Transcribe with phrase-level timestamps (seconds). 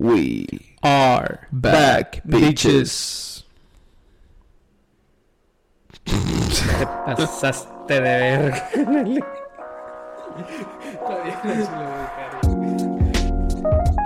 [0.00, 0.46] We
[0.82, 3.42] are back, bitches.
[6.06, 6.86] Te
[7.16, 8.70] pasaste de verga.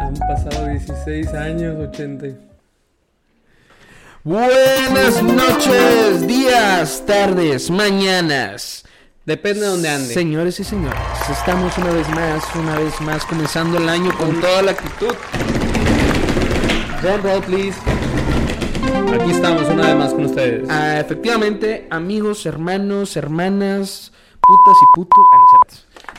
[0.01, 2.27] Han pasado 16 años, 80.
[4.25, 8.85] Buenas noches, días, tardes, mañanas.
[9.25, 10.13] Depende de donde ande.
[10.13, 10.99] Señores y señores,
[11.31, 15.15] estamos una vez más, una vez más comenzando el año con toda la actitud.
[17.05, 17.77] Drum roll, please.
[19.15, 20.69] Aquí estamos una vez más con ustedes.
[20.71, 25.25] Ah, efectivamente, amigos, hermanos, hermanas, putas y putos.
[25.33, 25.37] Ah,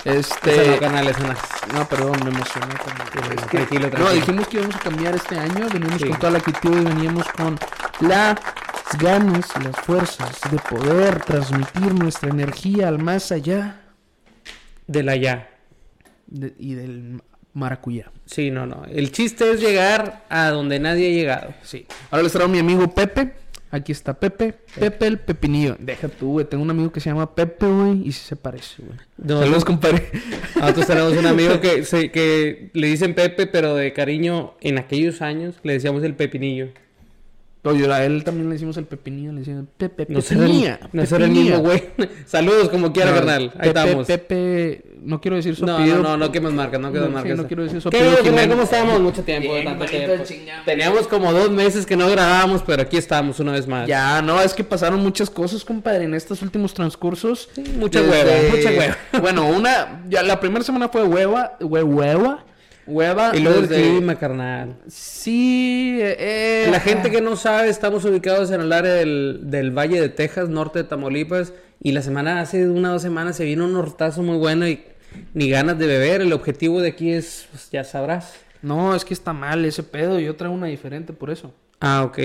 [0.06, 0.46] no es cierto.
[0.46, 0.80] No, Este.
[0.80, 1.34] canal, esa no.
[1.80, 2.76] No, perdón, me emocioné.
[2.76, 3.40] también.
[3.40, 5.68] Es que- Tranquilo, No, dijimos que íbamos a cambiar este año.
[5.74, 6.08] Veníamos Sí.
[6.08, 7.58] con toda la actitud y veníamos con
[8.02, 8.36] las
[9.00, 13.82] ganas y las fuerzas de poder transmitir nuestra energía al más allá
[14.86, 15.50] De la ya.
[16.28, 17.22] de- y del
[17.56, 18.12] maracuyá.
[18.28, 18.84] Sí, no, no.
[18.86, 21.54] El chiste es llegar a donde nadie ha llegado.
[21.64, 21.88] Sí.
[22.12, 23.34] Ahora les traigo a mi amigo Pepe.
[23.72, 24.54] Aquí está Pepe.
[24.80, 25.76] Pepe el Pepinillo.
[25.80, 26.46] Deja tú, güey.
[26.46, 28.08] Tengo un amigo que se llama Pepe, güey.
[28.08, 28.98] Y sí se parece, güey.
[29.18, 29.66] No, Saludos, no.
[29.66, 30.10] compadre.
[30.56, 35.22] Nosotros tenemos un amigo que, se- que le dicen Pepe, pero de cariño, en aquellos
[35.22, 36.70] años le decíamos el Pepinillo.
[37.66, 39.32] Oye, a él también le decimos el Pepinillo.
[39.34, 40.80] Le decían Pepe, No Pepinilla.
[40.94, 41.84] no será el mismo güey.
[42.26, 43.42] Saludos como quiera, No, carnal.
[43.58, 44.08] Ahí Pepe, estamos.
[44.08, 45.98] Pepe, no quiero decir su No, apellido.
[45.98, 47.38] no, no, no quemas marcas, no quemas No, sí, marcas.
[47.38, 48.18] no quiero decir su ¿Qué apellido?
[48.24, 48.48] Jiménez?
[48.50, 49.02] ¿Cómo estábamos?
[49.02, 50.24] Mucho tiempo, Bien, tanto tiempo.
[50.24, 50.62] chingado.
[50.66, 53.88] Teníamos como dos meses que no grabábamos, pero aquí estamos una vez más.
[53.88, 57.50] Ya, no, es que pasaron muchas cosas, compadre, en estos últimos transcursos.
[57.54, 58.98] Sí, mucha hueva, mucha hueva.
[59.22, 62.44] Bueno, una, ya la primera semana fue hueva, hue- hueva,
[62.88, 63.36] hueva.
[63.36, 64.76] Y luego desde- el clima, carnal.
[64.88, 70.00] Sí, eh, La gente que no sabe, estamos ubicados en el área del, del Valle
[70.00, 71.54] de Texas, norte de Tamaulipas.
[71.82, 74.84] Y la semana, hace una o dos semanas, se vino un nortazo muy bueno y
[75.34, 76.22] ni ganas de beber.
[76.22, 78.34] El objetivo de aquí es, pues ya sabrás.
[78.62, 81.54] No, es que está mal ese pedo, yo traigo una diferente por eso.
[81.82, 82.20] Ah, ok.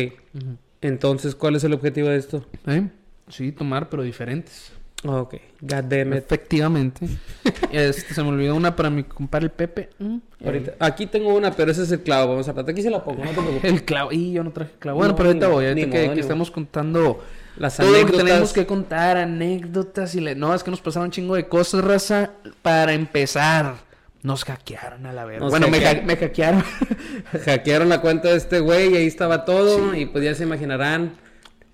[0.80, 2.46] Entonces, ¿cuál es el objetivo de esto?
[2.66, 2.88] ¿Eh?
[3.28, 4.72] Sí, tomar, pero diferentes.
[5.02, 6.18] Ok, God damn it.
[6.18, 7.06] Efectivamente.
[7.72, 9.88] este, se me olvidó una para mi compadre el Pepe.
[9.98, 10.18] Mm.
[10.44, 12.32] Ahorita, aquí tengo una, pero ese es el clavo.
[12.32, 12.72] Vamos a tratar.
[12.72, 13.72] Aquí se la pongo, no te preocupes.
[13.72, 14.12] El clavo.
[14.12, 14.98] Y yo no traje clavo.
[14.98, 15.66] Bueno, No, pero ahorita voy.
[15.66, 17.24] Ahorita que, modo, que ni estamos contando
[17.56, 18.26] Las todo lo que anécdotas.
[18.26, 20.34] tenemos que contar, anécdotas y le...
[20.34, 22.32] No, es que nos pasaron un chingo de cosas, raza.
[22.60, 23.76] Para empezar,
[24.22, 25.40] nos hackearon a la verga.
[25.40, 26.02] Nos Bueno, me, hackearon.
[26.02, 26.64] ha- me hackearon.
[27.46, 29.94] Hackearon la cuenta de este güey y ahí estaba todo.
[29.94, 31.12] Y pues ya se imaginarán.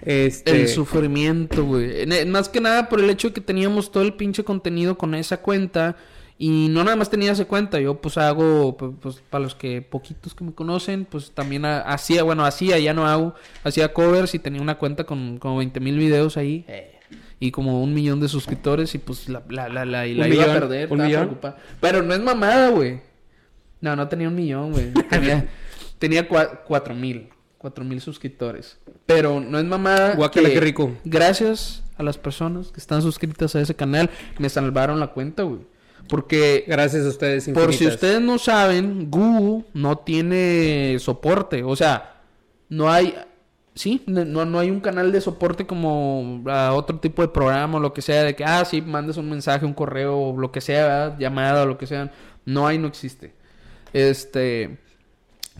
[0.02, 0.62] Este.
[0.62, 2.06] El sufrimiento, güey.
[2.06, 5.14] Ne- Más que nada por el hecho de que teníamos todo el pinche contenido con
[5.14, 5.96] esa cuenta.
[6.38, 7.80] Y no nada más tenía esa cuenta.
[7.80, 11.80] Yo pues hago, pu- pues para los que poquitos que me conocen, pues también ha-
[11.80, 13.34] hacía, bueno, hacía, ya no hago.
[13.64, 16.66] Hacía covers y tenía una cuenta con como 20 mil videos ahí.
[17.40, 20.28] Y como un millón de suscriptores y pues la, la, la, la, y ¿Un la
[20.28, 20.92] iba a perder.
[20.92, 21.38] ¿Un millón?
[21.80, 23.00] Pero no es mamada, güey.
[23.80, 24.92] No, no tenía un millón, güey.
[25.10, 25.48] Tenía,
[25.98, 27.28] tenía cua- cuatro mil.
[27.66, 28.78] Cuatro mil suscriptores.
[29.06, 30.14] Pero no es mamada.
[30.14, 30.92] Guácala, que qué rico.
[31.04, 35.62] Gracias a las personas que están suscritas a ese canal, me salvaron la cuenta, güey.
[36.08, 37.48] Porque, Gracias a ustedes.
[37.48, 37.94] por si infinitas.
[37.96, 41.64] ustedes no saben, Google no tiene soporte.
[41.64, 42.20] O sea,
[42.68, 43.16] no hay.
[43.74, 47.80] Sí, no, no hay un canal de soporte como a otro tipo de programa o
[47.80, 50.60] lo que sea, de que, ah, sí, mandes un mensaje, un correo, o lo que
[50.60, 51.18] sea, ¿verdad?
[51.18, 52.12] llamada o lo que sea.
[52.44, 53.34] No hay, no existe.
[53.92, 54.85] Este.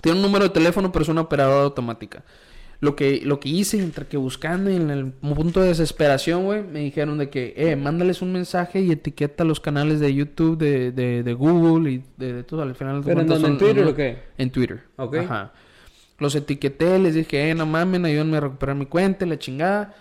[0.07, 2.23] Tiene un número de teléfono, pero es una operadora automática.
[2.79, 6.63] Lo que, lo que hice, entre que buscando y en el punto de desesperación, güey,
[6.63, 10.93] me dijeron de que, eh, mándales un mensaje y etiqueta los canales de YouTube, de,
[10.93, 12.63] de, de Google y de, de todo.
[12.63, 13.49] Al final, ¿Pero en dónde?
[13.49, 14.19] ¿En Twitter son- o qué?
[14.39, 14.83] En Twitter.
[14.97, 15.17] Ok.
[15.17, 15.53] Ajá.
[16.19, 19.95] Los etiqueté, les dije, eh, no mamen, ayúdenme a recuperar mi cuenta, la chingada.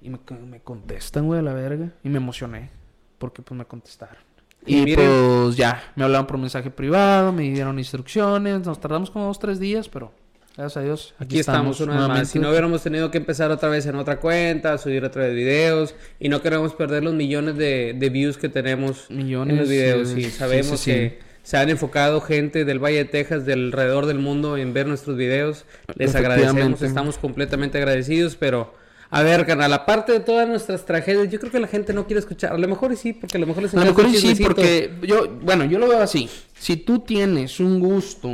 [0.00, 0.18] Y me,
[0.48, 1.90] me contestan, güey, a la verga.
[2.04, 2.70] Y me emocioné.
[3.18, 4.25] Porque pues me contestaron.
[4.66, 8.64] Y Y, miren- pues ya, me hablaron por mensaje privado, me dieron instrucciones.
[8.66, 10.12] Nos tardamos como dos, tres días, pero
[10.56, 11.14] gracias a Dios.
[11.18, 12.28] Aquí estamos una vez más.
[12.28, 15.94] Si no hubiéramos tenido que empezar otra vez en otra cuenta, subir otra vez videos
[16.18, 20.10] y no queremos perder los millones de, de views que tenemos Millones, en los videos.
[20.12, 20.90] eh, y sabemos sí, sí.
[20.92, 24.88] que se han enfocado gente del Valle de Texas, del alrededor del mundo en ver
[24.88, 25.64] nuestros videos.
[25.94, 28.74] Les agradecemos, estamos completamente agradecidos, pero
[29.10, 32.20] a ver, carnal, aparte de todas nuestras tragedias, yo creo que la gente no quiere
[32.20, 32.52] escuchar.
[32.52, 35.28] A lo mejor sí, porque a lo mejor les A lo mejor sí, porque yo,
[35.42, 36.28] bueno, yo lo veo así.
[36.58, 38.30] Si tú tienes un gusto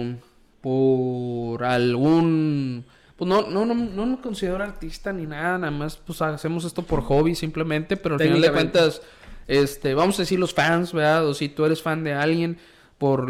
[0.63, 2.85] por algún,
[3.17, 6.83] pues no, no, no, no me considero artista ni nada, nada más, pues hacemos esto
[6.83, 9.03] por hobby simplemente, pero al final de cuentas,
[9.49, 11.27] este, vamos a decir los fans, ¿verdad?
[11.27, 12.57] O si tú eres fan de alguien,
[12.97, 13.29] por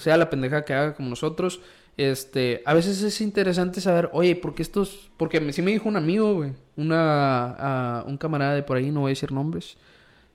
[0.00, 1.60] sea la pendeja que haga como nosotros,
[1.96, 5.10] este, a veces es interesante saber, oye, ¿por qué estos?
[5.16, 9.00] Porque me, sí me dijo un amigo, güey, una, un camarada de por ahí, no
[9.00, 9.76] voy a decir nombres,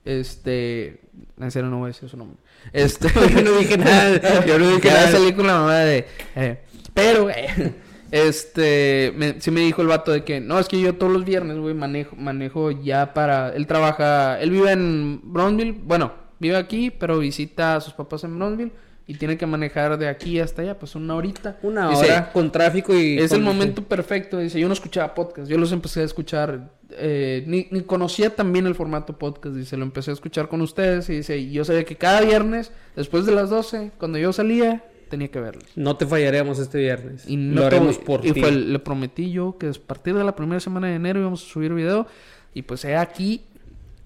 [0.05, 1.01] Este,
[1.39, 2.37] en serio no voy a decir su nombre.
[2.73, 5.11] Este, Yo no dije nada, yo no dije nada.
[5.11, 6.05] salir con la mamá de,
[6.35, 6.59] eh,
[6.93, 7.73] pero, eh,
[8.11, 11.25] este, me, sí me dijo el vato de que, no, es que yo todos los
[11.25, 16.91] viernes, güey, manejo, manejo ya para, él trabaja, él vive en Brownsville, bueno, vive aquí,
[16.91, 18.71] pero visita a sus papás en Brownsville
[19.07, 21.57] y tiene que manejar de aquí hasta allá, pues una horita.
[21.63, 23.17] Una Dice, hora con tráfico y...
[23.17, 24.37] es el momento perfecto.
[24.39, 28.67] Dice, yo no escuchaba podcast, yo los empecé a escuchar, eh, ni, ni conocía también
[28.67, 29.55] el formato podcast.
[29.55, 32.71] Dice, lo empecé a escuchar con ustedes y dice, y yo sabía que cada viernes,
[32.97, 35.63] después de las 12, cuando yo salía, tenía que verlos.
[35.77, 37.23] No te fallaremos este viernes.
[37.29, 38.41] Y no lo haremos por y ti.
[38.41, 41.47] fue- le prometí yo que a partir de la primera semana de enero íbamos a
[41.47, 42.07] subir video.
[42.53, 43.45] Y pues he aquí,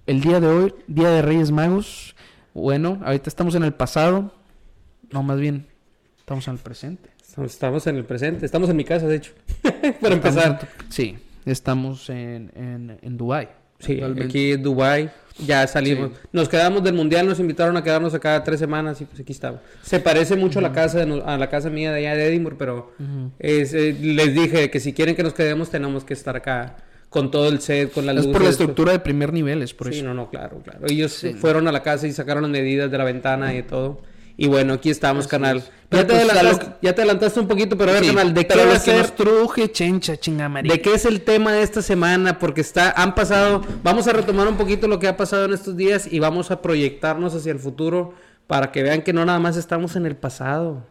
[0.06, 2.16] el día de hoy, Día de Reyes Magos.
[2.54, 4.32] Bueno, ahorita estamos en el pasado.
[5.12, 5.66] No, más bien,
[6.20, 7.10] estamos en el presente.
[7.46, 8.46] Estamos- en el presente.
[8.46, 9.32] Estamos en mi casa, de hecho.
[10.02, 10.60] Para empezar.
[10.62, 13.50] En- sí, estamos en, en, en Dubai.
[13.80, 15.10] Sí, aquí en Dubai
[15.40, 16.12] ya salimos.
[16.14, 16.28] Sí.
[16.34, 19.60] Nos quedamos del mundial, nos invitaron a quedarnos acá tres semanas y pues aquí estamos.
[19.82, 22.58] Se parece mucho a la casa de a la casa mía de allá de Edinburgh,
[22.60, 22.92] pero
[23.40, 26.76] es, eh, les dije que si quieren que nos quedemos tenemos que estar acá
[27.10, 28.26] con todo el set, con la luz.
[28.28, 30.06] Es por la estructura de primer nivel, es por Sí, eso.
[30.06, 30.86] no, no, claro, claro.
[30.88, 31.34] Ellos Sí.
[31.34, 34.02] fueron a la casa y sacaron las medidas de la ventana y todo.
[34.38, 35.58] Y bueno, aquí estamos, Así canal.
[35.58, 35.66] es.
[35.66, 38.04] Ya, Pero te pues, a adelantaste, lo ya te adelantaste un poquito, pero a ver,
[38.04, 39.12] Sí, canal, ¿de qué va a ser?
[39.12, 40.70] truje, chencha, chingamari.
[40.70, 42.40] ¿De qué es el tema de esta semana?
[42.40, 45.76] Porque está, han pasado, vamos a retomar un poquito lo que ha pasado en estos
[45.76, 48.14] días y vamos a proyectarnos hacia el futuro
[48.48, 50.86] para que vean que no nada más estamos en el pasado.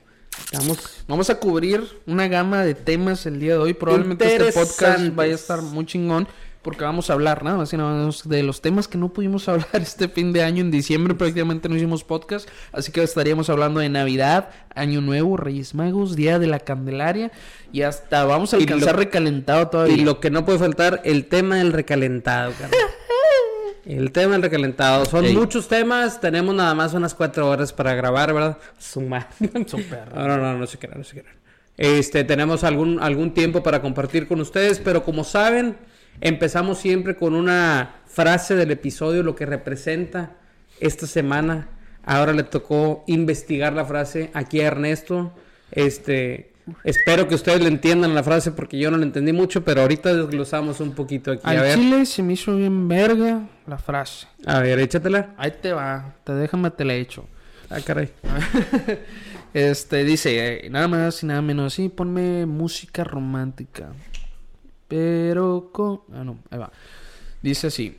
[0.45, 3.75] Estamos Vamos a cubrir una gama de temas el día de hoy.
[3.75, 6.29] Probablemente este podcast vaya a estar muy chingón.
[6.63, 9.49] Porque vamos a hablar nada más y nada menos de los temas que no pudimos
[9.49, 10.61] hablar este fin de año.
[10.61, 12.49] En diciembre prácticamente no hicimos podcast.
[12.73, 17.31] Así que estaríamos hablando de Navidad, Año Nuevo, Reyes Magos, Día de la Candelaria.
[17.73, 19.97] Y hasta vamos a alcanzar lo- recalentado todavía.
[19.97, 22.79] y lo que no puede faltar, el tema del recalentado, carnal.
[23.87, 25.07] El tema del recalentado.
[25.07, 25.35] Son Ey.
[25.35, 28.59] muchos temas, tenemos nada más unas cuatro horas para grabar, ¿verdad?
[28.79, 29.29] Sumar.
[29.41, 31.35] No, no, no, no se crean, no se crean.
[31.79, 35.77] Este, tenemos algún, algún tiempo para compartir con ustedes, pero como saben,
[36.21, 40.37] empezamos siempre con una frase del episodio, lo que representa
[40.81, 41.69] esta semana.
[42.05, 45.33] Ahora le tocó investigar la frase aquí a Ernesto.
[45.71, 46.53] Este,
[46.85, 50.15] espero que ustedes le entiendan la frase porque yo no la entendí mucho, pero ahorita
[50.15, 51.43] desglosamos un poquito aquí.
[51.45, 54.27] A ver, chile se me hizo bien verga la frase.
[54.47, 55.35] a ver, échatela.
[55.37, 56.15] Ahí te va.
[56.25, 57.27] Te déjame, te la echo.
[57.69, 58.11] Ah, caray.
[59.53, 63.89] Este dice, eh, nada más y nada menos así, ponme música romántica.
[64.91, 66.01] Pero con...
[66.13, 66.73] Ah, no, ahí va.
[67.41, 67.97] Dice así.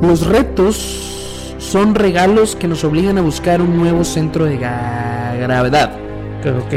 [0.00, 5.98] Los retos son regalos que nos obligan a buscar un nuevo centro de gravedad.
[6.44, 6.74] Ok.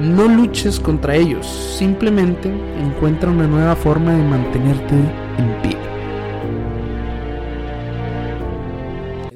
[0.00, 2.48] No luches contra ellos, simplemente
[2.80, 4.94] encuentra una nueva forma de mantenerte
[5.38, 5.76] en pie.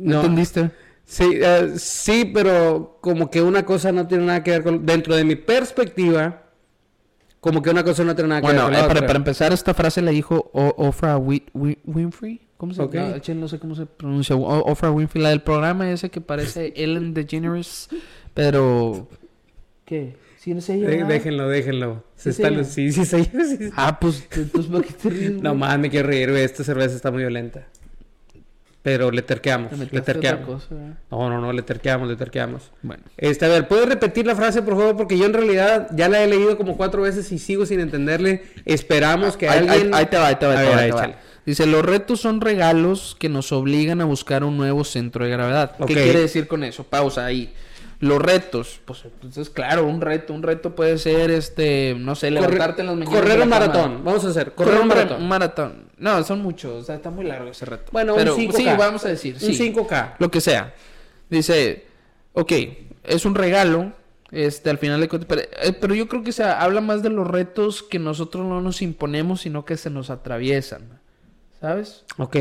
[0.00, 0.72] ¿No entendiste?
[1.04, 4.84] Sí, eh, sí, pero como que una cosa no tiene nada que ver con...
[4.84, 6.48] Dentro de mi perspectiva,
[7.49, 9.06] como que una cosa no tiene nada que Bueno, ver con eh, la para, otra.
[9.06, 12.41] para empezar, esta frase la dijo O- Oprah Wi- Wi- Winfrey.
[12.56, 12.95] ¿Cómo se Ok.
[12.95, 14.35] no, che, no sé cómo se pronuncia.
[14.37, 17.89] O- Oprah Winfrey, la del programa ese que parece Ellen DeGeneres.
[18.35, 19.09] Pero.
[19.85, 20.17] ¿Qué?
[20.37, 20.87] ¿Sí no ella?
[20.89, 22.05] De- déjenlo, déjenlo.
[22.15, 22.93] Se ¿Sí está, es ella?
[22.93, 23.71] sí, sí, sí, sí, sí.
[23.77, 25.33] Ah, pues, entonces, ¿para qué te ríes?
[25.43, 26.43] No más, me quiero reír, güey.
[26.45, 27.67] Esta cerveza está muy violenta.
[28.88, 29.73] Pero le terqueamos.
[31.11, 32.70] No, no, no, le terqueamos, le terqueamos.
[32.82, 33.02] Bueno.
[33.17, 34.96] Este, a ver, ¿puedes repetir la frase, por favor?
[34.96, 38.42] Porque yo en realidad ya la he leído como cuatro veces y sigo sin entenderle.
[38.64, 39.95] Esperamos que Ahí, alguien...
[39.95, 41.00] ahí- ahí te va, ahí te va, ahí A te va, ver, ahí te va.
[41.04, 41.16] échale.
[41.47, 45.76] Dice, los retos son regalos que nos obligan a buscar un nuevo centro de gravedad.
[45.87, 46.85] ¿Qué quiere decir con eso?
[46.85, 47.54] Pausa ahí.
[48.00, 52.35] Los retos, pues entonces claro, un reto, un reto puede ser este, no sé, Corre-
[52.42, 53.21] levantarte en las mañanas.
[53.21, 54.04] correr un maratón.
[54.04, 54.52] Vamos a hacer.
[54.52, 55.23] Correr un re- maratón.
[55.23, 55.88] Un maratón.
[55.99, 57.90] No, son muchos, o sea, está muy largo ese reto.
[57.93, 58.52] Bueno, un Pero, 5K.
[58.57, 59.73] Sí, vamos a decir, Un sí.
[59.75, 60.14] 5K.
[60.19, 60.75] Lo que sea.
[61.28, 61.87] Dice,
[62.33, 62.52] ok,
[63.05, 63.93] es un regalo,
[64.31, 67.11] este, al final de cuentas, pero, eh, pero yo creo que se habla más de
[67.11, 71.00] los retos que nosotros no nos imponemos, sino que se nos atraviesan,
[71.61, 72.05] ¿sabes?
[72.17, 72.37] Ok,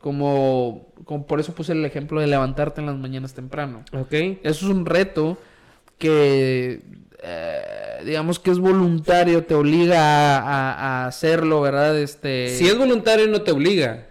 [0.00, 3.84] Como, como por eso puse el ejemplo de levantarte en las mañanas temprano.
[3.92, 4.12] ok.
[4.12, 5.38] Eso es un reto
[5.98, 6.82] que,
[7.28, 9.98] eh, digamos que es voluntario, te obliga
[10.38, 10.72] a, a-
[11.04, 11.98] a hacerlo, ¿verdad?
[11.98, 12.56] Este...
[12.56, 14.06] Si es voluntario no te obliga.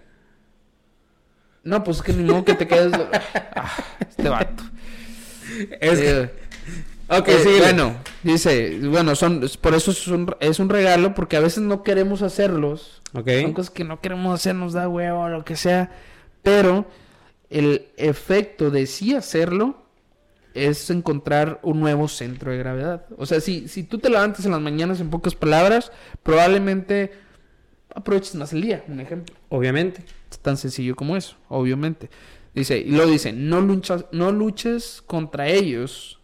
[1.63, 2.91] No, pues es que ni modo que te quedes...
[3.55, 4.63] Ah, este vato.
[5.79, 6.29] Es Eh,
[7.07, 11.39] Ok, eh, bueno, dice, bueno, son, por eso es un, es un regalo, porque a
[11.39, 12.99] veces no queremos hacerlos.
[13.13, 13.29] Ok.
[13.43, 15.91] Son cosas que no queremos hacer, nos da huevo o lo que sea.
[16.41, 16.85] Pero
[17.51, 19.84] el efecto de sí hacerlo
[20.55, 23.05] es encontrar un nuevo centro de gravedad.
[23.17, 25.91] O sea, si, si tú te levantas en las mañanas, en pocas palabras,
[26.23, 27.11] probablemente
[27.93, 29.35] aproveches más el día, un ejemplo.
[29.49, 30.01] Obviamente.
[30.31, 32.09] Es tan sencillo como eso, obviamente.
[32.53, 36.19] Dice, y lo dice, no luchas, no luches contra ellos,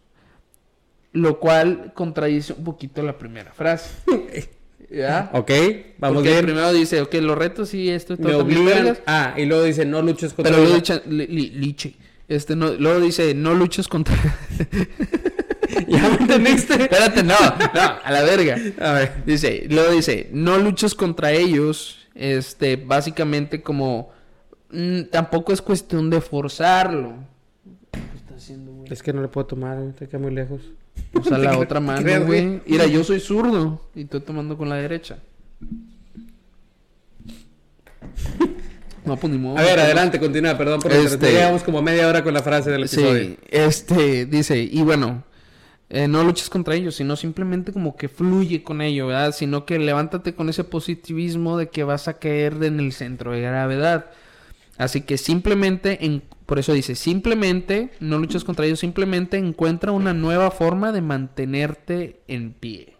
[1.12, 3.90] lo cual contradice un poquito la primera frase.
[4.90, 5.30] ¿Ya?
[5.32, 5.50] Ok,
[5.98, 6.44] vamos Porque bien.
[6.44, 8.98] primero dice, ok, los retos sí, esto y todo obligan.
[9.06, 11.02] Ah, y luego dice, no luches contra pero luego ellos.
[11.02, 11.94] dice, li- li- liche.
[12.28, 14.16] Este no, luego dice, no luches contra.
[15.88, 16.74] ¿Ya me entendiste?
[16.74, 17.34] Espérate, no,
[17.74, 18.56] no, a la verga.
[18.80, 19.24] A ver.
[19.24, 21.98] Dice, luego dice, no luches contra ellos.
[22.14, 24.10] Este, básicamente como
[24.70, 27.14] mm, tampoco es cuestión de forzarlo.
[27.90, 28.92] ¿Qué está haciendo, güey?
[28.92, 30.60] Es que no le puedo tomar, te queda muy lejos.
[31.14, 32.24] Usa la ¿Te otra mano, güey?
[32.24, 32.62] güey.
[32.66, 35.18] Mira, yo soy zurdo y estoy tomando con la derecha.
[39.04, 39.58] No, pues ni modo.
[39.58, 41.32] A ver, adelante, continúa, perdón por Este-.
[41.32, 43.24] Llevamos como media hora con la frase del episodio.
[43.24, 45.24] Sí, este, dice, y bueno,
[45.90, 49.34] eh, no luches contra ellos, sino simplemente como que fluye con ello, ¿verdad?
[49.34, 53.40] Sino que levántate con ese positivismo de que vas a caer en el centro de
[53.40, 54.06] gravedad.
[54.78, 60.14] Así que simplemente, en- por eso dice, simplemente, no luches contra ellos, simplemente encuentra una
[60.14, 62.94] nueva forma de mantenerte en pie.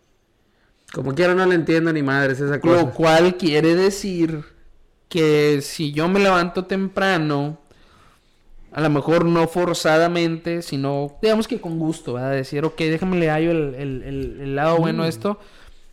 [0.93, 2.85] Como quiera no le entiendo ni madres esa Lo cosa.
[2.91, 4.45] cual quiere decir
[5.13, 7.59] que si yo me levanto temprano,
[8.73, 12.31] a lo mejor no forzadamente, sino digamos que con gusto, ¿verdad?
[12.33, 15.39] Decir, ok, déjame le hallo el, el- el- el lado bueno a esto.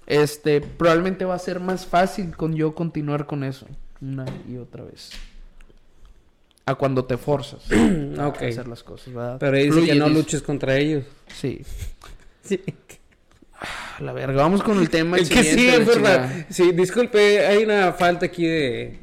[0.07, 3.67] Este, probablemente va a ser más fácil con yo continuar con eso
[4.01, 5.09] una y otra vez.
[6.65, 7.61] A cuando te forzas
[8.17, 8.41] a Ok.
[8.43, 9.37] hacer las cosas, ¿verdad?
[9.39, 10.17] Pero ahí dice Fluye, que no dice.
[10.19, 11.03] luches contra ellos.
[11.27, 11.61] Sí.
[12.41, 12.61] Sí.
[13.59, 16.45] A la verga, vamos con el tema Es que sí, es verdad.
[16.49, 18.97] Sí, disculpe, hay una falta aquí de,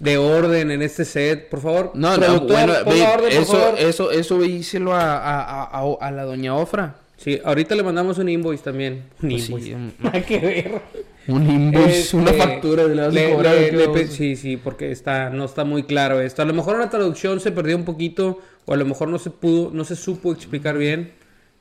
[0.00, 1.48] de orden en este set.
[1.48, 3.74] Por favor, No, no, bueno, orden, por eso, favor.
[3.78, 6.96] eso, eso díselo a, a, a, a- a la doña Ofra.
[7.16, 9.04] Sí, ahorita le mandamos un invoice también.
[9.22, 9.74] Un Pues sí, invoice.
[9.74, 10.80] un- Nada que ver.
[11.28, 14.08] Un invoice, Este, una factura de la le- le- ¿qué le hacer?
[14.08, 16.42] Sí, sí, porque está, no está muy claro esto.
[16.42, 19.30] A lo mejor la traducción se perdió un poquito, o a lo mejor no se
[19.30, 21.12] pudo, no se supo explicar bien.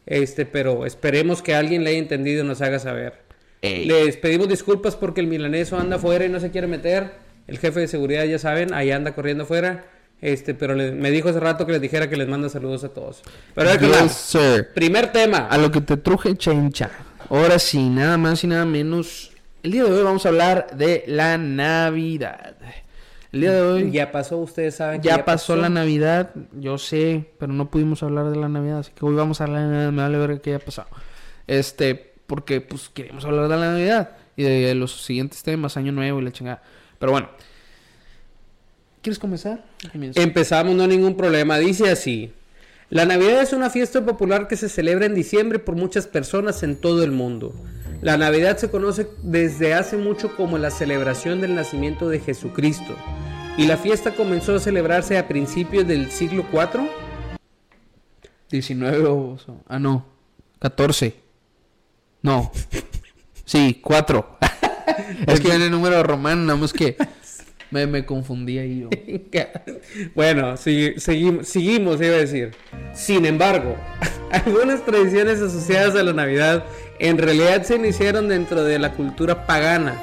[0.05, 3.23] Este, pero esperemos que alguien le haya entendido y nos haga saber.
[3.61, 3.85] Ey.
[3.85, 7.24] Les pedimos disculpas porque el milaneso anda afuera y no se quiere meter.
[7.47, 9.85] El jefe de seguridad, ya saben, ahí anda corriendo afuera.
[10.21, 12.89] Este, pero le- me dijo hace rato que les dijera que les manda saludos a
[12.89, 13.21] todos.
[13.53, 14.69] Pero Yes, sir.
[14.73, 15.47] primer tema.
[15.49, 16.89] A lo que te truje, chencha.
[17.29, 19.31] Ahora sí, nada más y nada menos.
[19.61, 22.55] El día de hoy vamos a hablar de la Navidad.
[23.31, 27.25] El día de hoy ya, Ya pasó, ustedes saben que pasó, la Navidad, yo sé,
[27.37, 29.71] pero no pudimos hablar de la Navidad, así que hoy vamos a hablar de la
[29.73, 30.87] Navidad, me vale ver qué haya pasado.
[31.47, 36.19] Este, porque pues queremos hablar de la Navidad y de los siguientes temas, Año Nuevo
[36.19, 36.63] y la chingada.
[37.05, 37.29] Pero bueno,
[39.03, 39.63] ¿quieres comenzar?
[39.93, 41.59] Empezamos, no hay ningún problema.
[41.59, 42.33] Dice así.
[42.89, 46.75] La Navidad es una fiesta popular que se celebra en diciembre por muchas personas en
[46.75, 47.53] todo el mundo.
[48.01, 52.95] La Navidad se conoce desde hace mucho como la celebración del nacimiento de Jesucristo.
[53.55, 56.89] Y la fiesta comenzó a celebrarse a principios del siglo IV.
[58.49, 59.37] 19 o...
[59.67, 60.07] Ah, no.
[60.57, 61.13] 14.
[62.23, 62.51] No.
[63.47, 64.39] Sí, 4.
[65.27, 66.97] es que viene el número romano, nada más que
[67.71, 68.89] me, me confundí ahí yo.
[70.15, 72.51] bueno, sigui- segui- seguimos, iba a decir.
[72.93, 73.75] Sin embargo,
[74.31, 76.63] algunas tradiciones asociadas a la Navidad
[76.99, 80.01] en realidad se iniciaron dentro de la cultura pagana.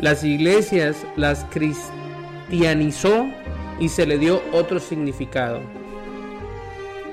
[0.00, 3.26] Las iglesias las cristianizó
[3.80, 5.60] y se le dio otro significado.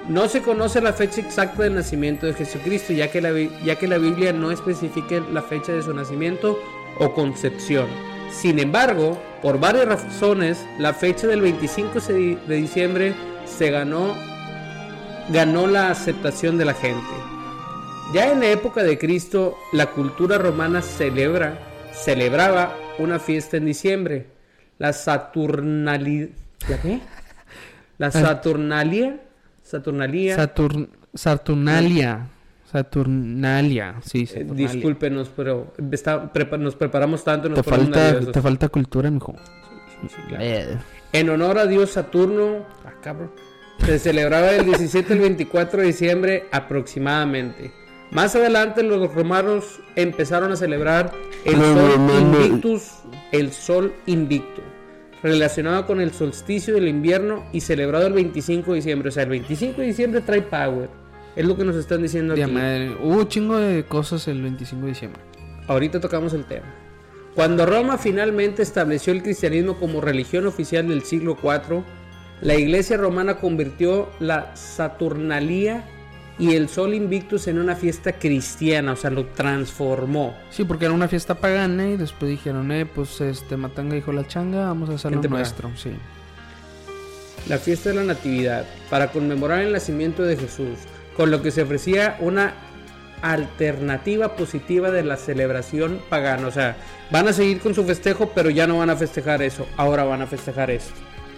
[0.09, 3.31] No se conoce la fecha exacta del nacimiento de Jesucristo, ya que la,
[3.63, 6.59] ya que la Biblia no especifica la fecha de su nacimiento
[6.99, 7.87] o concepción.
[8.31, 12.13] Sin embargo, por varias razones, la fecha del 25 se-
[12.47, 13.13] de diciembre
[13.45, 14.15] se ganó,
[15.29, 17.13] ganó la aceptación de la gente.
[18.13, 21.59] Ya en la época de Cristo, la cultura romana celebra,
[21.93, 24.27] celebraba una fiesta en diciembre,
[24.79, 26.29] la Saturnalidad.
[26.69, 26.99] ¿La qué?
[27.97, 29.19] La Saturnalia.
[29.61, 30.35] Saturnalia.
[30.35, 32.27] Saturn, Saturnalia.
[32.73, 33.95] Saturnalia.
[34.03, 34.67] Sí, Eh, Saturnalia.
[34.67, 39.35] discúlpenos, pero está- prepa- nos preparamos tanto nos Te falta, te falta cultura, mijo.
[40.01, 40.43] Sí, claro.
[40.43, 40.77] Eh,
[41.15, 43.29] En honor a Dios Saturno, ah, cabrón,
[43.85, 47.71] se celebraba del 17 al 24 de diciembre aproximadamente.
[48.09, 51.11] Más adelante los romanos empezaron a celebrar
[51.45, 52.41] el No, Sol no, no, no.
[52.45, 52.91] Invictus,
[53.31, 54.61] el Sol Invicto,
[55.21, 59.09] relacionado con el solsticio del invierno y celebrado el 25 de diciembre.
[59.09, 60.89] O sea, el 25 de diciembre trae power.
[61.35, 62.51] Es lo que nos están diciendo de aquí.
[62.51, 62.95] madre.
[63.01, 65.21] Hubo un chingo de cosas el 25 de diciembre.
[65.67, 66.65] Ahorita tocamos el tema.
[67.35, 71.83] Cuando Roma finalmente estableció el cristianismo como religión oficial del siglo IV,
[72.41, 75.85] la iglesia romana convirtió la Saturnalía
[76.37, 80.35] y el Sol Invictus en una fiesta cristiana, o sea, lo transformó.
[80.49, 84.27] Sí, porque era una fiesta pagana y después dijeron, eh, pues este Matanga dijo la
[84.27, 85.91] changa, vamos a hacerlo nuestro, sí.
[87.47, 90.79] La fiesta de la Natividad, para conmemorar el nacimiento de Jesús,
[91.15, 92.53] con lo que se ofrecía una
[93.21, 96.47] alternativa positiva de la celebración pagana.
[96.47, 96.75] O sea,
[97.09, 100.21] van a seguir con su festejo, pero ya no van a festejar eso, ahora van
[100.21, 100.93] a festejar esto.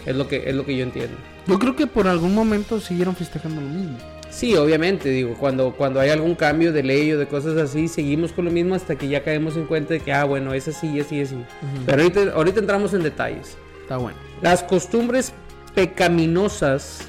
[0.06, 1.16] Es lo que, es lo que yo entiendo.
[1.48, 3.98] Yo creo que por algún momento siguieron festejando lo mismo.
[4.30, 8.34] Sí, obviamente, digo, cuando, cuando hay algún cambio de ley o de cosas así, seguimos
[8.34, 11.00] con lo mismo hasta que ya caemos en cuenta de que, ah, bueno, es así,
[11.00, 11.38] así, así.
[11.86, 13.58] Pero ahorita, ahorita entramos en detalles.
[13.82, 14.18] Está bueno.
[14.42, 15.34] Las costumbres
[15.74, 17.08] pecaminosas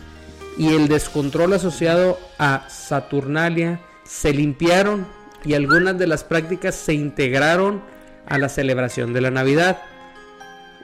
[0.58, 5.06] y el descontrol asociado a Saturnalia se limpiaron
[5.44, 7.82] y algunas de las prácticas se integraron
[8.26, 9.78] a la celebración de la Navidad.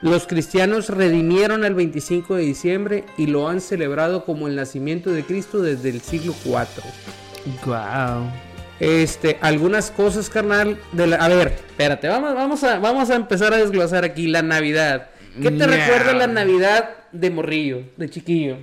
[0.01, 5.23] Los cristianos redimieron el 25 de diciembre y lo han celebrado como el nacimiento de
[5.23, 6.65] Cristo desde el siglo IV.
[7.65, 8.29] Wow.
[8.79, 11.17] Este, algunas cosas, carnal, de la...
[11.17, 15.09] A ver, espérate, vamos, vamos, a, vamos a empezar a desglosar aquí la Navidad.
[15.41, 18.57] ¿Qué te recuerda la Navidad de morrillo, de chiquillo?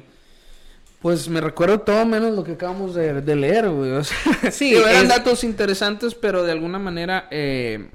[1.01, 3.93] Pues me recuerdo todo menos lo que acabamos de, de leer, güey.
[3.93, 4.17] O sea,
[4.53, 7.89] Sí, eran es- datos interesantes, pero de alguna manera eh,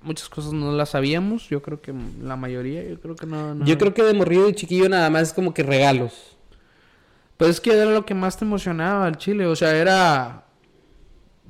[0.00, 1.48] muchas cosas no las sabíamos.
[1.50, 1.92] Yo creo que
[2.22, 3.54] la mayoría, yo creo que no.
[3.54, 3.64] no.
[3.66, 6.36] Yo creo que de morrillo y chiquillo nada más es como que regalos.
[7.36, 9.46] Pues es que era lo que más te emocionaba al chile.
[9.46, 10.44] O sea, era.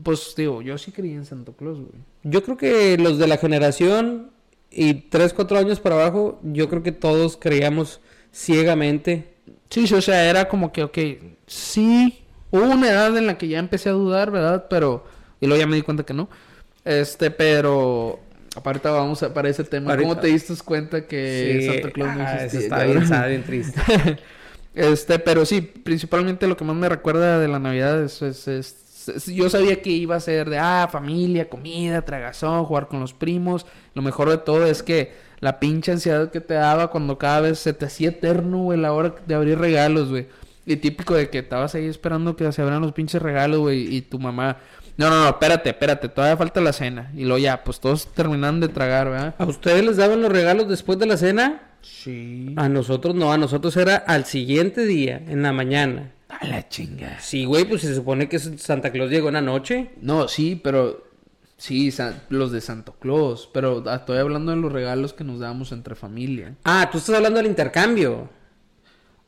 [0.02, 1.92] Pues digo, yo sí creía en Santa Claus, güey.
[2.22, 4.30] Yo creo que los de la generación
[4.70, 8.00] y 3, 4 años para abajo, yo creo que todos creíamos
[8.32, 9.29] ciegamente.
[9.70, 10.98] Sí, sí, o sea, era como que, ok,
[11.46, 14.66] sí, hubo una edad en la que ya empecé a dudar, ¿verdad?
[14.68, 15.04] Pero,
[15.40, 16.28] y luego ya me di cuenta que no.
[16.84, 18.18] Este, pero,
[18.56, 22.20] aparte vamos a, para ese tema, ¿cómo te diste cuenta que Sí, Santa Claus no
[22.22, 22.60] ah, eso existía?
[22.60, 22.92] está cabrón?
[22.94, 23.80] bien, está bien triste.
[24.72, 29.08] Este, pero sí, principalmente lo que más me recuerda de la Navidad es, es- es-
[29.08, 33.12] es- yo sabía que iba a ser de, ah, familia, comida, tragazón, jugar con los
[33.12, 33.66] primos.
[33.94, 37.58] Lo mejor de todo es que la pinche ansiedad que te daba cuando cada vez
[37.58, 40.26] se te hacía eterno, güey, la hora de abrir regalos, güey.
[40.66, 44.02] Y típico de que estabas ahí esperando que se abran los pinches regalos, güey, y
[44.02, 44.58] tu mamá,
[45.00, 47.10] no, no, no, espérate, espérate, todavía falta la cena.
[47.16, 49.34] Y luego ya, pues todos terminan de tragar, ¿verdad?
[49.38, 51.62] ¿A ustedes les daban los regalos después de la cena?
[51.80, 52.52] Sí.
[52.56, 56.12] A nosotros no, a nosotros era al siguiente día, en la mañana.
[56.28, 57.18] A la chinga.
[57.18, 59.90] Sí, güey, pues se supone que Santa Claus llegó en la noche.
[60.02, 61.09] No, sí, pero
[61.60, 61.94] sí,
[62.30, 66.56] los de Santo Claus, pero estoy hablando de los regalos que nos dábamos entre familia.
[66.64, 68.28] Ah, tú estás hablando del intercambio.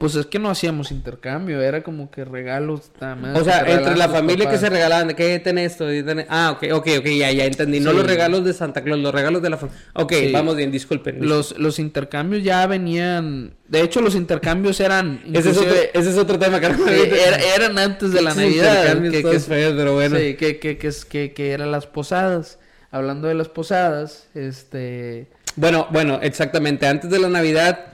[0.02, 3.96] Pues es que no hacíamos intercambio, era como que regalos más O sea, que entre
[3.96, 5.94] la familia que se regalaban, ¿de qué tenés esto?
[5.94, 7.78] Y tenés- Ah, ok, ok, ok, ya, ya entendí.
[7.78, 9.80] No los regalos de Santa Claus, los regalos de la familia.
[9.92, 10.32] Ok, Sí.
[10.32, 11.18] vamos bien, disculpen.
[11.20, 16.18] los los intercambios ya venían, de hecho los intercambios eran Ese es, otro, ese es
[16.18, 20.16] otro tema, era- eran antes de la Navidad, que, que- feos, pero bueno.
[20.18, 22.58] sí, que, que, que, que, que eran las posadas.
[22.90, 26.86] Hablando de las posadas, este, Bueno, bueno, exactamente.
[26.88, 27.91] Antes de la Navidad,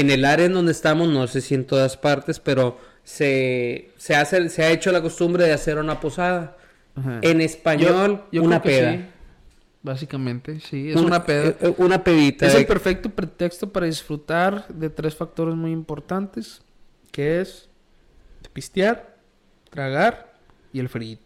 [0.00, 4.14] en el área en donde estamos, no sé si en todas partes, pero se, se,
[4.16, 6.56] hace, se ha hecho la costumbre de hacer una posada.
[6.94, 7.18] ajá.
[7.22, 8.92] En español, Yo- yo una peda.
[8.92, 9.04] sí,
[9.82, 11.54] básicamente, sí, es una, peda.
[11.60, 12.46] eh, Una pedita.
[12.46, 16.62] Es de- el perfecto pretexto para disfrutar de tres factores muy importantes,
[17.12, 17.68] que es
[18.52, 19.16] pistear,
[19.70, 20.32] tragar
[20.72, 21.18] y el frío.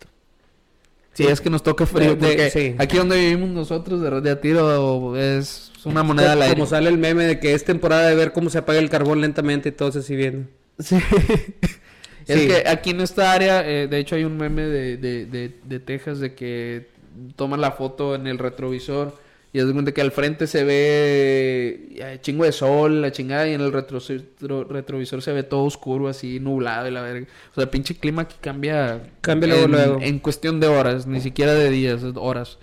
[1.20, 1.32] Si Sí.
[1.32, 2.74] es que nos toca frío, De- de- porque sí.
[2.78, 6.54] aquí donde vivimos nosotros de, de a tiro es una moneda al como, aire.
[6.56, 9.20] como sale el meme de que es temporada de ver cómo se apaga el carbón
[9.20, 10.48] lentamente y todos así viendo.
[10.78, 10.96] Sí.
[12.26, 12.46] Es Sí.
[12.46, 15.80] que aquí en esta área, eh, de hecho hay un meme de, de, de, de
[15.80, 16.86] Texas de que
[17.34, 19.16] toman la foto en el retrovisor
[19.52, 23.54] y es de cuenta que al frente se ve chingo de sol, la chingada, y
[23.54, 27.26] en el retro- retro- retrovisor se ve todo oscuro, así nublado y la verga.
[27.52, 29.02] O sea, pinche clima aquí cambia.
[29.20, 29.98] Cambia luego, en, luego.
[30.00, 32.58] En cuestión de horas, ni siquiera de días, horas.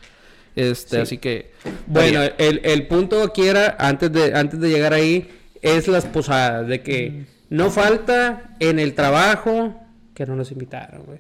[0.55, 1.01] Este, Sí.
[1.01, 1.51] así que.
[1.87, 5.29] Bueno, el, el punto aquí era, antes de, antes de llegar ahí,
[5.61, 9.75] es las posadas, de que no falta en el trabajo
[10.13, 11.19] que no nos invitaron, güey.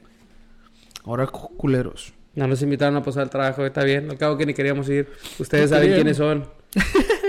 [1.03, 2.13] ahora cu- culeros.
[2.37, 4.11] No nos invitaron a posar al trabajo, está bien.
[4.11, 5.07] Al cabo que ni queríamos ir.
[5.39, 6.47] Ustedes saben quiénes son.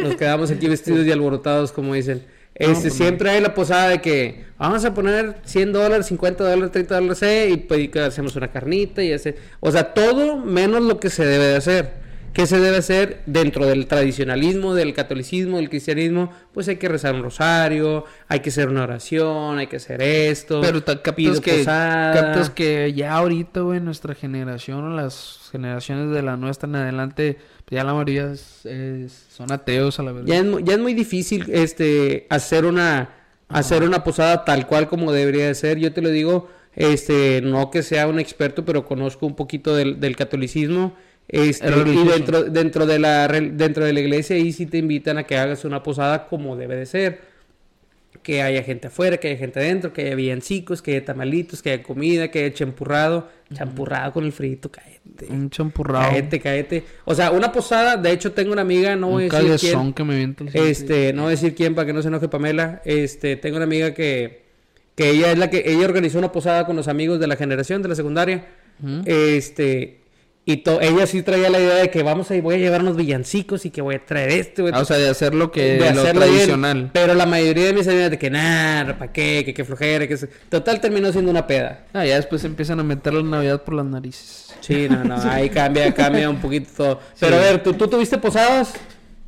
[0.03, 2.27] Nos quedamos aquí vestidos y alborotados, como dicen.
[2.55, 2.91] Este, pues no.
[2.91, 7.23] siempre hay la posada de que vamos a poner 100 dólares, 50 dólares, 30 dólares,
[7.23, 9.37] eh, y pues hacemos una carnita y hace...
[9.61, 11.93] O sea, todo menos lo que se debe de hacer.
[12.33, 16.31] ¿Qué se debe hacer dentro del tradicionalismo, del catolicismo, del cristianismo?
[16.53, 20.61] Pues hay que rezar un rosario, hay que hacer una oración, hay que hacer esto.
[20.61, 21.65] Pero captas que,
[22.15, 27.39] captas que ya ahorita, güey, nuestra generación o las generaciones de la nuestra en adelante,
[27.65, 30.29] pues ya la mayoría es- es- son ateos a la verdad.
[30.29, 33.11] Ya es, ya es muy difícil este hacer una
[33.49, 35.79] hacer una posada tal cual como debería de ser.
[35.79, 39.99] Yo te lo digo, este, no que sea un experto, pero conozco un poquito del,
[40.01, 40.95] del catolicismo.
[41.29, 45.19] Este, Es y dentro, dentro, de la, dentro de la iglesia ahí sí te invitan
[45.19, 47.21] a que hagas una posada como debe de ser.
[48.23, 51.71] Que haya gente afuera, que haya gente adentro, que haya villancicos, que haya tamalitos, que
[51.71, 53.29] haya comida, que haya champurrado.
[53.53, 55.27] Champurrado con el frito, cállate.
[55.29, 56.11] Un champurrado.
[56.11, 56.85] Cállate, cállate.
[57.05, 59.93] O sea, una posada, de hecho tengo una amiga, no voy a decir quién.
[59.93, 62.83] que me Este, no voy a decir quién para que no se enoje Pamela.
[62.85, 64.43] Este, tengo una amiga que,
[64.95, 67.83] que ella es la que, ella organizó una posada con los amigos de la generación
[67.83, 68.47] de la secundaria.
[68.83, 69.03] Ujú.
[69.07, 69.99] Este,
[70.51, 72.81] y to- ella sí traía la idea de que vamos a ir, voy a llevar
[72.81, 75.53] unos villancicos y que voy a traer voy a Ah, o sea, de hacer lo
[75.53, 76.17] que de lo bien.
[76.17, 76.91] tradicional.
[76.95, 79.43] Pero la mayoría de mis amigas de que nada, ¿para qué?
[79.45, 80.17] Que qué flojera, que
[80.49, 81.85] Total terminó siendo una peda.
[81.93, 84.55] Ah, ya después empiezan a meter la Navidad por las narices.
[84.61, 87.01] Sí, no, no, ahí cambia, cambia un poquito todo.
[87.21, 88.73] Pero a ver, ¿tú, ¿tú tuviste posadas?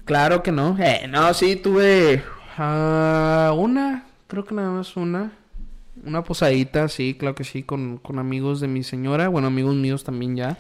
[0.07, 0.75] Claro que no.
[0.81, 2.23] Eh, no, sí, tuve
[2.57, 5.33] ah, una, creo que nada más una.
[6.03, 10.03] Una posadita, sí, claro que sí, con, con amigos de mi señora, bueno, amigos míos
[10.03, 10.57] también ya.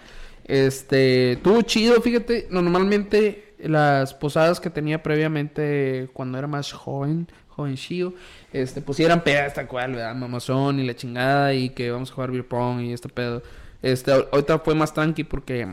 [0.50, 8.14] Este, tuvo chido, fíjate, normalmente las posadas que tenía previamente cuando era más joven, jovencillo,
[8.52, 10.12] este, pues eran pedas, tal cual, ¿verdad?
[10.12, 13.44] Mamazón y la chingada y que vamos a jugar beer pong y este pedo.
[13.80, 15.68] Este, ahorita fue más tranqui porque,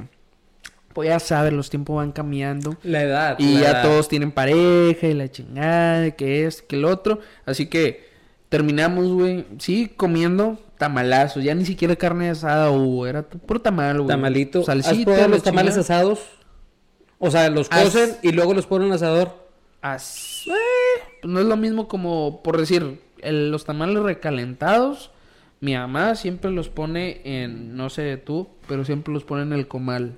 [0.93, 2.77] pues ya sabes, los tiempos van cambiando.
[2.83, 3.35] La edad.
[3.39, 3.81] Y la ya edad.
[3.81, 7.19] todos tienen pareja y la chingada, que es, que el otro.
[7.47, 8.07] Así que
[8.47, 11.43] terminamos, güey, sí, comiendo tamalazos.
[11.43, 14.07] Ya ni siquiera carne asada hubo, era puro tamal, güey.
[14.07, 14.59] Tamalito.
[14.59, 15.81] ¿Has Salsita, los tamales chingada.
[15.99, 16.19] asados?
[17.19, 19.47] O sea, los As- cocen y luego los ponen al asador.
[19.81, 20.51] As- eh,
[21.21, 25.11] pues no es lo mismo como, por decir, el- los tamales recalentados.
[25.59, 29.67] Mi mamá siempre los pone en, no sé tú, pero siempre los pone en el
[29.67, 30.17] comal.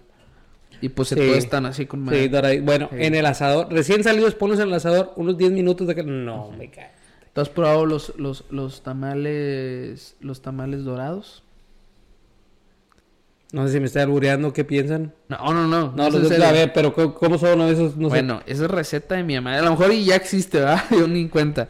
[0.81, 1.27] Y pues se Sí.
[1.27, 2.29] tuestan así con madre.
[2.29, 2.97] Sí, Bueno, Sí.
[2.99, 6.03] en el asador, recién salidos pones en el asador unos 10 minutos de que...
[6.03, 6.91] No, me cae.
[7.39, 11.41] ¿Tú has probado los, los, los tamales, los tamales dorados?
[13.53, 15.13] No sé si me está albureando, ¿qué piensan?
[15.29, 15.93] No, no, no.
[15.95, 16.37] No, los de...
[16.37, 17.95] ver, pero ¿cómo, son esos?
[17.95, 18.15] No sé.
[18.15, 19.55] bueno, esa es receta de mi mamá.
[19.55, 20.83] A lo mejor ya existe, ¿verdad?
[20.91, 21.69] Yo ni en cuenta.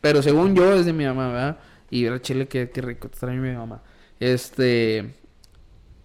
[0.00, 1.58] Pero según yo es de mi mamá, ¿verdad?
[1.88, 3.84] Y era chile, qué, qué rico trae mi mamá.
[4.18, 5.14] Este...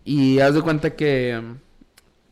[0.05, 1.57] Y haz de cuenta que um,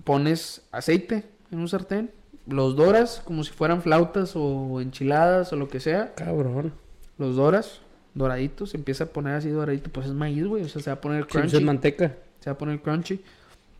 [0.03, 2.11] pones aceite en un sartén,
[2.49, 6.13] los doras como si fueran flautas o enchiladas o lo que sea.
[6.15, 6.73] Cabrón.
[7.17, 7.81] Los doras,
[8.13, 10.63] doraditos, se empieza a poner así doradito, pues es maíz, güey.
[10.63, 11.57] O sea, se va a poner Sí, pues crunchy.
[11.57, 12.15] es manteca.
[12.39, 13.21] se va a poner crunchy.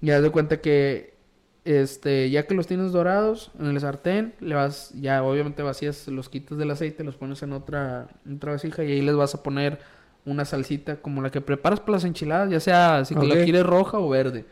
[0.02, 1.14] Y haz de cuenta que
[1.66, 6.30] este, ya que los tienes dorados en el sartén, le vas, ya obviamente vacías, los
[6.30, 9.44] quitas del aceite, los pones en otra, en otra vasija y ahí les vas a
[9.44, 9.80] poner
[10.26, 13.66] una salsita como la que preparas para las enchiladas, ya sea si que la quieres
[13.66, 14.46] roja o verde.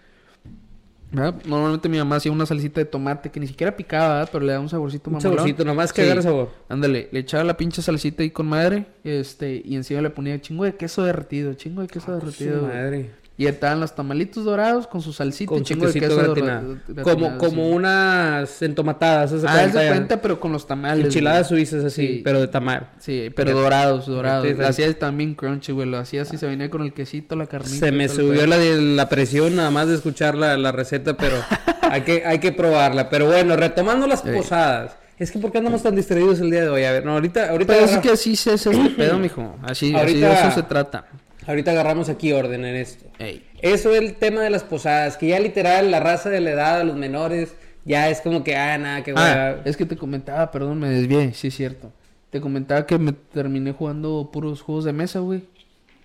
[1.12, 1.36] ¿Verdad?
[1.46, 4.30] Normalmente mi mamá hacía una salsita de tomate que ni siquiera picaba, ¿verdad?
[4.32, 5.38] pero le da un saborcito Un mamolón.
[5.38, 6.06] saborcito, nomás que Sí.
[6.08, 6.50] agarre sabor.
[6.67, 10.65] Ándale, le echaba la pinche salsita ahí con madre, este, y encima le ponía chingo
[10.65, 12.63] de queso derretido, chingo de queso Ah, Su derretido.
[12.67, 13.12] madre.
[13.39, 16.78] Y estaban los tamalitos dorados con su salsita y Con su chingo de queso gratinado.
[17.04, 17.71] Como, como sí.
[17.71, 19.30] unas entomatadas.
[19.30, 19.89] ¿se Ah, ya?
[19.89, 21.06] cuenta, pero con los tamales.
[21.06, 21.63] Enchiladas güey.
[21.67, 22.21] suizas así, Sí.
[22.23, 22.89] pero de tamal.
[23.00, 24.47] Sí, pero dorados, dorados.
[24.58, 25.88] Lo hacía también crunchy, güey.
[25.88, 27.78] Lo hacía así, se venía con el quesito, la carnita.
[27.86, 31.15] Se me y subió la, de- la presión nada más de escuchar la, la receta,
[31.15, 31.36] pero
[31.84, 33.08] hay que, hay que probarla.
[33.12, 34.30] Pero bueno, retomando las Sí.
[34.36, 34.95] posadas.
[35.19, 36.84] Es que ¿por qué andamos tan distraídos el día de hoy?
[36.86, 39.56] A ver, no, ahorita, ahorita, Pero es agarra- que así se hace este pedo, mijo.
[39.62, 41.06] Así, así de eso se trata.
[41.47, 43.06] ahorita agarramos aquí orden en esto.
[43.19, 43.43] Ey.
[43.62, 46.84] Eso es el tema de las posadas, que ya literal la raza de la edad,
[46.84, 50.80] los menores, ya es como que, ah, nada, que Ah, es que te comentaba, perdón,
[50.80, 51.91] me desvié, sí es cierto.
[52.30, 55.43] Te comentaba que me terminé jugando puros juegos de mesa, güey.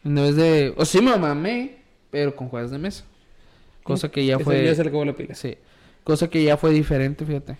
[0.04, 0.72] En vez de...
[0.76, 1.76] O sí me mamé,
[2.10, 3.04] pero con juegos de mesa.
[3.82, 4.64] Cosa que ya Eso fue...
[4.64, 5.34] ya se le acabó la pila.
[5.34, 5.56] Sí.
[6.04, 7.56] Cosa que ya fue diferente, fíjate.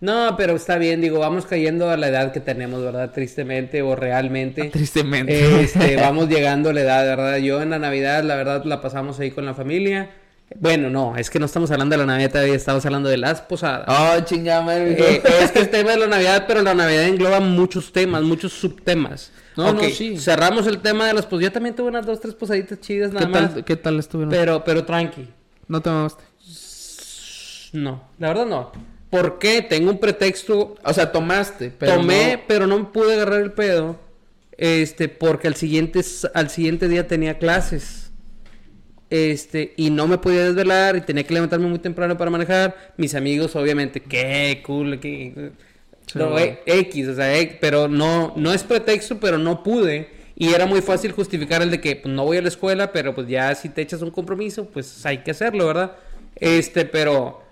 [0.00, 3.10] No, pero está bien, digo, vamos cayendo a la edad que tenemos, ¿verdad?
[3.12, 4.64] Tristemente o realmente.
[4.72, 5.60] Tristemente.
[5.62, 7.36] Este, vamos llegando a la edad, ¿verdad?
[7.36, 10.10] Yo en la Navidad, la verdad, la pasamos ahí con la familia.
[10.58, 13.40] Bueno, no, es que no estamos hablando de la Navidad todavía, estamos hablando de las
[13.42, 13.84] posadas.
[13.86, 14.92] Oh, chingada madre.
[14.98, 18.52] Eh, es que el tema de la Navidad, pero la Navidad engloba muchos temas, muchos
[18.52, 19.30] subtemas.
[19.56, 20.16] No, no, sí.
[20.16, 21.44] Cerramos el tema de las posadas.
[21.44, 23.54] Yo también tuve unas dos, tres posaditas chidas ¿Qué nada más.
[23.54, 24.30] tal, ¿Qué tal estuvieron?
[24.30, 25.28] Pero, pero tranqui.
[25.68, 26.24] No te mamaste.
[27.72, 28.72] No, la verdad no.
[29.10, 29.62] ¿Por qué?
[29.62, 30.76] Tengo un pretexto.
[30.84, 33.98] O sea, tomaste, pero Tomé, no- pero no pude agarrar el pedo.
[34.56, 36.00] Este, porque al siguiente,
[36.34, 38.10] al siguiente día tenía clases.
[39.08, 42.92] Este, y no me podía desvelar y tenía que levantarme muy temprano para manejar.
[42.96, 45.50] Mis amigos, obviamente, qué cool, qué.
[46.06, 50.10] Sí, No, eh, X, o sea, pero no, no es pretexto, pero no pude.
[50.36, 53.14] Y era muy fácil justificar el de que pues, no voy a la escuela, pero
[53.14, 55.92] pues ya si te echas un compromiso, pues hay que hacerlo, ¿verdad?
[56.36, 57.42] Este, pero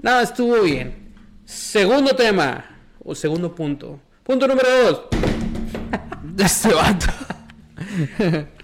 [0.00, 1.05] nada, estuvo bien.
[1.46, 2.64] Segundo tema,
[3.04, 4.00] o segundo punto.
[4.24, 5.02] Punto número dos.
[6.44, 7.06] Este vato.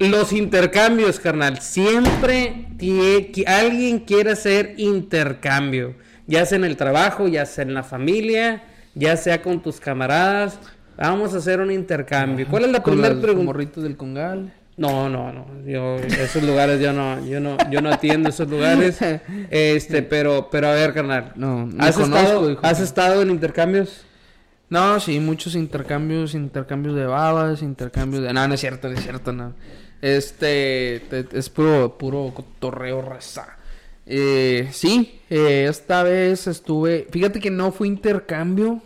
[0.01, 1.61] Los intercambios, carnal.
[1.61, 5.95] Siempre que alguien quiere hacer intercambio.
[6.27, 8.65] Ya sea en el trabajo, ya sea en la familia,
[8.95, 10.59] ya sea con tus camaradas.
[10.99, 12.47] Vamos a hacer un intercambio.
[12.51, 13.45] ¿Cuál es la primera pregunta?
[13.45, 14.53] morritos del congal.
[14.83, 15.47] No, no, no.
[15.65, 18.99] Yo esos lugares yo no, yo no, yo no atiendo esos lugares.
[19.51, 21.33] Este, pero, pero a ver, carnal.
[21.37, 22.61] No, ni ¿Has, conozco, estado, hijo.
[22.67, 24.05] ¿Has estado en intercambios?
[24.71, 28.33] No, sí, muchos intercambios, intercambios de babas, intercambios de...
[28.33, 29.53] No, no es cierto, no es cierto, no.
[30.01, 33.57] Este, te- es puro, puro cotorreo raza.
[34.07, 37.07] Eh, sí, eh, esta vez estuve...
[37.11, 38.81] Fíjate que no fue intercambio.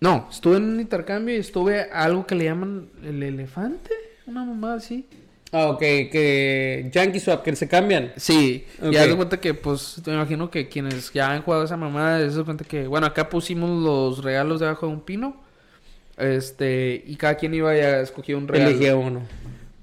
[0.00, 3.90] No, estuve en un intercambio y estuve a algo que le llaman el elefante.
[4.26, 5.06] Una mamá así.
[5.54, 8.12] Ah, ok, que Yankee Swap, que se cambian.
[8.16, 8.92] Sí, Ok.
[8.92, 12.18] y haz de cuenta que, pues, te imagino que quienes ya han jugado esa mamada,
[12.30, 15.36] se de cuenta que, bueno, acá pusimos los regalos debajo de un pino,
[16.16, 18.70] este, y cada quien iba y escogía un regalo.
[18.70, 19.22] Elegía uno.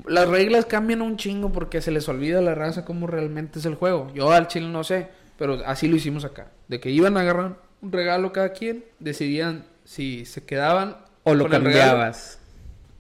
[0.08, 3.66] Las reglas cambian un chingo porque se les olvida a la raza cómo realmente es
[3.66, 4.12] el juego.
[4.16, 6.48] Yo al chile no sé, pero así lo hicimos acá.
[6.68, 11.48] De que iban a agarrar un regalo cada quien, decidían si se quedaban O lo
[11.48, 12.39] cambiabas.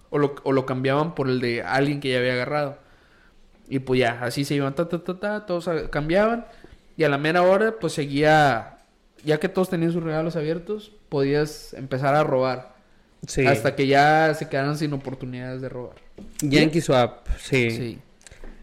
[0.09, 2.77] O lo, o lo cambiaban por el de alguien que ya había agarrado.
[3.67, 6.45] Y pues ya, así se iban, ta, ta, ta, ta, todos cambiaban.
[6.97, 8.79] Y a la mera hora, pues seguía,
[9.23, 12.73] ya que todos tenían sus regalos abiertos, podías empezar a robar.
[13.27, 13.45] Sí.
[13.45, 15.97] Hasta que ya se quedaran sin oportunidades de robar.
[16.41, 17.71] Yankee Swap, sí.
[17.71, 17.99] Sí.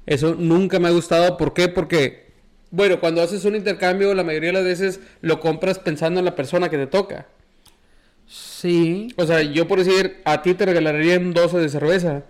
[0.06, 1.37] Eso nunca me ha gustado.
[1.37, 1.68] ¿Por qué?
[1.68, 2.32] Porque,
[2.70, 6.35] bueno, cuando haces un intercambio, la mayoría de las veces lo compras pensando en la
[6.35, 7.26] persona que te toca.
[8.59, 12.23] Sí, O sea, yo por decir, a ti te regalarían 12 de cerveza.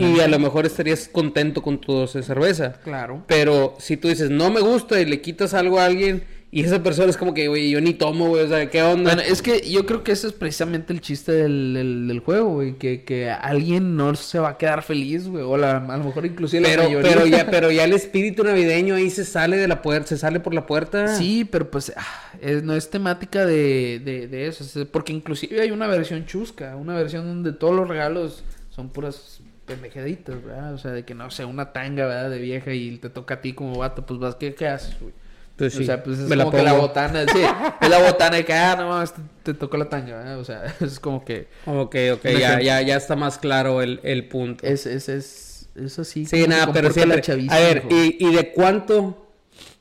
[0.00, 2.72] Y a lo mejor estarías contento con tu 12 de cerveza.
[2.82, 3.22] Claro.
[3.28, 6.82] Pero si tú dices, no me gusta y le quitas algo a alguien y esa
[6.82, 9.14] persona es como que, oye, yo ni tomo, güey, o sea, ¿qué onda?
[9.14, 12.54] Bueno, es que yo creo que ese es precisamente el chiste del, del, del juego,
[12.54, 12.74] güey.
[12.74, 15.44] Que, que alguien no se va a quedar feliz, güey.
[15.44, 17.08] O la- a lo mejor inclusive pero, la mayoría.
[17.14, 20.40] pero, ya, pero ya el espíritu navideño ahí se sale de la puerta, se sale
[20.40, 21.14] por la puerta.
[21.16, 24.64] Sí, pero pues ah, es- no es temática de, de, de eso.
[24.64, 29.40] es- porque inclusive hay una versión chusca, una versión donde todos los regalos son puras
[29.66, 30.74] pendejaditas, ¿verdad?
[30.74, 32.28] O sea, de que no sé, una tanga, ¿verdad?
[32.30, 35.12] De vieja y te toca a ti como vato, pues vas, ¿qué, qué haces, güey?
[35.60, 37.38] Pues sí, O sea, pues es me la como que la botana, sí,
[37.82, 40.38] es la botana de que, ah, no mames, te, te tocó la ¿verdad?
[40.38, 44.26] O sea, es como que Ok, ok, ya, ya, ya está más claro el, el
[44.26, 44.66] punto.
[44.66, 46.24] es, es, es, es así.
[46.24, 47.16] sí, se nada, pero siempre...
[47.16, 47.82] la chaviza, a ver.
[47.90, 49.30] ¿y, ¿y de cuánto,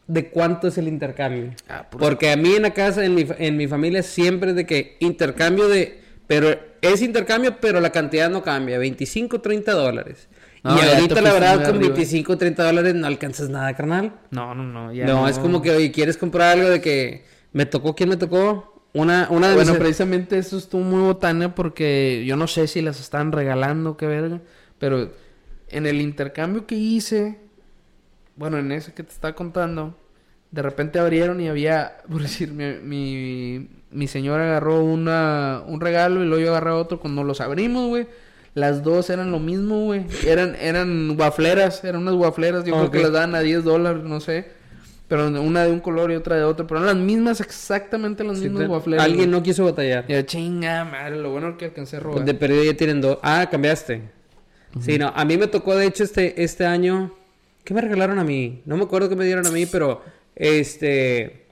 [0.05, 1.53] de cuánto es el intercambio?
[1.69, 4.65] Ah, Porque a mí en la casa, en mi, en mi familia, siempre es de
[4.65, 6.01] que intercambio de...
[6.27, 8.77] Pero es intercambio, pero la cantidad no cambia.
[8.77, 10.27] 25, 30 dólares.
[10.63, 11.79] No, y ahorita la verdad con arriba.
[11.95, 14.13] 25, 30 dólares no alcanzas nada, carnal.
[14.31, 17.65] No, no, no, ya No, es como que, oye, ¿quieres comprar algo de que me
[17.65, 17.95] tocó?
[17.95, 18.83] ¿Quién me tocó?
[18.93, 22.81] Una, una de Bueno, mis- precisamente eso estuvo muy botana porque yo no sé si
[22.81, 24.41] las están regalando, qué verga.
[24.79, 25.11] Pero
[25.69, 27.39] en el intercambio que hice,
[28.35, 29.97] bueno, en ese que te estaba contando,
[30.51, 36.23] de repente abrieron y había, por decir, mi, mi, mi señora agarró una, un regalo
[36.23, 36.99] y luego yo agarré otro.
[36.99, 38.07] Cuando los abrimos, güey,
[38.55, 40.05] las dos eran lo mismo, güey.
[40.25, 42.63] Eran, eran wafleras, eran unas wafleras.
[42.65, 44.57] Yo creo que las daban a 10 dólares, no sé.
[45.07, 46.67] Pero una de un color y otra de otro.
[46.67, 49.05] Pero eran las mismas, exactamente las Sí, mismas te- wafleras.
[49.05, 50.05] Alguien no quiso batallar.
[50.07, 52.25] Y yo, chinga madre, lo bueno que alcancé a robar.
[52.25, 53.17] De perdido ya tienen dos.
[53.23, 54.01] Ah, cambiaste.
[54.81, 55.11] Sí, no.
[55.15, 57.13] A mí me tocó, de hecho, este, este año.
[57.63, 58.61] ¿Qué me regalaron a mí?
[58.65, 60.01] No me acuerdo qué me dieron a mí, pero
[60.35, 61.45] este.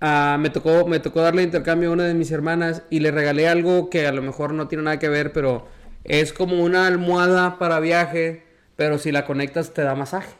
[0.00, 3.48] ah, me tocó, me tocó darle intercambio a una de mis hermanas y le regalé
[3.48, 5.66] algo que a lo mejor no tiene nada que ver, pero
[6.04, 8.42] es como una almohada para viaje,
[8.76, 10.30] pero si la conectas te da masaje.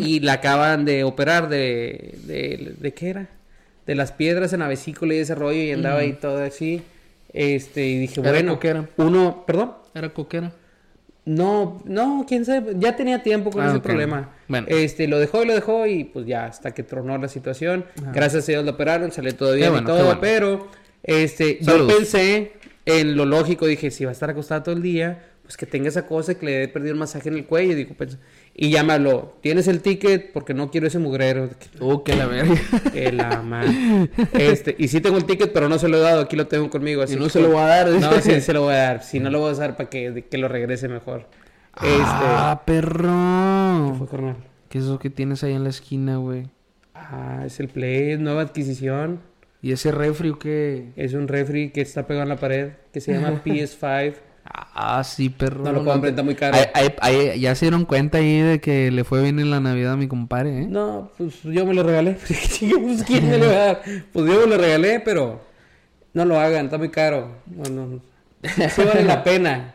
[0.00, 3.28] Y la acaban de operar de, de, de qué era?
[3.86, 6.82] De las piedras en la vesícula y ese rollo y andaba ahí todo así.
[7.32, 8.88] Este, y dije, Era bueno, coquera.
[8.96, 9.72] uno, perdón.
[9.94, 10.52] Era coquera.
[11.24, 14.30] No, no, quién sabe, ya tenía tiempo con Ah, ese problema.
[14.46, 14.68] Bueno.
[14.70, 17.84] Este, lo dejó y lo dejó y pues ya hasta que tronó la situación.
[18.00, 18.12] Ajá.
[18.12, 20.20] Gracias a Dios lo operaron, salió todo Qué bien bueno, y todo, bueno.
[20.20, 20.68] pero
[21.02, 22.52] este, yo pensé
[22.86, 25.88] en lo lógico, dije, si va a estar acostado todo el día, pues que tenga
[25.88, 28.18] esa cosa y que le dé perdido un masaje en el cuello, digo, pues,
[28.54, 30.32] y habló, ¿tienes el ticket?
[30.32, 31.50] Porque no quiero ese mugrero.
[31.80, 32.54] Uh, que la verga.
[32.92, 34.08] Que la madre.
[34.32, 36.68] Este, y sí tengo el ticket, pero no se lo he dado, aquí lo tengo
[36.70, 37.02] conmigo.
[37.02, 37.88] Así Y no que- se lo voy a dar.
[37.90, 39.02] No, sí se lo voy a dar.
[39.04, 41.26] Si no lo voy a usar para que, que lo regrese mejor.
[41.74, 41.84] Ah,
[42.56, 42.72] Este.
[42.72, 43.94] ¿qué perro.
[43.98, 44.36] fue, carnal?
[44.68, 46.48] ¿Qué es eso que tienes ahí en la esquina, güey?
[46.94, 49.20] Ah, es el Play, nueva adquisición.
[49.66, 50.92] ¿Y ese refri o qué?
[50.94, 54.14] Es un refri que está pegado en la pared, que se llama PS5.
[54.44, 55.64] Ah, sí, perro.
[55.64, 56.56] No lo compren, está muy caro.
[56.56, 56.94] Ahí- ahí-
[57.30, 59.96] ahí- ya se dieron cuenta ahí de que le fue bien en la Navidad a
[59.96, 60.66] mi compadre, ¿eh?
[60.68, 62.16] No, pues yo me lo regalé.
[62.28, 63.82] Pues, ¿Quién me lo va a dar?
[64.12, 65.40] Pues yo me lo regalé, pero
[66.14, 67.38] no lo hagan, está muy caro.
[67.46, 68.00] No, no, no.
[68.44, 69.74] Sí vale la pena.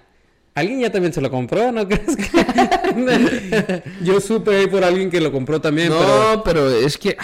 [0.55, 3.83] Alguien ya también se lo compró, ¿no crees que?
[4.03, 6.69] Yo supe ahí por alguien que lo compró también, no, pero...
[6.69, 7.17] es que...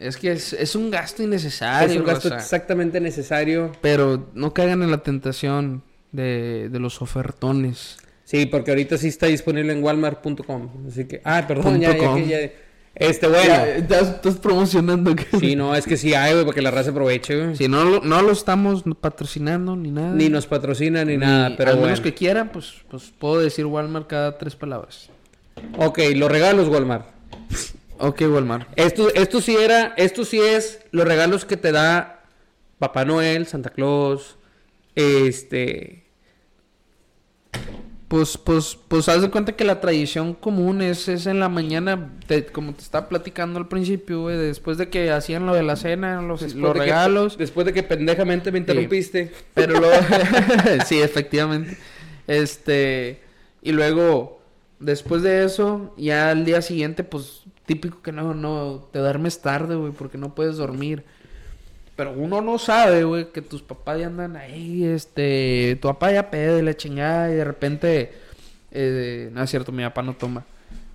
[0.00, 1.88] Es que es, es un gasto innecesario.
[1.92, 3.70] Es un gasto o sea, exactamente necesario.
[3.82, 7.98] Pero no caigan en la tentación de, de los ofertones.
[8.24, 10.86] Sí, porque ahorita sí está disponible en walmart.com.
[10.88, 11.20] Así que...
[11.24, 12.50] Ah, perdón, ya, ya, ya-
[12.94, 13.44] Este, bueno.
[13.44, 15.26] Ya, estás, promocionando que...
[15.38, 17.56] Sí, no, es que sí hay, güey, para que la raza aproveche, güey.
[17.56, 20.14] Si no, lo- no lo estamos patrocinando ni nada.
[20.14, 21.86] Ni nos patrocina ni, nada, pero bueno.
[21.86, 25.10] menos que quieran, pues, pues puedo decir Walmart cada tres palabras.
[25.76, 27.06] Ok, los regalos, Walmart.
[28.02, 28.68] Ok, Walmart.
[28.76, 32.24] Esto, esto sí era, esto sí es los regalos que te da
[32.78, 34.38] Papá Noel, Santa Claus,
[34.94, 36.06] este...
[38.08, 42.10] Pues, pues, pues haz de cuenta que la tradición común es, es en la mañana,
[42.26, 45.76] te- como te estaba platicando al principio, güey, después de que hacían lo de la
[45.76, 47.38] cena, los, después los de que- regalos.
[47.38, 49.30] después de que pendejamente me interrumpiste.
[49.54, 49.94] Pero luego,
[50.86, 51.78] sí, efectivamente.
[52.26, 53.20] Este,
[53.62, 54.42] y luego,
[54.80, 59.76] después de eso, ya al día siguiente, pues, típico que no, no, te duermes tarde,
[59.76, 61.04] güey, porque no puedes dormir.
[61.94, 66.30] Pero uno no sabe, güey, que tus papás ya andan ahí, este, tu papá ya
[66.30, 68.12] pede la chingada y de repente,
[68.72, 70.44] eh, no es cierto, mi papá no toma.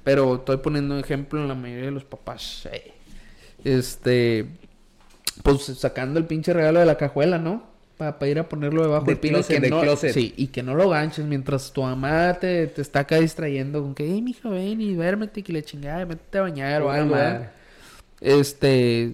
[0.04, 2.68] Pero estoy poniendo un ejemplo en la mayoría de los papás.
[2.72, 2.92] eh,
[3.64, 4.48] Este,
[5.44, 7.64] pues sacando el pinche regalo de la cajuela, ¿no?
[7.98, 9.42] Para ir a ponerlo debajo Del pino.
[9.42, 10.14] que no, closet.
[10.14, 13.96] Sí, y que no lo ganches mientras tu mamá te, te está acá distrayendo con
[13.96, 17.16] que, hey, mijo, ven y duérmete, que le chingada, métete a bañar o algo.
[18.22, 19.14] Este,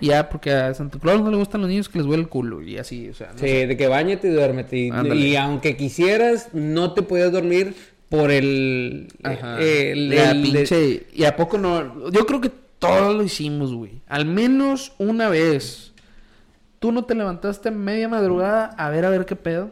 [0.00, 2.62] ya, porque a Santa Claus no le gustan los niños que les huele el culo
[2.62, 3.66] y así, o sea, no Sí, sé.
[3.66, 4.76] de que bañate y duérmete.
[4.76, 7.74] Y, aunque quisieras, no te podías dormir
[8.08, 9.08] por el...
[9.22, 9.60] Ajá.
[9.60, 11.06] el- La el- pinche...
[11.14, 12.10] Y a poco no...
[12.10, 14.00] Yo creo que todos lo hicimos, güey.
[14.06, 15.92] Al menos una vez.
[16.78, 19.70] ¿Tú no te levantaste media madrugada a ver a ver qué pedo?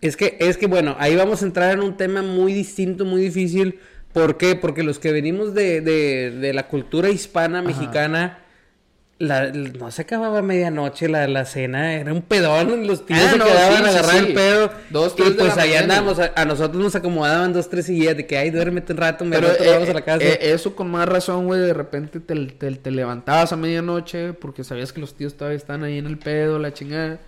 [0.00, 3.22] Es que, es que bueno, ahí vamos a entrar en un tema muy distinto, muy
[3.22, 3.80] difícil.
[4.12, 4.54] ¿Por qué?
[4.54, 8.43] Porque los que venimos de, de, de la cultura hispana, mexicana,
[9.18, 13.30] la, no se acababa a medianoche la, la cena, era un pedón, los tíos Ah,
[13.30, 14.26] se no, quedaban sí, a agarrar sí.
[14.26, 14.70] el pedo.
[14.90, 18.16] Dos, y tres de pues allá andábamos, a, a nosotros nos acomodaban dos, tres sillas
[18.16, 20.24] de que, ay, duérmete un rato, me rato, eh, vamos a la casa.
[20.24, 21.60] eh, eso con más razón, güey.
[21.60, 25.84] De repente te, te, te levantabas a medianoche porque sabías que los tíos todavía están
[25.84, 27.20] ahí en el pedo, la chingada.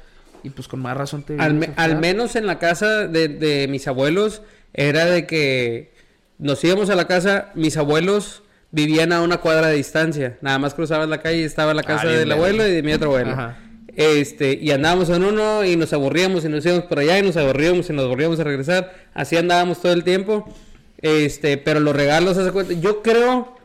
[0.42, 3.68] Y pues con más razón te Al, me- al menos en la casa de, de
[3.68, 4.42] mis abuelos
[4.74, 5.92] era de que
[6.38, 10.74] nos íbamos a la casa, mis abuelos vivían a una cuadra de distancia, nada más
[10.74, 13.32] cruzabas la calle y estaba la casa Ah, del abuelo y de mi otro abuelo.
[13.32, 13.58] Ajá.
[13.94, 17.36] Este, y andábamos en uno y nos aburríamos y nos íbamos por allá y nos
[17.36, 20.52] aburríamos y nos volvíamos a regresar, así andábamos todo el tiempo.
[21.00, 23.56] Este, pero los regalos, haz de cuenta, yo creo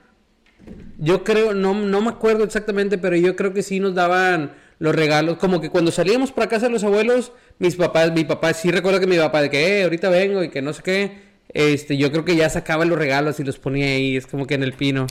[0.97, 4.93] yo creo, no, no me acuerdo exactamente, pero yo creo que sí nos daban los
[4.93, 5.37] regalos.
[5.37, 8.99] Como que cuando salíamos para casa de los abuelos, mis papás, mi papá, sí recuerdo
[8.99, 11.30] que mi papá de que, eh, ahorita vengo y que no sé qué.
[11.53, 14.55] Este, yo creo que ya sacaba los regalos y los ponía ahí, es como que
[14.55, 15.07] en el pino.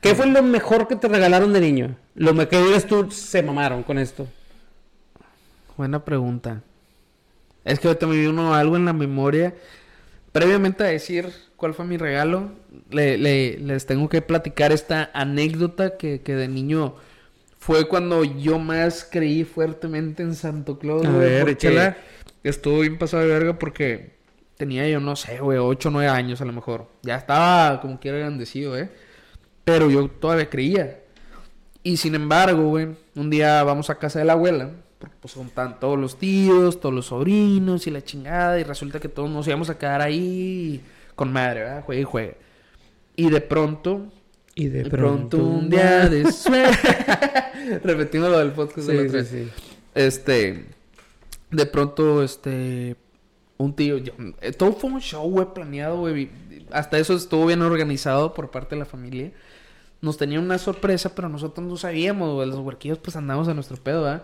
[0.00, 1.96] ¿Qué fue lo mejor que te regalaron de niño?
[2.14, 4.26] Lo que digas tú, se mamaron con esto.
[5.76, 6.62] Buena pregunta.
[7.64, 9.54] Es que ahorita me vino algo en la memoria.
[10.32, 12.52] Previamente a decir cuál fue mi regalo,
[12.90, 16.94] le, le- les tengo que platicar esta anécdota que, que de niño
[17.58, 21.06] fue cuando yo más creí fuertemente en Santo Claus.
[21.06, 21.96] A ver, échala.
[22.44, 24.17] Estuvo bien pasado de verga porque
[24.58, 26.86] tenía yo, no sé, güey, 8 o 9 años a lo mejor.
[27.02, 28.90] Ya estaba como quiera grandecido, ¿eh?
[29.64, 31.00] Pero yo todavía creía.
[31.82, 35.78] Y sin embargo, güey, un día vamos a casa de la abuela, porque pues juntan
[35.80, 39.70] todos los tíos, todos los sobrinos y la chingada, y resulta que todos nos íbamos
[39.70, 40.82] a quedar ahí
[41.14, 41.84] con madre, ¿verdad?
[41.84, 42.36] Juegue y juegue.
[43.16, 44.06] Y de pronto,
[44.54, 46.96] Y de de pronto un día de suerte.
[47.84, 49.46] Repetimos lo del podcast de la Sí, otra sí, vez.
[49.46, 49.52] sí.
[49.94, 50.64] Este,
[51.50, 52.96] de pronto, este,
[53.58, 56.30] un tío, yo- eh, todo fue un show, güey, planeado, güey.
[56.70, 59.30] Hasta eso estuvo bien organizado por parte de la familia.
[60.00, 62.48] Nos tenía una sorpresa, pero nosotros no sabíamos, güey.
[62.48, 64.22] Los huerquillos, pues andamos a nuestro pedo, ¿verdad?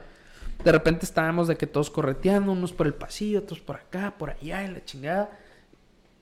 [0.65, 4.31] De repente estábamos de que todos correteando, unos por el pasillo, otros por acá, por
[4.31, 5.31] allá, en la chingada.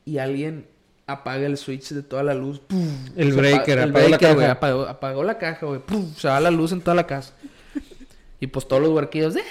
[0.06, 0.66] Y alguien
[1.06, 2.60] apaga el switch de toda la luz.
[2.60, 2.88] ¡pum!
[3.16, 4.50] El breaker, apa- el apagó la caja.
[4.52, 5.80] apagó, apagó la caja, güey.
[6.16, 7.34] Se va la luz en toda la casa.
[8.40, 9.42] Y pues todos los huerquillos, ¡eh!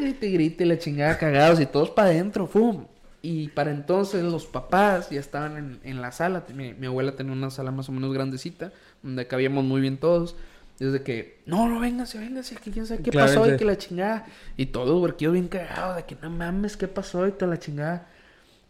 [0.00, 2.84] Grite, y grite, y la chingada cagados y todos para adentro, ¡fum!
[3.20, 6.44] Y para entonces los papás ya estaban en, en la sala.
[6.54, 10.36] Mi, mi abuela tenía una sala más o menos grandecita, donde cabíamos muy bien todos.
[10.78, 14.26] Desde que, no, no, véngase, véngase, que quién sabe qué pasó y que la chingada.
[14.56, 17.58] Y todos los huerquillos bien cagados, de que no mames, qué pasó y toda la
[17.58, 18.06] chingada.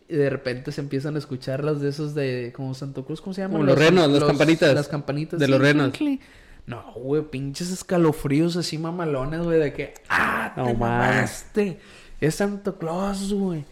[0.09, 3.35] Y de repente se empiezan a escuchar las de esos de como Santo Cruz, ¿cómo
[3.35, 3.59] se llaman?
[3.59, 4.75] Como los renos, las campanitas.
[4.75, 5.39] Las campanitas.
[5.39, 5.91] De los renos.
[5.93, 6.23] clink.
[6.65, 10.79] No, güey, pinches escalofríos así mamalones, güey, de que, ah, No te mames.
[11.15, 11.79] mamaste.
[12.23, 13.67] Es Santo Claus, güey.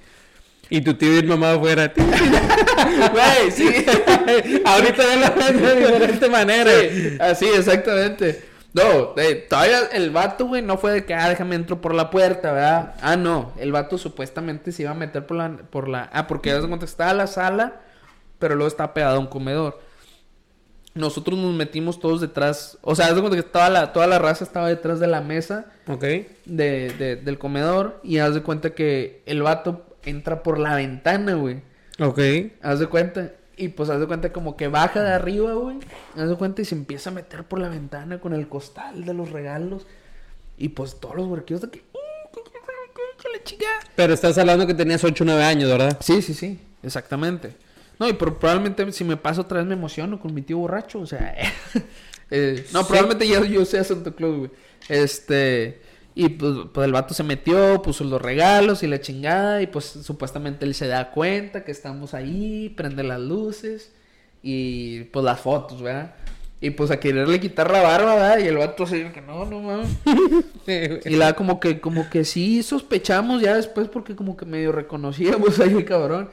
[0.68, 1.92] Y tu tío y mamá afuera.
[1.96, 3.68] Güey, sí.
[4.64, 6.70] Ahorita ven la gente de diferente manera.
[6.70, 8.44] Sí, así, exactamente.
[8.72, 12.10] No, eh, todavía el vato, güey, no fue de que, ah, déjame entro por la
[12.10, 12.94] puerta, ¿verdad?
[13.00, 16.50] Ah, no, el vato supuestamente se iba a meter por la, por la, ah, porque
[16.50, 17.80] ya se cuenta, estaba la sala,
[18.38, 19.80] pero luego estaba pegado a un comedor.
[20.94, 24.18] Nosotros nos metimos todos detrás, o sea, haz de cuenta que toda la, toda la
[24.18, 26.02] raza estaba detrás de la mesa Ok.
[26.02, 26.26] de,
[26.98, 31.60] de- del comedor y haz de cuenta que el vato entra por la ventana, güey.
[32.00, 32.20] Ok.
[32.62, 33.32] Haz de cuenta.
[33.58, 35.78] Y pues haz de cuenta como que baja de arriba, güey.
[36.16, 39.14] Haz de cuenta y se empieza a meter por la ventana con el costal de
[39.14, 39.86] los regalos.
[40.58, 41.82] Y pues todos los huerquillos de que...
[41.92, 43.66] "Uh, chica".
[43.94, 45.96] Pero estás hablando que tenías 8 o 9 años, ¿verdad?
[46.00, 46.60] Sí, sí, sí.
[46.82, 47.54] Exactamente.
[47.98, 51.00] No, y pero probablemente si me paso otra vez me emociono con mi tío borracho.
[51.00, 51.34] O sea...
[52.30, 52.86] eh, no, Sí.
[52.88, 54.50] probablemente ya yo sea Santa Claus, güey.
[54.88, 55.80] Este...
[56.18, 59.60] Y pues, pues el vato se metió, puso los regalos y la chingada.
[59.60, 63.92] Y pues supuestamente él se da cuenta que estamos ahí, prende las luces
[64.42, 66.14] y pues las fotos, ¿verdad?
[66.58, 68.38] Y pues a quererle quitar la barba, ¿verdad?
[68.38, 69.90] Y el vato así que no, no mames.
[71.04, 75.60] Y la como que, como que sí sospechamos ya después porque como que medio reconocíamos
[75.60, 76.30] ahí el cabrón.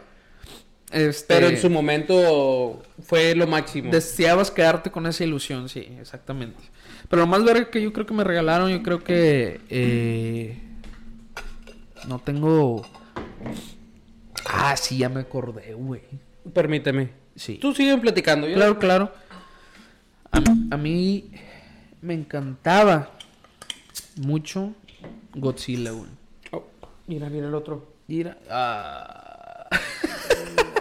[0.94, 3.92] Este, Pero en su momento fue lo máximo.
[3.92, 6.60] Deseabas quedarte con esa ilusión, sí, exactamente.
[7.10, 9.60] Pero lo más verga que yo creo que me regalaron, yo creo que...
[9.70, 10.58] eh,
[12.08, 12.86] no tengo...
[14.46, 16.02] Ah, sí, ya me acordé, güey.
[16.54, 17.10] Permíteme.
[17.36, 17.56] Sí.
[17.56, 18.48] Tú siguen platicando.
[18.48, 19.12] yo- Claro, claro.
[20.32, 20.40] A,
[20.72, 21.32] a mí
[22.02, 23.12] me encantaba
[24.18, 24.74] mucho
[25.34, 26.10] Godzilla, güey.
[26.52, 26.64] Oh,
[27.08, 27.94] mira, mira el otro.
[28.08, 28.38] Mira.
[28.50, 29.68] Ah.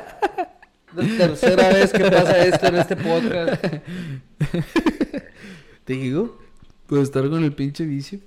[0.95, 3.64] La tercera vez que pasa esto en este podcast.
[5.84, 6.38] Te digo,
[6.86, 8.20] puedo estar con el pinche vicio.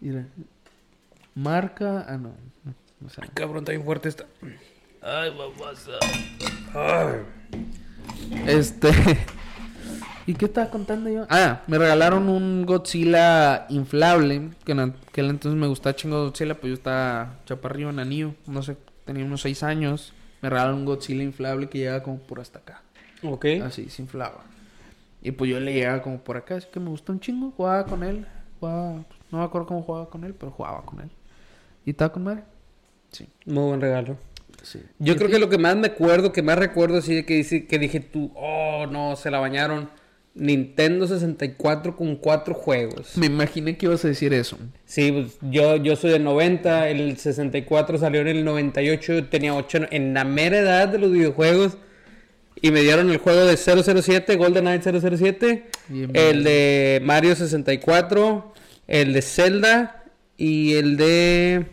[0.00, 0.26] Mira.
[1.34, 2.06] Marca.
[2.08, 2.34] Ah, no.
[2.64, 3.22] no, no sé.
[3.34, 4.26] Cabrón, está bien fuerte esta.
[5.02, 5.92] Ay, babosa.
[6.74, 7.22] Ay.
[8.46, 8.90] Este.
[10.26, 11.26] ¿Y qué estaba contando yo?
[11.28, 14.50] Ah, me regalaron un Godzilla inflable.
[14.64, 18.34] Que en aquel entonces me gustaba chingo Godzilla, pues yo estaba chaparrillo, anillo.
[18.46, 20.12] No sé, tenía unos 6 años.
[20.42, 22.82] Me regalaron un Godzilla inflable que llegaba como por hasta acá.
[23.22, 23.46] Ok.
[23.62, 24.44] Así, se inflaba.
[25.22, 27.84] Y pues yo le llegaba como por acá, así que me gustó un chingo, jugaba
[27.84, 28.26] con él.
[28.58, 31.10] Jugaba, no me acuerdo cómo jugaba con él, pero jugaba con él.
[31.84, 32.44] ¿Y estaba con madre?
[33.10, 33.28] Sí.
[33.44, 34.16] Muy buen regalo.
[34.62, 34.80] sí.
[34.98, 37.66] Yo ¿Y creo que lo que más me acuerdo, que más recuerdo, de que, dice,
[37.66, 39.90] que dije tú, oh no, se la bañaron.
[40.34, 43.16] Nintendo 64 con cuatro juegos.
[43.16, 44.58] Me imaginé que ibas a decir eso.
[44.86, 49.54] Sí, pues yo, yo soy del 90, el 64 salió en el 98, yo tenía
[49.54, 51.76] 8 en la mera edad de los videojuegos.
[52.62, 58.52] Y me dieron el juego de 007, Golden Knight 007, Bien, el de Mario 64,
[58.86, 60.04] el de Zelda
[60.36, 61.66] y el de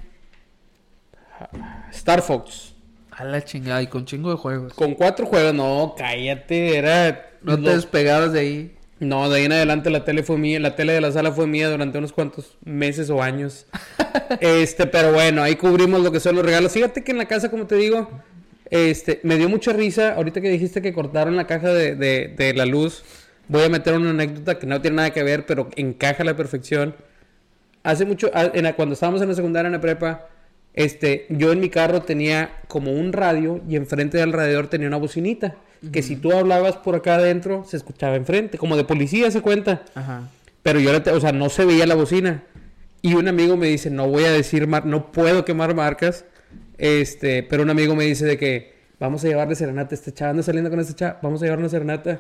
[1.92, 2.74] Star Fox.
[3.12, 4.74] A la chingada, y con chingo de juegos.
[4.74, 7.27] Con cuatro juegos, no, cállate, era...
[7.44, 8.74] No te despegabas de ahí.
[9.00, 11.46] No, de ahí en adelante la tele fue mía, la tele de la sala fue
[11.46, 13.68] mía durante unos cuantos meses o años.
[14.42, 16.72] este, pero bueno, ahí cubrimos lo que son los regalos.
[16.72, 18.10] Fíjate que en la casa, como te digo,
[18.72, 20.14] este, me dio mucha risa.
[20.16, 23.04] Ahorita que dijiste que cortaron la caja de, de, de la luz,
[23.48, 26.36] voy a meter una anécdota que no tiene nada que ver, pero encaja a la
[26.36, 26.96] perfección.
[27.84, 30.28] Hace mucho, a- en la- cuando estábamos en la secundaria, en la prepa,
[30.74, 34.98] este, yo en mi carro tenía como un radio y enfrente del radiador tenía una
[34.98, 35.56] bocinita.
[35.92, 39.84] Que si tú hablabas por acá adentro, se escuchaba enfrente, como de policía se cuenta.
[39.96, 40.30] Ajá.
[40.64, 42.44] Pero yo, o sea, no se veía la bocina.
[43.02, 46.26] Y un amigo me dice, no voy a decir, mar no puedo quemar marcas.
[46.78, 49.96] Este, pero un amigo me dice de que vamos a llevarle serenata.
[49.96, 52.20] Este chava anda saliendo con este chava, vamos a llevarle serenata.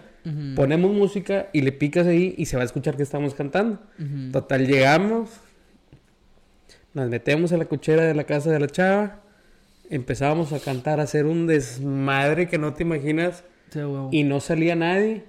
[0.56, 3.80] Ponemos música y le picas ahí y se va a escuchar que estamos cantando.
[4.32, 5.30] Total, llegamos,
[6.94, 9.22] nos metemos en la cochera de la casa de la chava,
[9.90, 14.10] empezábamos a cantar, a hacer un desmadre que no te imaginas Sí, huevo.
[14.12, 15.24] y no salía nadie.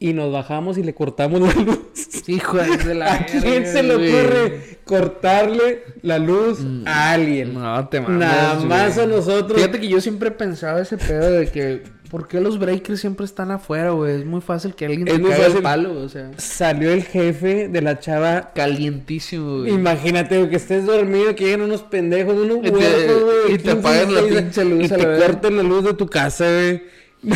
[0.00, 1.78] Y nos bajamos y le cortamos la luz.
[2.26, 7.54] Hijo de la ¿A quién se le ocurre cortarle la luz a alguien?
[7.54, 8.18] No te mames.
[8.18, 8.66] Nada güey.
[8.66, 9.58] más a nosotros.
[9.58, 11.82] Fíjate que yo siempre pensaba ese pedo de que.
[12.14, 14.20] ¿Por qué los breakers siempre están afuera, güey?
[14.20, 16.30] Es muy fácil que alguien Es te muy caiga el palo, o sea.
[16.36, 18.52] Salió el jefe de la chava.
[18.54, 19.72] Calientísimo, güey.
[19.72, 24.14] Imagínate que estés dormido, que lleguen unos pendejos, unos huercos, güey, y te 15, apagan
[24.14, 26.82] la 16, pinche luz Y a la te corten la luz de tu casa, güey.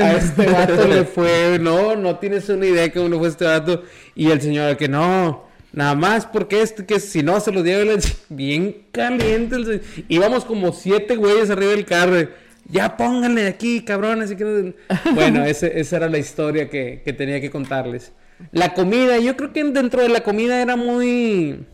[0.00, 3.82] A este vato le fue, no, no tienes una idea cómo le fue este vato.
[4.14, 7.92] Y el señor, que no, nada más porque este, que si no se los lleva
[8.28, 9.56] bien caliente.
[9.56, 12.28] el Íbamos como siete güeyes arriba del carro.
[12.68, 14.34] Ya pónganle de aquí, cabrones.
[15.14, 18.12] Bueno, ese- esa era la historia que, que tenía que contarles.
[18.52, 21.64] La comida, yo creo que dentro de la comida era muy.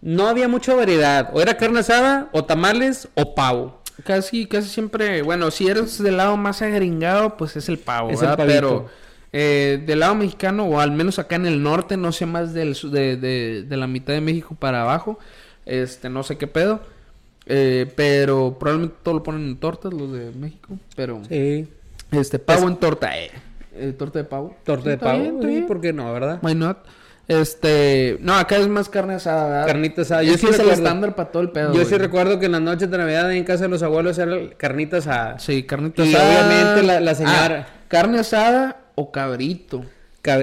[0.00, 1.30] no había mucha variedad.
[1.34, 3.82] O era carne asada, o tamales, o pavo.
[4.04, 8.20] Casi, casi siempre, bueno, si eres del lado más agringado, pues es el pavo, Es
[8.20, 8.38] ¿verdad?
[8.46, 8.86] Pero
[9.32, 12.74] eh, del lado mexicano, o al menos acá en el norte, no sé más del,
[12.90, 15.18] de, de la mitad de México para abajo,
[15.66, 16.80] este, no sé qué pedo.
[17.52, 20.78] Eh, pero probablemente todo lo ponen en tortas, los de México.
[20.94, 21.66] Pero, Sí.
[22.12, 23.30] este, pavo en torta, eh.
[23.74, 24.56] Eh, torta de pavo.
[24.64, 25.18] Torta Sí, de pavo.
[25.20, 25.62] bien, sí.
[25.66, 26.38] ¿Por qué no, verdad?
[26.42, 26.78] Why not?
[27.28, 29.66] Este, no, acá es más carne asada, ¿verdad?
[29.66, 30.22] Carnita asada.
[30.24, 31.68] Yo sí es el estándar para todo el pedo.
[31.68, 31.86] Yo güey.
[31.86, 35.06] sí recuerdo que en las noches de Navidad en casa de los abuelos eran carnitas
[35.06, 35.38] a...
[35.38, 36.46] Sí, carnita Y asada.
[36.48, 39.84] obviamente la- la señora- Ah, carne asada o cabrito.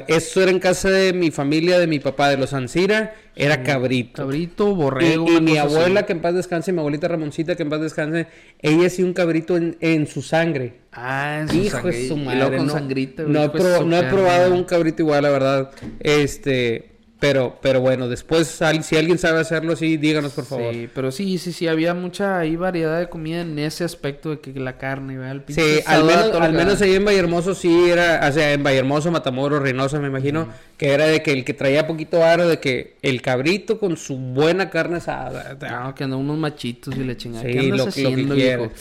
[0.08, 4.24] Eso era en casa de mi familia, de mi papá, de los Ancira, era cabrito.
[4.24, 5.28] Cabrito, borrego.
[5.32, 5.76] y mi así.
[5.76, 8.26] abuela, que en paz descanse, mi abuelita Ramoncita, que en paz descanse,
[8.60, 10.80] ella sí un cabrito en, en su sangre.
[10.92, 11.96] Ah, en su Hijo sangre.
[11.98, 12.40] de su Y madre.
[12.40, 13.24] luego con no, sangrita.
[13.24, 15.72] no he, proba- no probado un cabrito igual, la verdad.
[16.00, 20.72] Este, pero, pero bueno, después, si alguien sabe hacerlo así, díganos, por favor.
[20.72, 24.40] Sí, pero sí, sí, sí, había mucha ahí variedad de comida en ese aspecto de
[24.40, 25.44] que la carne, ¿verdad?
[25.48, 28.62] El Sí, al menos, lo al menos ahí en Vallehermoso sí era, o sea, en
[28.62, 30.48] Vallehermoso, Matamoros, Reynosa, me imagino,
[30.78, 34.16] que era de que el que traía poquito aro, de que el cabrito con su
[34.18, 35.58] buena carne asada.
[35.60, 37.46] No, que andan unos machitos y la chingada.
[37.46, 38.72] Sí, ¿Qué andas lo, lo que haciendo, viejo?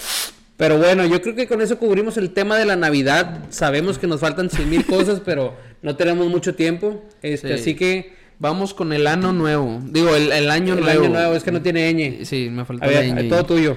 [0.59, 3.41] Pero bueno, yo creo que con eso cubrimos el tema de la Navidad.
[3.51, 7.03] Sabemos que nos faltan cien mil cosas, pero no tenemos mucho tiempo.
[7.23, 7.55] Este, Sí.
[7.55, 9.81] Así que Vamos con el ano nuevo.
[9.85, 11.05] Digo, el, el año el nuevo.
[11.05, 12.25] año nuevo es que no tiene ñ.
[12.25, 13.29] Sí, me faltó A ver, la ñ.
[13.29, 13.77] todo tuyo.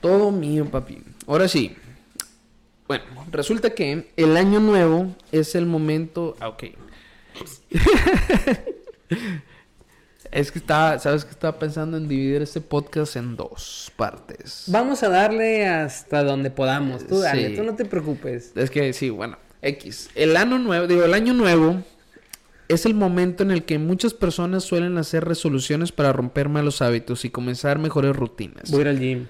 [0.00, 1.02] Todo mío, papi.
[1.26, 1.76] Ahora sí.
[2.88, 6.36] Bueno, resulta que el año nuevo es el momento.
[6.40, 6.64] Ah, ok.
[10.32, 14.64] es que estaba, sabes que estaba pensando en dividir este podcast en dos partes.
[14.68, 17.06] Vamos a darle hasta donde podamos.
[17.06, 17.56] Tú dale, Sí.
[17.56, 18.52] tú no te preocupes.
[18.54, 20.10] Es que sí, bueno, X.
[20.14, 21.82] El año nuevo, digo, el año nuevo
[22.70, 27.24] es el momento en el que muchas personas suelen hacer resoluciones para romper malos hábitos
[27.24, 28.70] y comenzar mejores rutinas.
[28.70, 29.26] Voy a ir al gym.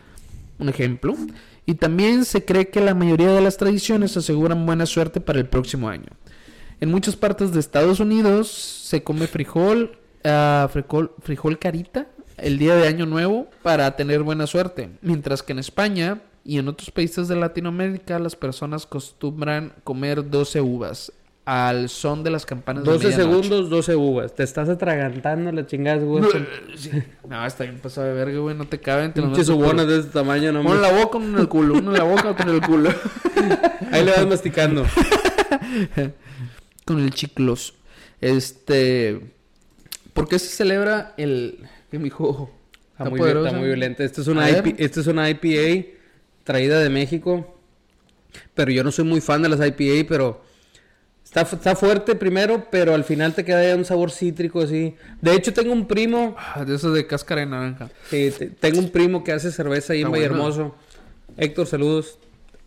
[0.58, 1.16] un ejemplo.
[1.64, 5.46] Y también se cree que la mayoría de las tradiciones aseguran buena suerte para el
[5.46, 6.08] próximo año.
[6.80, 9.98] En muchas partes de Estados Unidos se come frijol,
[10.70, 15.60] frijol, frijol carita el día de Año Nuevo para tener buena suerte, mientras que en
[15.60, 21.12] España y en otros países de Latinoamérica las personas acostumbran comer 12 uvas
[21.44, 23.48] al son de las campanas de 12 medianoche.
[23.48, 24.34] segundos, 12 uvas.
[24.34, 26.28] Te estás atragantando las chingadas uvas.
[26.76, 26.90] Sí.
[27.28, 29.12] No, está bien pasado de verga, güey, no te caben.
[29.12, 31.74] te Pinches ubonas de este tamaño, no en la boca, uno en el culo.
[31.74, 32.90] Uno en la boca, en el culo.
[33.92, 34.86] Ahí le vas masticando.
[36.84, 37.74] Con el chiclos.
[38.20, 39.20] Este.
[40.12, 41.58] ¿Por qué se celebra el.
[41.90, 42.50] que mi hijo.
[42.92, 44.04] Está muy, está muy violenta.
[44.04, 44.50] Esto es, una.
[44.50, 45.88] IP esto es una IPA
[46.44, 47.56] traída de México.
[48.54, 50.42] Pero yo no soy muy fan de las IPA, pero
[51.30, 54.94] está, está fuerte primero, pero al final te queda ya un sabor cítrico así.
[55.20, 57.88] De hecho, tengo un primo, Ah, De esos de cáscara de naranja.
[58.08, 60.12] sí, te- tengo un primo que hace cerveza ahí Está en.
[60.12, 60.74] Vallehermoso.
[61.36, 62.18] Héctor, saludos.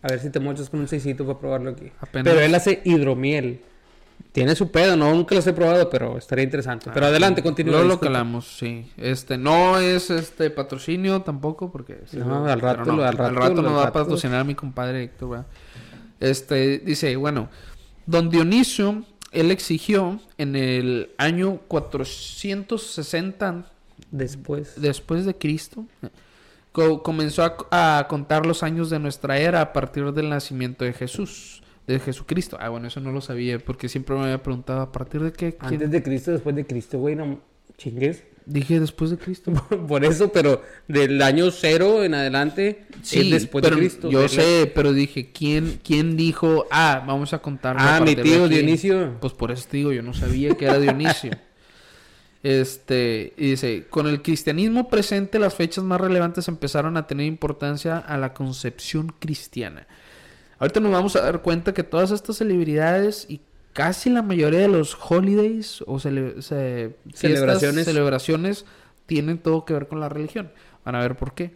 [0.02, 1.90] A ver si te mochas con un seisito para probarlo aquí.
[2.00, 2.24] Apenas.
[2.32, 3.60] Pero él hace hidromiel.
[4.32, 6.90] Tiene su pedo, no, nunca los he probado, pero estaría interesante.
[6.92, 7.82] Pero adelante, continúa.
[7.84, 8.90] Lo calamos, sí.
[8.96, 11.98] Este, no es este patrocinio tampoco, porque.
[12.06, 13.92] sí, No, al rato lo- al rato no lo- va a al rato.
[14.00, 15.46] patrocinar a mi compadre Héctor, ¿verdad?
[16.20, 17.48] Este, dice, bueno,
[18.06, 23.70] Don Dionisio, él exigió en el año 460
[24.10, 24.80] Después.
[24.80, 25.84] después de Cristo,
[26.72, 30.92] co- comenzó a, a contar los años de nuestra era a partir del nacimiento de
[30.92, 32.56] Jesús, de Jesucristo.
[32.60, 35.56] Ah, bueno, eso no lo sabía, porque siempre me había preguntado, ¿a partir de qué?
[35.58, 37.40] Antes de Cristo, después de Cristo, güey, no
[37.76, 38.22] chingues.
[38.46, 39.52] Dije después de Cristo.
[39.88, 44.10] Por eso, pero del año cero en adelante Sí, es después pero de Cristo.
[44.10, 47.76] yo sé, pero dije, ¿quién, ¿quién dijo, ah, vamos a contar?
[47.78, 49.16] Ah, mi tío Dionisio.
[49.20, 51.32] Pues por eso te digo, yo no sabía que era Dionisio.
[52.44, 57.96] Este, y dice, con el cristianismo presente, las fechas más relevantes empezaron a tener importancia
[57.96, 59.86] a la concepción cristiana.
[60.58, 63.40] Ahorita nos vamos a dar cuenta que todas estas celebridades y
[63.74, 67.84] casi la mayoría de los holidays o cele- se- fiestas, Celebraciones.
[67.84, 68.64] celebraciones
[69.04, 70.50] tienen todo que ver con la religión.
[70.86, 71.54] Van a ver por qué.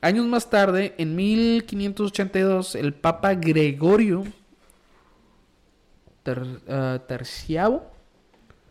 [0.00, 4.24] Años más tarde, en 1582, el Papa Gregorio
[6.22, 7.90] ter, ah, terciavo,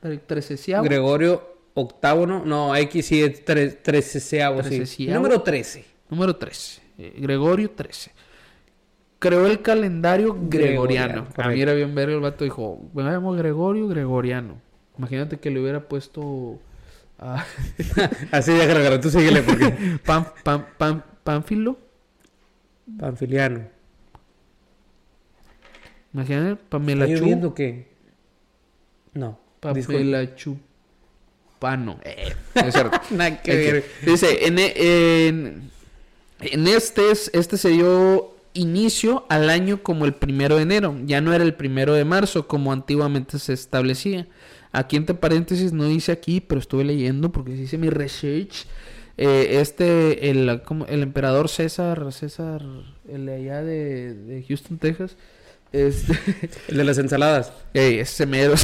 [0.02, 0.22] ter-
[0.88, 2.46] Gregorio octavo, ¿no?
[2.46, 5.08] No, X sí es tre- treceavo, sí.
[5.08, 5.86] Número 13.
[6.10, 8.12] número 13, eh, Gregorio 13.
[9.20, 11.24] Creó el calendario gregoriano.
[11.26, 14.62] Gregoriano, A mí era bien ver el vato dijo, me llamo Gregorio Gregoriano.
[14.98, 16.60] Imagínate que le hubiera puesto
[18.32, 20.00] Así de agarrar, tú síguele porque.
[20.06, 21.78] pan, pan, pan, Pánfilo.
[23.00, 23.64] Panfiliano.
[26.14, 27.14] Imagínate, ¿Está Pamela Chu.
[27.14, 27.88] lloviendo o qué?
[29.14, 29.40] No.
[29.60, 30.58] Pamela Chu.
[31.54, 32.00] hispano.
[32.04, 33.00] Eh, es cierto.
[33.12, 33.86] Nada que ver.
[34.06, 35.72] Dice, en, en,
[36.42, 40.96] en este, es- este se dio inicio al año como el primero de enero.
[41.06, 44.28] Ya no era el primero de marzo como antiguamente se establecía.
[44.72, 48.66] Aquí entre paréntesis no dice aquí, pero estuve leyendo porque hice mi research.
[49.18, 52.62] Eh, este, el, el emperador César, César,
[53.08, 55.16] el de allá de, de Houston, Texas.
[55.72, 56.14] Este,
[56.70, 57.52] El de las ensaladas.
[57.74, 58.56] ey, ese mero.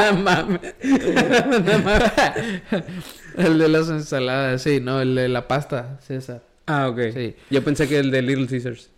[0.00, 0.60] No mames.
[3.36, 6.42] el de las ensaladas, sí, no, el de la pasta, César.
[6.72, 6.98] Ah, ok.
[7.14, 7.34] Sí.
[7.50, 8.90] Yo pensé que el de Little Caesars.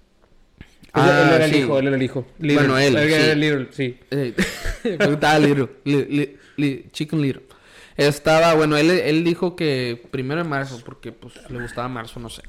[0.92, 1.58] Ah, él era el sí.
[1.58, 2.26] hijo, él era el hijo.
[2.38, 2.56] Little.
[2.58, 3.30] Bueno, él, era sí.
[3.30, 3.98] el Little, sí.
[4.10, 7.42] Porque estaba little, li- li- li- chicken little.
[7.96, 12.28] Estaba, bueno, él, él dijo que primero de marzo, porque pues le gustaba marzo, no
[12.28, 12.42] sé.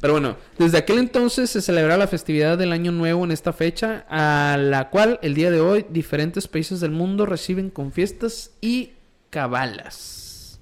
[0.00, 4.04] Pero bueno, desde aquel entonces se celebra la festividad del Año Nuevo en esta fecha,
[4.08, 8.92] a la cual el día de hoy diferentes países del mundo reciben con fiestas y
[9.30, 10.60] cabalas.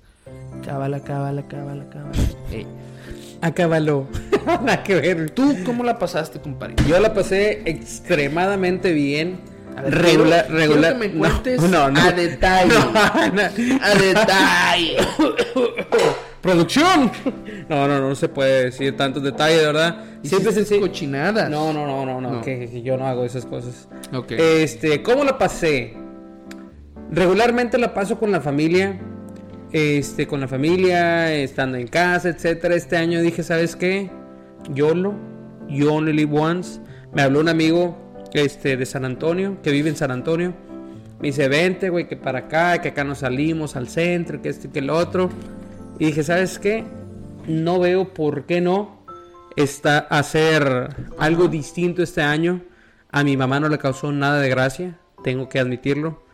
[0.65, 2.13] Cabala, cabala, cabala, cabala.
[2.51, 2.67] Ey.
[3.41, 4.07] Acábalo.
[4.47, 5.31] Nada que ver.
[5.31, 6.75] ¿Tú cómo la pasaste, compadre?
[6.89, 9.39] Yo la pasé extremadamente bien.
[9.77, 10.97] A ver, regular, quiero- regular.
[10.97, 12.01] quiero que me No, cuentes no, no.
[12.01, 12.73] a detalle.
[13.83, 14.97] A detalle.
[16.41, 17.11] ¡Producción!
[17.69, 20.05] No, no, no se puede decir tantos detalles, de verdad.
[20.23, 20.79] Siempre se sí.
[20.79, 21.51] cochinadas.
[21.51, 22.41] No, no, no, no, no.
[22.41, 23.89] Que, que yo no hago esas cosas.
[24.15, 24.31] Ok.
[24.33, 25.95] Este, ¿cómo la pasé?
[27.11, 28.99] Regularmente la paso con la familia.
[29.73, 32.75] Este, con la familia, estando en casa, etcétera.
[32.75, 34.11] Este año dije, ¿sabes qué?
[34.73, 35.15] YOLO,
[35.69, 36.81] you only live once.
[37.13, 37.97] Me habló un amigo
[38.33, 40.55] este, de San Antonio, que vive en San Antonio.
[41.21, 44.71] Me dice, vente, güey, que para acá, que acá nos salimos al centro, que este,
[44.71, 45.31] que el otro.
[45.99, 46.85] Y dije, ¿sabes qué?
[47.47, 48.97] No veo por qué no
[49.57, 52.63] está hacer algo distinto este año.
[53.11, 56.26] A mi mamá no le causó nada de gracia, tengo que admitirlo.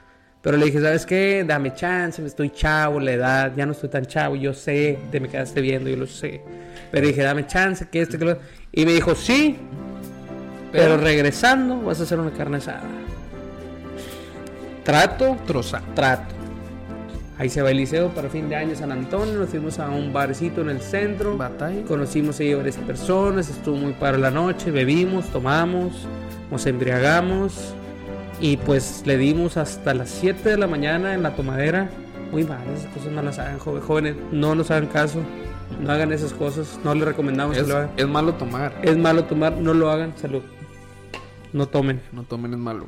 [0.43, 1.45] Pero le dije, ¿sabes qué?
[1.47, 5.21] Dame chance, me estoy chavo, la edad, ya no estoy tan chavo, yo sé, te
[5.21, 6.41] me quedaste viendo, yo lo sé.
[6.91, 8.39] Pero dije, dame chance, que este, que lo...
[8.73, 9.57] Y me dijo, sí,
[10.73, 12.83] pero, Pero- regresando vas a hacer una carne asada.
[14.85, 15.81] Trato, Troza.
[15.95, 16.35] trato.
[17.39, 20.13] Ahí se va el liceo para fin de año San Antonio, nos fuimos a un
[20.13, 21.37] barcito en el centro.
[21.37, 21.83] Batalla.
[21.87, 26.07] Conocimos ahí a varias personas, estuvo muy para la noche, bebimos, tomamos,
[26.51, 27.75] nos embriagamos
[28.43, 31.89] y pues le dimos hasta las 7 de la mañana en la tomadera.
[32.31, 35.19] Muy mal, esas cosas no las hagan, jóvenes, no nos hagan caso,
[35.81, 37.91] no hagan esas cosas, no les recomendamos Es, que lo hagan.
[37.97, 38.75] es malo tomar.
[38.83, 40.43] Es malo tomar, no lo hagan, salud.
[41.53, 42.01] No tomen.
[42.13, 42.87] No tomen es malo.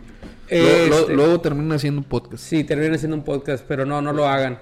[0.48, 2.42] Este- Luego, luego- luego termina haciendo un podcast.
[2.42, 4.58] Sí, terminan haciendo un podcast, pero no, no lo hagan.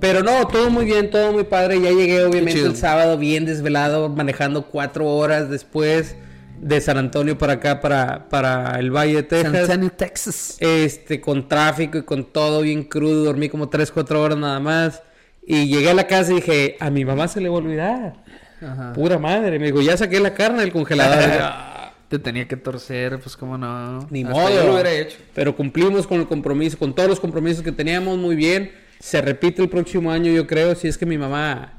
[0.00, 1.80] Pero no, todo muy bien, todo muy padre.
[1.80, 6.14] Ya llegué obviamente el sábado bien desvelado, manejando cuatro horas después
[6.60, 9.70] de San Antonio para acá, para, para el Valle de San Texas.
[9.70, 10.56] Antonio, Texas.
[10.60, 13.24] Este, con tráfico y con todo bien crudo.
[13.24, 15.02] Dormí como tres, cuatro horas nada más.
[15.46, 18.24] Y llegué a la casa y dije, a mi mamá se le va a olvidar.
[18.60, 18.92] Ajá.
[18.92, 19.58] Pura madre.
[19.58, 21.66] Me dijo, ya saqué la carne del congelador.
[22.08, 24.06] Te tenía que torcer, pues cómo no.
[24.10, 24.50] Ni Hasta modo.
[24.50, 25.18] yo lo hubiera hecho.
[25.34, 28.70] Pero cumplimos con el compromiso, con todos los compromisos que teníamos muy bien.
[29.00, 31.75] Se repite el próximo año, yo creo, si es que mi mamá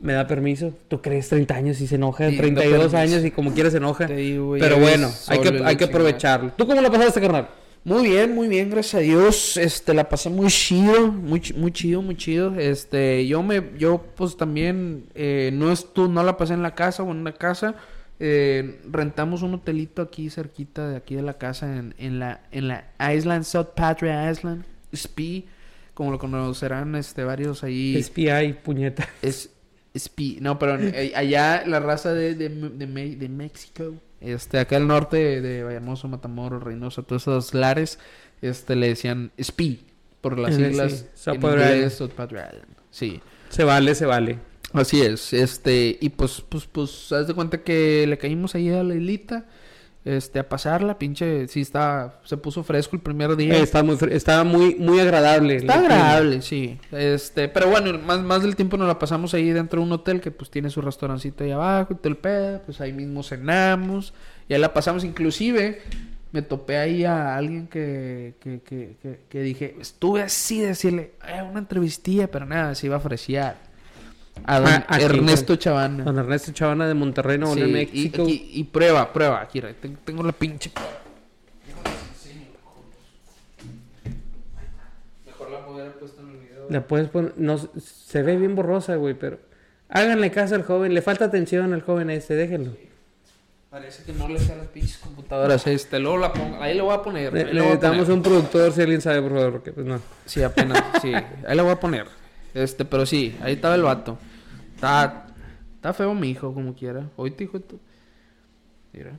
[0.00, 0.72] me da permiso.
[0.88, 2.30] ¿Tú crees 30 años y se enoja?
[2.30, 2.96] Sí, 32 da permiso.
[2.96, 4.06] años y como quiera se enoja.
[4.06, 6.52] Digo, Pero bueno, hay que, hay que aprovecharlo.
[6.56, 7.48] ¿Tú cómo la pasaste, carnal?
[7.84, 9.56] Muy bien, muy bien, gracias a Dios.
[9.58, 12.54] Este, la pasé muy chido, muy, muy chido, muy chido.
[12.58, 16.74] Este, yo me, yo pues también, eh, no es tú, no la pasé en la
[16.74, 17.74] casa o en una casa.
[18.20, 22.68] Eh, rentamos un hotelito aquí cerquita de aquí de la casa en, en la, en
[22.68, 24.64] la Island, South Padre Island,
[24.94, 25.44] SPI,
[25.92, 28.02] como lo conocerán, este, varios ahí.
[28.02, 29.06] SPI, puñeta.
[29.20, 29.50] Es
[29.94, 34.86] Spi- no, pero eh, allá la raza de, de, de, de México, este, acá al
[34.88, 37.98] norte de, Villahermosa, Matamoros, Reynosa, todos esos lares,
[38.42, 39.86] este, le decían Spi,
[40.20, 41.94] por las Sí, siglas sí, en inglés.
[42.90, 44.38] Sí, Se vale, se vale.
[44.72, 48.82] así es, este, y pues, pues, pues, haz de cuenta que le caímos ahí a
[48.82, 49.46] la islita,
[50.04, 53.54] este, a pasarla, pinche, sí está, se puso fresco el primer día.
[53.54, 55.56] Eh, está muy, está muy, muy agradable.
[55.56, 56.78] Está agradable, sí.
[56.92, 60.20] Este, pero bueno, más, más del tiempo nos la pasamos ahí dentro de un hotel
[60.20, 62.60] que pues tiene su restaurancito ahí abajo y todo el pedo.
[62.66, 64.12] Pues ahí mismo cenamos.
[64.46, 65.04] Y ahí la pasamos.
[65.04, 65.80] Inclusive
[66.32, 71.12] me topé ahí a alguien que, que, que, que, que dije, estuve así de decirle,
[71.28, 73.54] eh, una entrevistilla, pero nada, se iba a ofrecer.
[74.46, 76.04] A don Ah, aquí, Ernesto Chavana.
[76.04, 78.24] Don Ernesto Chavana de Monterrey, Nuevo Sí, León, y, México.
[78.28, 79.40] y- y prueba, prueba.
[79.40, 79.62] Aquí,
[80.04, 80.90] tengo la pinche prueba.
[85.26, 86.66] Mejor la puedo haber puesto en el video.
[86.68, 89.38] La puedes poner, no, se ve bien borrosa, güey, pero
[89.88, 92.72] háganle caso al joven, le falta atención al joven este, déjenlo.
[93.70, 95.66] Parece que no le sale las pinches computadoras.
[95.66, 96.62] Este, luego la pongo.
[96.62, 97.32] Ahí lo voy a poner.
[97.32, 98.12] Lo a necesitamos poner.
[98.12, 100.00] un productor, si alguien sabe, por favor, porque pues no.
[100.26, 100.80] Sí, apenas.
[101.02, 102.06] Sí, ahí la voy a poner.
[102.54, 104.16] Este, pero sí, ahí estaba el vato.
[104.74, 105.26] Está,
[105.74, 107.10] está feo mi hijo, como quiera.
[107.16, 107.80] Hoy te dijo tú.
[108.92, 109.18] Mira.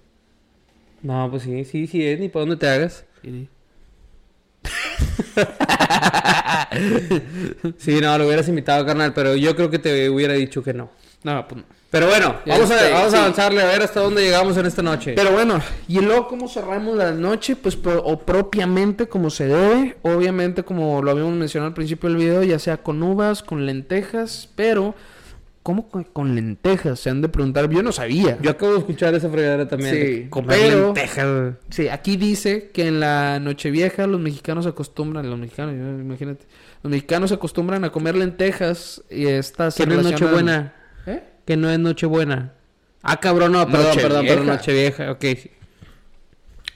[1.01, 3.05] No, pues sí, sí, sí, es, ni para dónde te hagas.
[3.21, 3.49] sí.
[7.77, 10.89] Sí, no, lo hubieras invitado, carnal, pero yo creo que te hubiera dicho que no.
[11.23, 11.74] No, pues no.
[11.95, 13.15] Pero bueno, vamos, Este, a, vamos sí.
[13.15, 15.13] a avanzarle a ver hasta dónde llegamos en esta noche.
[15.15, 19.95] Pero bueno, y luego cómo cerramos la noche, pues pro- o propiamente como se debe,
[20.01, 24.49] obviamente como lo habíamos mencionado al principio del video, ya sea con uvas, con lentejas,
[24.57, 24.93] pero
[25.63, 26.99] ¿cómo con, con lentejas?
[26.99, 28.37] Se han de preguntar, yo no sabía.
[28.41, 29.95] Yo acabo de escuchar esa fregadera también.
[29.95, 31.53] Sí, comer pero- lentejas.
[31.69, 36.45] Sí, aquí dice que en la Nochevieja los mexicanos acostumbran, los mexicanos, imagínate,
[36.83, 40.73] los mexicanos acostumbran a comer lentejas y estas Que no es Nochebuena.
[41.45, 42.53] Que no es Nochebuena.
[43.01, 45.25] Ah, cabrón, no, perdón, perdón, perdón, Nochevieja, ok.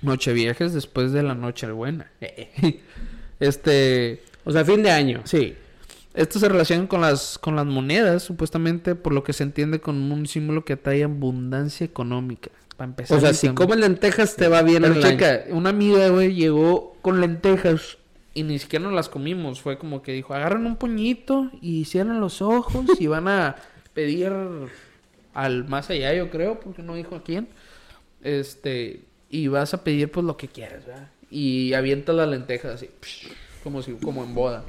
[0.02, 2.12] Nochevieja es después de la Nochebuena.
[3.40, 5.22] Este, O sea, fin de año.
[5.24, 5.56] Sí.
[6.14, 10.12] Esto se relaciona con las, con las monedas, supuestamente, por lo que se entiende con
[10.12, 12.50] un símbolo que atrae abundancia económica.
[12.76, 13.18] Para empezar.
[13.18, 15.18] O sea, si comes lentejas te va bien Pero el año.
[15.18, 17.98] checa, una amiga, güey, llegó con lentejas
[18.34, 19.62] y ni siquiera nos las comimos.
[19.62, 23.56] Fue como que dijo, agarran un puñito y cierran los ojos y van a
[24.00, 24.32] pedir
[25.34, 27.50] al más allá, yo creo, porque no dijo a quién.
[28.22, 31.10] Este, y vas a pedir pues lo que quieras, ¿verdad?
[31.30, 32.90] Y avientas las lentejas así,
[33.62, 34.64] como si, como en boda.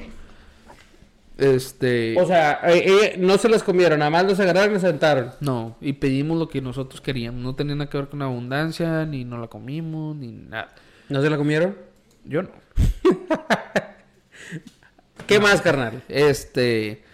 [1.39, 4.89] Este, O sea, eh, eh, no se las comieron, nada más los agarraron y se
[4.89, 5.33] sentaron.
[5.41, 7.41] no, y pedimos lo que nosotros queríamos.
[7.41, 10.74] No tenía nada que ver con abundancia, ni no la comimos, ni nada.
[11.09, 11.76] ¿No se la comieron?
[12.24, 12.51] Yo no.
[15.28, 16.03] ¿Qué más, carnal?
[16.09, 17.05] Este.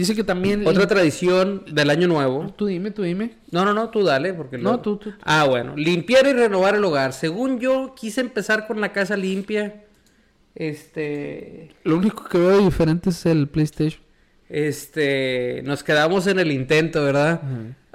[0.00, 0.66] Dice que también.
[0.66, 2.52] Otra tradición del año nuevo.
[2.56, 3.34] Tú dime, tú dime.
[3.50, 5.12] No, no, no, tú dale, porque No, luego- tú, tú.
[5.22, 7.12] Ah, bueno, limpiar y renovar el hogar.
[7.12, 9.84] Según yo, quise empezar con la casa limpia.
[10.54, 14.02] Este, Lo único que veo diferente es el PlayStation.
[14.48, 17.40] este, nos quedamos en el intento, ¿verdad?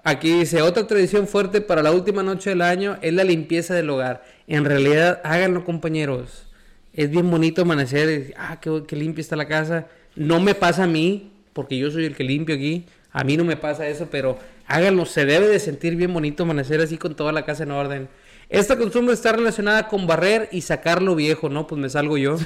[0.03, 3.89] Aquí dice, otra tradición fuerte para la última noche del año es la limpieza del
[3.89, 4.24] hogar.
[4.47, 6.47] En realidad, háganlo, compañeros.
[6.93, 9.88] Es bien bonito amanecer, y, ah, qué, qué limpia está la casa.
[10.16, 12.86] No me pasa a mí, porque yo soy el que limpio aquí.
[13.12, 14.38] A mí no me pasa eso, pero
[14.68, 15.06] háganlo.
[15.06, 18.10] Se debe de sentir bien bonito amanecer así con toda la casa en orden.
[18.49, 21.66] Esta costumbre está relacionada con barrer y sacar lo viejo, ¿no?
[21.66, 22.38] Pues me salgo yo.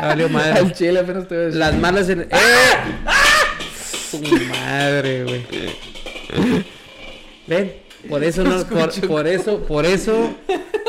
[0.00, 0.52] Valió madre.
[0.60, 1.58] Al chile apenas te voy a decir.
[1.58, 2.20] Las malas en...
[2.20, 2.26] ¡Eh!
[4.10, 5.46] Su madre, güey.
[7.48, 7.72] Ven,
[8.08, 10.34] por eso no, por, por eso, por eso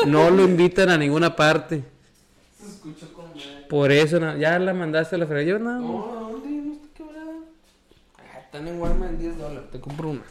[0.06, 1.82] no lo invitan a ninguna parte.
[3.68, 5.46] Por eso no, ya la mandaste a la fregada.
[5.46, 5.80] Yo no.
[5.80, 6.48] No, ¿dónde?
[6.48, 7.34] No está quebrada.
[8.18, 9.70] Ah, Están en Walmart en 10 dólares.
[9.70, 10.22] Te compro una.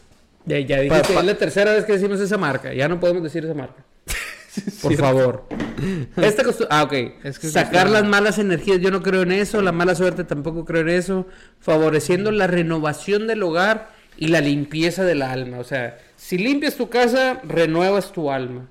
[0.45, 2.74] Ya, ya dijiste, Pa- pa- es la tercera vez que decimos esa marca.
[2.74, 3.84] Ya no podemos decir esa marca.
[4.82, 5.45] Por favor.
[6.18, 6.93] Esta ah, ok.
[7.24, 9.61] Es que Sacar las malas energías, yo no creo en eso.
[9.61, 11.28] La mala suerte tampoco creo en eso.
[11.59, 15.59] Favoreciendo la renovación del hogar y la limpieza del alma.
[15.59, 18.68] O sea, si limpias tu casa, renuevas tu alma.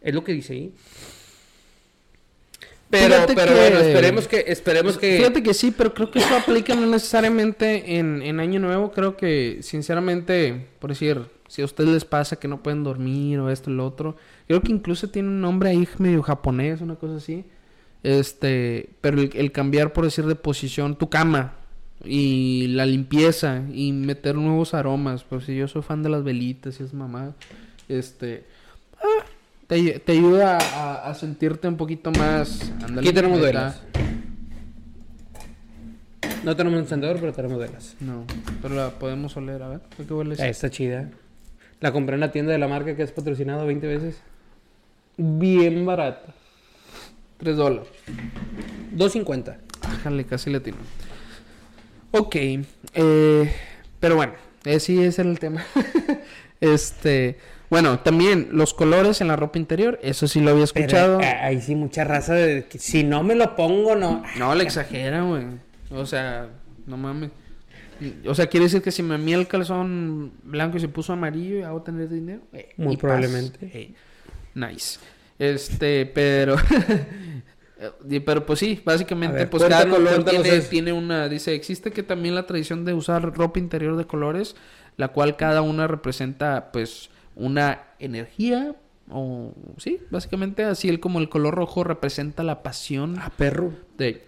[0.00, 0.74] Es lo que dice ahí.
[2.90, 5.16] Pero, Fíjate pero que- bueno, esperemos que, esperemos que.
[5.18, 8.90] Fíjate que sí, pero creo que eso aplica no necesariamente en, en Año Nuevo.
[8.90, 13.48] Creo que, sinceramente, por decir, si a ustedes les pasa que no pueden dormir o
[13.50, 14.16] esto y lo otro,
[14.48, 17.44] creo que incluso tiene un nombre ahí medio japonés, una cosa así.
[18.02, 21.54] Este, pero el, el cambiar, por decir, de posición, tu cama
[22.04, 25.22] y la limpieza y meter nuevos aromas.
[25.24, 27.34] Pues si yo soy fan de las velitas y es mamá,
[27.88, 28.44] este,
[28.98, 29.24] ah,
[29.70, 32.72] te, te ayuda a, a sentirte un poquito más.
[32.82, 33.80] ándale, Aquí tenemos velas.
[36.42, 37.94] No tenemos encendedor, pero tenemos velas.
[38.00, 38.24] No,
[38.60, 39.80] pero la podemos oler, a ver.
[40.00, 40.34] ¿a ¿Qué huele?
[40.34, 41.10] Está chida.
[41.78, 44.20] La compré en la tienda de la marca que has patrocinado 20 veces.
[45.16, 46.34] Bien barata.
[47.38, 47.88] 3 dólares.
[48.96, 49.56] 2.50.
[49.82, 50.78] Ájale, casi latino.
[52.10, 52.34] Ok,
[52.94, 53.54] eh,
[54.00, 54.32] pero bueno,
[54.64, 55.64] eh, sí, ese era el tema.
[56.60, 57.38] este,
[57.70, 61.18] bueno, también los colores en la ropa interior, eso sí lo había escuchado.
[61.18, 64.24] Pero, ah, ahí sí, mucha raza de que si no me lo pongo, no.
[64.38, 65.44] No, le exagera, güey.
[65.90, 66.48] O sea,
[66.86, 67.30] no mames.
[68.26, 71.58] O sea, quiere decir que si me mía el calzón blanco y se puso amarillo
[71.58, 72.40] y hago tener dinero.
[72.52, 73.58] Eh, Muy probablemente.
[73.72, 73.94] Eh,
[74.54, 74.98] nice.
[75.38, 76.56] Este, pero.
[78.26, 81.28] pero pues sí, básicamente, ver, pues cada color tiene, tiene una.
[81.28, 84.56] Dice, existe que también la tradición de usar ropa interior de colores,
[84.96, 87.10] la cual cada una representa, pues,
[87.40, 88.74] una energía.
[89.12, 93.72] O sí, básicamente así el como el color rojo representa la pasión A perro.
[93.98, 94.24] de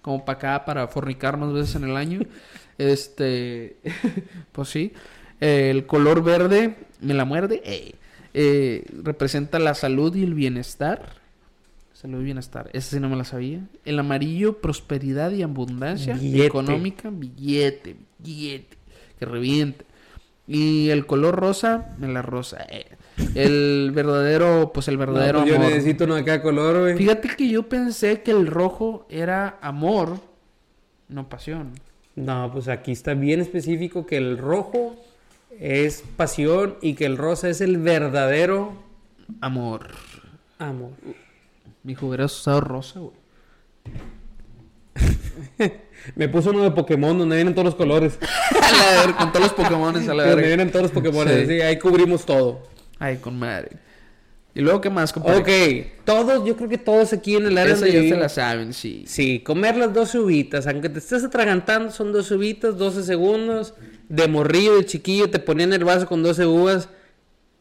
[0.00, 2.20] como para acá para fornicar más veces en el año.
[2.78, 3.76] Este,
[4.52, 4.92] pues sí.
[5.40, 7.60] Eh, el color verde me la muerde.
[7.64, 7.94] eh,
[8.34, 11.16] eh, representa la salud y el bienestar.
[11.92, 12.70] Salud y bienestar.
[12.72, 13.66] Esa sí no me la sabía.
[13.84, 16.46] El amarillo, prosperidad y abundancia Billete.
[16.46, 18.76] económica, billete, billete,
[19.18, 19.84] que reviente.
[20.48, 22.66] Y el color rosa, la rosa.
[22.70, 22.86] eh.
[23.34, 25.70] El verdadero, pues el verdadero No, pues yo amor.
[25.72, 26.96] necesito uno de cada color, güey.
[26.96, 30.18] Fíjate que yo pensé que el rojo era amor,
[31.08, 31.72] no pasión.
[32.16, 34.96] No, pues aquí está bien específico que el rojo
[35.60, 38.72] es pasión y que el rosa es el verdadero
[39.40, 39.88] Amor.
[40.58, 40.90] amor.
[41.82, 43.12] Mijo, hubieras usado rosa, güey.
[46.14, 48.18] Me puso uno de Pokémon donde vienen todos los colores.
[48.50, 51.28] A la con todos los Pokémon a la Donde vienen todos los Pokémon.
[51.46, 51.60] Sí.
[51.60, 52.62] Ahí cubrimos todo.
[52.98, 53.70] Ay, con madre.
[54.54, 55.38] ¿Y luego qué más, compadre?
[55.38, 58.72] Ok, todos, yo creo que todos aquí en el área Esa ya se la saben,
[58.72, 59.04] sí.
[59.06, 63.74] Sí, comer las 12 uvitas, aunque te estés atragantando, son 12 uvitas, 12 segundos.
[64.08, 66.88] De morrillo, de chiquillo, te ponían el vaso con 12 uvas.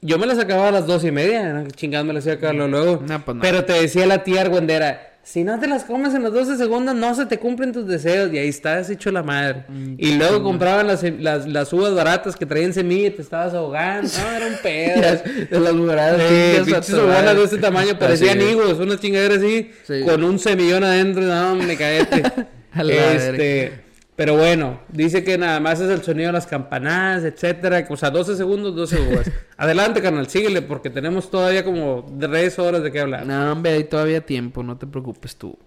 [0.02, 1.68] Yo me las acababa a las 12 y media, ¿no?
[1.70, 3.04] chingadas me las iba a acabar luego, luego.
[3.08, 3.42] No, pues no.
[3.42, 6.96] Pero te decía la tía argüendera, si no te las comes en los 12 segundos,
[6.96, 8.32] no se te cumplen tus deseos.
[8.32, 9.66] Y ahí estás hecho la madre.
[9.68, 13.54] Mm, y luego compraban las, las, las uvas baratas que traían semilla y te estabas
[13.54, 14.10] ahogando.
[14.10, 15.02] No, era un pedo.
[15.50, 16.16] De las.
[16.22, 20.02] Eh, chingas pinches urbanas de este tamaño parecían higos, una chingadera así, Sí.
[20.06, 22.24] con un semillón adentro, no, me caete.
[22.78, 23.74] Este,
[24.18, 28.10] pero bueno, dice que nada más es el sonido de las campanadas, etcétera, o sea,
[28.10, 29.32] 12 segundos, 12 uvas.
[29.58, 33.26] Adelante, carnal, síguele, porque tenemos todavía como 3 horas de qué hablar.
[33.26, 35.58] No, hombre, hay todavía tiempo, no te preocupes tú.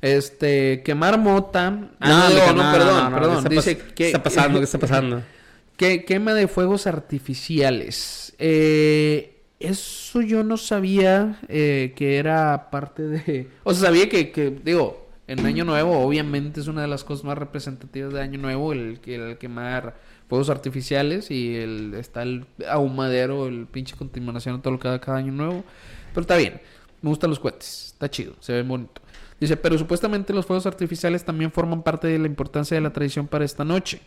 [0.00, 1.90] Este, quemar mota.
[1.98, 3.44] Ah, No, digo, no, no, no, perdón, no, perdón.
[3.44, 3.94] ¿qué está Dice pas- que.
[3.94, 4.58] ¿Qué está pasando?
[4.60, 5.22] ¿Qué está pasando?
[5.76, 8.32] Que quema de fuegos artificiales.
[8.38, 13.48] Eh, eso yo no sabía eh, que era parte de...
[13.64, 17.24] O sea, sabía que, que, digo, en Año Nuevo obviamente es una de las cosas
[17.24, 19.94] más representativas de Año Nuevo el, el quemar
[20.26, 25.18] fuegos artificiales y el, está el ahumadero, el pinche contaminación todo lo que da cada
[25.18, 25.64] Año Nuevo.
[26.10, 26.60] Pero está bien,
[27.02, 29.02] me gustan los cohetes, está chido, se ven bonito.
[29.38, 33.28] Dice, pero supuestamente los fuegos artificiales también forman parte de la importancia de la tradición
[33.28, 34.00] para esta noche.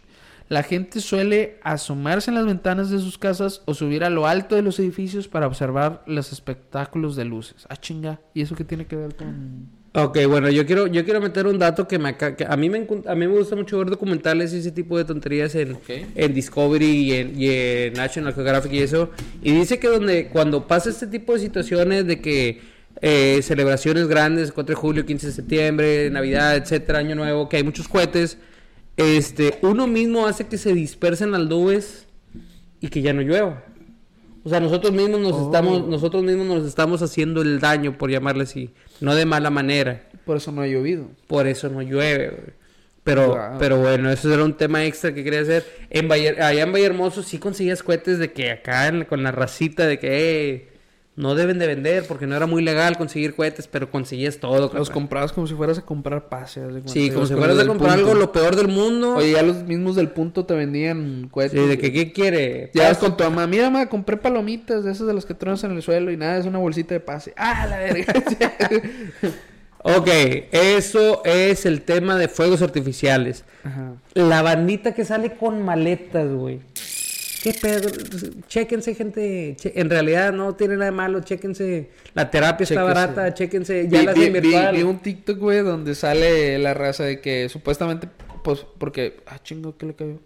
[0.49, 4.55] La gente suele asomarse en las ventanas de sus casas o subir a lo alto
[4.55, 7.65] de los edificios para observar los espectáculos de luces.
[7.69, 8.19] Ah, chinga.
[8.33, 9.80] ¿Y eso qué tiene que ver con...?
[9.93, 12.87] Ok, bueno, yo quiero, yo quiero meter un dato que, me, que a, mí me,
[13.07, 15.77] a mí me gusta mucho ver documentales y ese tipo de tonterías en,
[16.15, 19.09] en Discovery y en, y en National Geographic y eso.
[19.43, 22.61] Y dice que donde cuando pasa este tipo de situaciones de que
[23.01, 27.63] eh, celebraciones grandes, 4 de julio, 15 de septiembre, Navidad, etcétera, Año Nuevo, que hay
[27.63, 28.37] muchos cohetes,
[28.95, 32.05] este, uno mismo hace que se dispersen las nubes
[32.79, 33.65] y que ya no llueva.
[34.43, 35.45] O sea, nosotros mismos nos Oh.
[35.47, 38.69] estamos, nosotros mismos nos estamos haciendo el daño, por llamarle así,
[39.01, 40.03] no de mala manera.
[40.25, 41.07] Por eso no ha llovido.
[41.27, 42.61] Por eso no llueve, güey.
[43.03, 43.57] Pero, Wow.
[43.57, 45.65] pero bueno, eso era un tema extra que quería hacer.
[45.89, 49.87] En Valle- allá en Vallehermoso sí conseguías cohetes de que acá en- con la racita
[49.87, 50.70] de que
[51.15, 54.71] no deben de vender porque no era muy legal conseguir cohetes, pero conseguías todo.
[54.73, 56.63] Los comprabas como si fueras a comprar pases.
[56.85, 58.09] Sí, como si fueras a comprar punto.
[58.09, 59.15] algo lo peor del mundo.
[59.15, 61.59] Oye, ya los mismos del punto te vendían cohetes.
[61.59, 62.71] Sí, de que qué quiere.
[62.73, 65.63] Ya vas con tu mamá, mira, mamá, compré palomitas de esas de las que truenas
[65.65, 67.33] en el suelo y nada, es una bolsita de pase.
[67.35, 68.13] ¡Ah, la verga!
[69.83, 70.09] Ok,
[70.51, 73.45] eso es el tema de fuegos artificiales.
[73.63, 73.93] Ajá.
[74.13, 76.59] La bandita que sale con maletas, güey.
[77.43, 77.89] ¿Qué pedo?
[78.47, 79.55] Chéquense, gente.
[79.59, 81.21] Che- En realidad no tiene nada de malo.
[81.21, 81.89] Chéquense.
[82.13, 83.33] La terapia está barata.
[83.33, 83.87] Chéquense.
[83.89, 84.75] Ya vi, la vi- hacen vi- virtual.
[84.75, 88.07] vi un TikTok, güey, donde sale la raza de que supuestamente,
[88.43, 90.19] pues, porque, ah, chingo, ¿qué le cayó?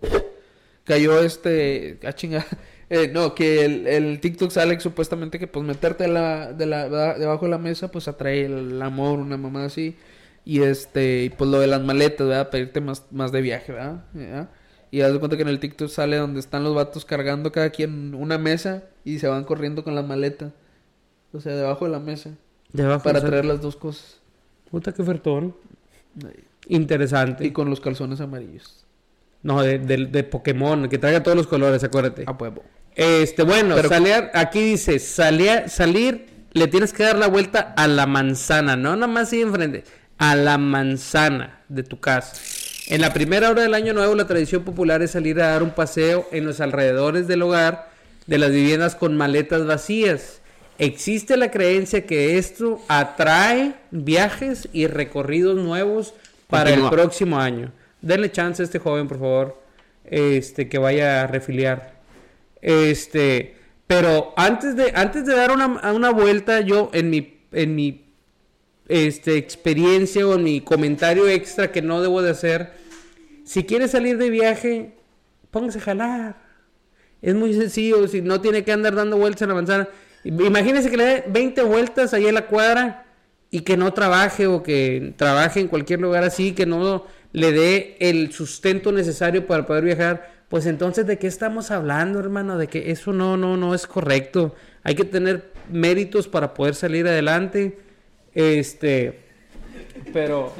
[0.83, 2.45] Cayó este, ah, chinga,
[2.89, 7.17] eh, no, que el, el TikTok sale que supuestamente que, pues, meterte la, de la,
[7.17, 9.95] debajo de la mesa, pues, atrae el amor, una mamá así,
[10.43, 12.49] y este, y pues, lo de las maletas, ¿verdad?
[12.49, 14.03] Pedirte más, más de viaje, ¿verdad?
[14.13, 14.49] ¿Ya?
[14.91, 17.69] Y haz de cuenta que en el TikTok sale donde están los vatos cargando cada
[17.69, 20.51] quien una mesa y se van corriendo con las maletas.
[21.33, 22.31] O sea, debajo de la mesa.
[22.71, 24.19] Debajo, Para traer las dos cosas.
[24.71, 25.55] Puta que ofertón.
[26.67, 27.45] Interesante.
[27.45, 28.85] Y con los calzones amarillos.
[29.43, 30.87] No, de, de, de Pokémon.
[30.89, 32.23] Que traiga todos los colores, acuérdate.
[32.25, 32.63] A huevo.
[32.95, 37.87] Este, bueno, Pero- salir, aquí dice, salir, salir, le tienes que dar la vuelta a
[37.89, 39.83] la manzana, no nada más ahí enfrente,
[40.17, 42.37] a la manzana de tu casa.
[42.87, 45.71] En la primera hora del año nuevo, la tradición popular es salir a dar un
[45.71, 47.89] paseo en los alrededores del hogar
[48.27, 50.41] de las viviendas con maletas vacías.
[50.77, 56.13] Existe la creencia que esto atrae viajes y recorridos nuevos
[56.47, 56.89] para Continúa.
[56.89, 57.71] el próximo año.
[58.01, 59.61] Denle chance a este joven, por favor,
[60.03, 61.95] este, que vaya a refiliar.
[62.61, 63.55] Este,
[63.87, 68.04] pero antes de, antes de dar una, una vuelta, yo en mi, en mi
[68.87, 72.73] este, experiencia o mi comentario extra que no debo de hacer,
[73.43, 74.95] si quiere salir de viaje,
[75.51, 76.45] póngase a jalar.
[77.21, 79.89] Es muy sencillo, si no tiene que andar dando vueltas en la manzana.
[80.23, 83.05] Imagínese que le dé 20 vueltas ahí en la cuadra
[83.51, 87.97] y que no trabaje o que trabaje en cualquier lugar así, que no le dé
[87.99, 92.91] el sustento necesario para poder viajar, pues entonces de qué estamos hablando, hermano, de que
[92.91, 94.55] eso no no no es correcto.
[94.83, 97.77] Hay que tener méritos para poder salir adelante.
[98.35, 99.19] Este,
[100.13, 100.53] pero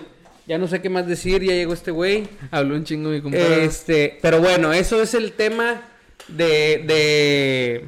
[0.48, 2.28] ya no sé qué más decir, ya llegó este güey.
[2.52, 3.66] Habló un chingo mi compadre.
[3.66, 5.82] Este, pero bueno, eso es el tema
[6.28, 7.88] de, de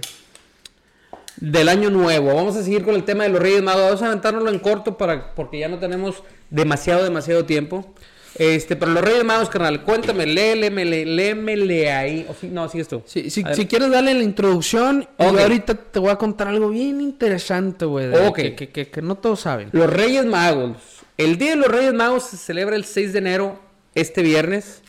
[1.37, 2.33] del año nuevo.
[2.35, 3.83] Vamos a seguir con el tema de los Reyes Magos.
[3.83, 7.93] Vamos a aventárnoslo en corto para porque ya no tenemos demasiado demasiado tiempo.
[8.39, 12.27] Este, pero los Reyes Magos, carnal, cuéntame, léemele, léemele ahí.
[12.51, 13.01] No, sigues tú.
[13.05, 13.55] Sí, ver.
[13.55, 18.07] si quieres darle la introducción, y ahorita te voy a contar algo bien interesante, güey.
[18.09, 18.35] de- Ok.
[18.35, 19.69] Que, que, que- que no todos saben.
[19.71, 20.77] Los Reyes Magos.
[21.17, 23.59] El Día de los Reyes Magos se celebra el 6 de enero,
[23.95, 24.81] este viernes,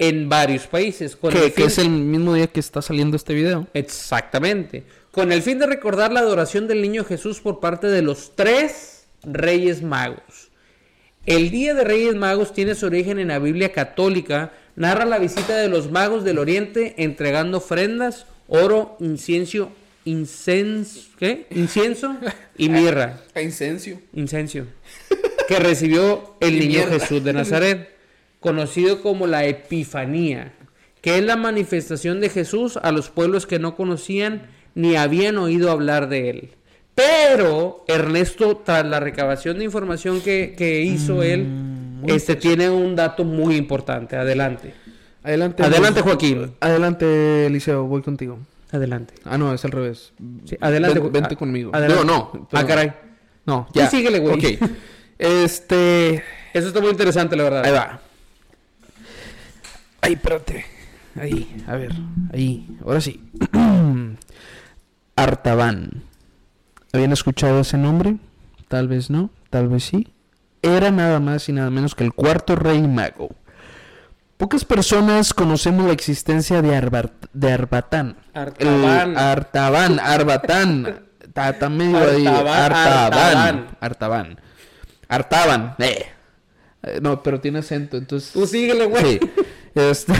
[0.00, 1.14] en varios países.
[1.14, 3.66] con Que, el que fin- es el mismo día que está saliendo este video.
[3.74, 4.84] Exactamente.
[5.12, 9.06] Con el fin de recordar la adoración del niño Jesús por parte de los tres
[9.22, 10.47] Reyes Magos.
[11.28, 14.50] El Día de Reyes Magos tiene su origen en la Biblia católica.
[14.76, 19.70] Narra la visita de los magos del Oriente entregando ofrendas, oro, incienso,
[21.18, 21.46] ¿qué?
[21.50, 22.16] incienso
[22.56, 23.20] y mirra.
[23.42, 24.00] Incencio.
[24.14, 24.68] Incencio.
[25.46, 26.98] Que recibió el niño mierda.
[26.98, 27.90] Jesús de Nazaret,
[28.40, 30.54] conocido como la Epifanía,
[31.02, 35.70] que es la manifestación de Jesús a los pueblos que no conocían ni habían oído
[35.70, 36.57] hablar de él.
[36.98, 41.46] Pero Ernesto, tras la recabación de información que, que hizo él,
[42.08, 44.16] este tiene un dato muy importante.
[44.16, 44.74] Adelante.
[45.22, 45.62] Adelante.
[45.62, 46.52] Adelante, Joaquín.
[46.58, 48.38] Adelante, Eliseo, voy contigo.
[48.72, 49.14] Adelante.
[49.24, 50.12] Ah, no, es al revés.
[50.44, 50.98] Sí, adelante.
[50.98, 51.70] Ven- vente a- conmigo.
[51.72, 52.04] adelante.
[52.04, 52.48] No, no.
[52.52, 52.92] Ah, caray.
[53.46, 53.88] No, ya.
[53.88, 54.34] síguele, güey.
[54.34, 54.70] Ok.
[55.18, 56.22] Este.
[56.52, 57.64] Eso está muy interesante, la verdad.
[57.64, 58.00] Ahí va.
[60.00, 60.64] Ay, espérate.
[61.20, 61.92] Ahí, a ver.
[62.32, 62.66] Ahí.
[62.84, 63.20] Ahora sí.
[65.16, 66.02] Artaban.
[66.92, 68.16] ¿Habían escuchado ese nombre?
[68.68, 70.08] Tal vez no, tal vez sí.
[70.62, 73.30] Era nada más y nada menos que el cuarto rey mago.
[74.36, 78.16] Pocas personas conocemos la existencia de, Arbar- de Arbatán.
[78.34, 79.10] Artaban.
[79.10, 81.00] El Artaban, Arbatán.
[81.20, 82.26] Está, está medio ahí.
[82.26, 84.40] Artaban, Artaban.
[85.08, 85.74] Artaban.
[85.78, 86.06] Eh.
[86.84, 88.32] Eh, No, pero tiene acento, entonces...
[88.32, 89.18] Tú síguele, güey.
[89.18, 89.30] Sí.
[89.74, 90.12] Este,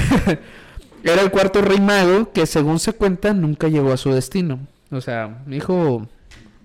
[1.04, 4.60] era el cuarto rey mago que según se cuenta nunca llegó a su destino.
[4.90, 6.08] O sea, mi hijo...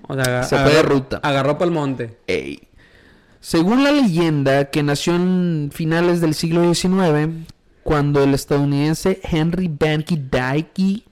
[0.07, 1.19] O sea, Se fue de ruta.
[1.23, 2.17] Agarró para el monte.
[2.27, 2.67] Ey.
[3.39, 7.29] Según la leyenda, que nació en finales del siglo XIX,
[7.83, 11.03] cuando el estadounidense Henry Banky Dyke,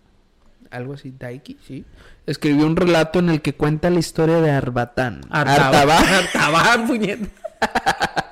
[0.70, 1.84] algo así, Dyke, sí,
[2.26, 5.22] escribió un relato en el que cuenta la historia de Arbatán.
[5.30, 6.04] Artaban.
[6.06, 7.28] Artaban, puñeta.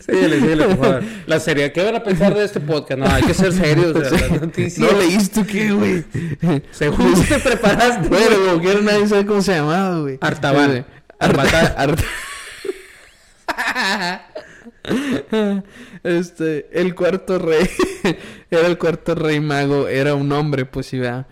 [0.00, 1.02] Síguele, síguele, por favor.
[1.26, 1.72] La seriedad.
[1.72, 2.98] ¿Qué van a pensar de este podcast?
[3.00, 3.94] No, hay que ser serios.
[3.96, 4.40] o sea.
[4.78, 6.04] ¿No leíste qué, güey?
[6.72, 8.08] Según te preparaste.
[8.08, 8.48] Bueno, güey.
[8.50, 10.18] como quiera nadie sabe cómo se llamaba, güey.
[10.20, 10.70] Artaban.
[10.70, 10.86] Arta-
[11.18, 11.74] Arbatán.
[11.76, 12.04] Arta-
[16.04, 17.66] este, el cuarto rey,
[18.50, 21.26] era el cuarto rey mago, era un hombre, pues sí, ¿verdad?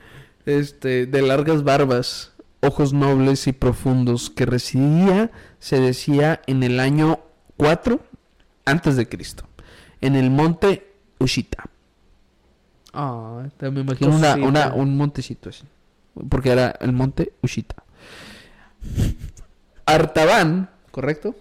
[0.47, 7.21] Este, de largas barbas, ojos nobles y profundos, que residía, se decía, en el año
[7.57, 8.01] 4
[8.65, 9.45] antes de Cristo,
[10.01, 11.65] en el monte Ushita.
[12.93, 15.65] Ah, te- me imagino una, una- un montecito así,
[16.29, 17.77] porque era el monte Ushita.
[19.87, 21.35] Artaban, ¿correcto?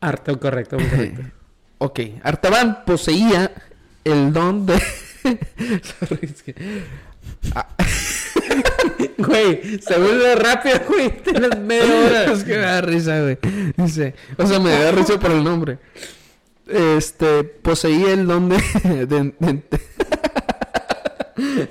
[0.00, 1.22] Harto, correcto, correcto.
[1.78, 3.50] Ok, Artaban poseía
[4.04, 4.78] el don de...
[5.82, 6.54] Sorry, es que-
[9.18, 11.22] Güey, se vuelve rápido, güey.
[11.22, 12.24] Tienes media hora.
[12.32, 13.38] es que me da risa, güey.
[13.76, 15.78] Dice, o sea, me da risa por el nombre.
[16.66, 18.56] Este, poseía el don de...
[18.84, 19.62] de- de-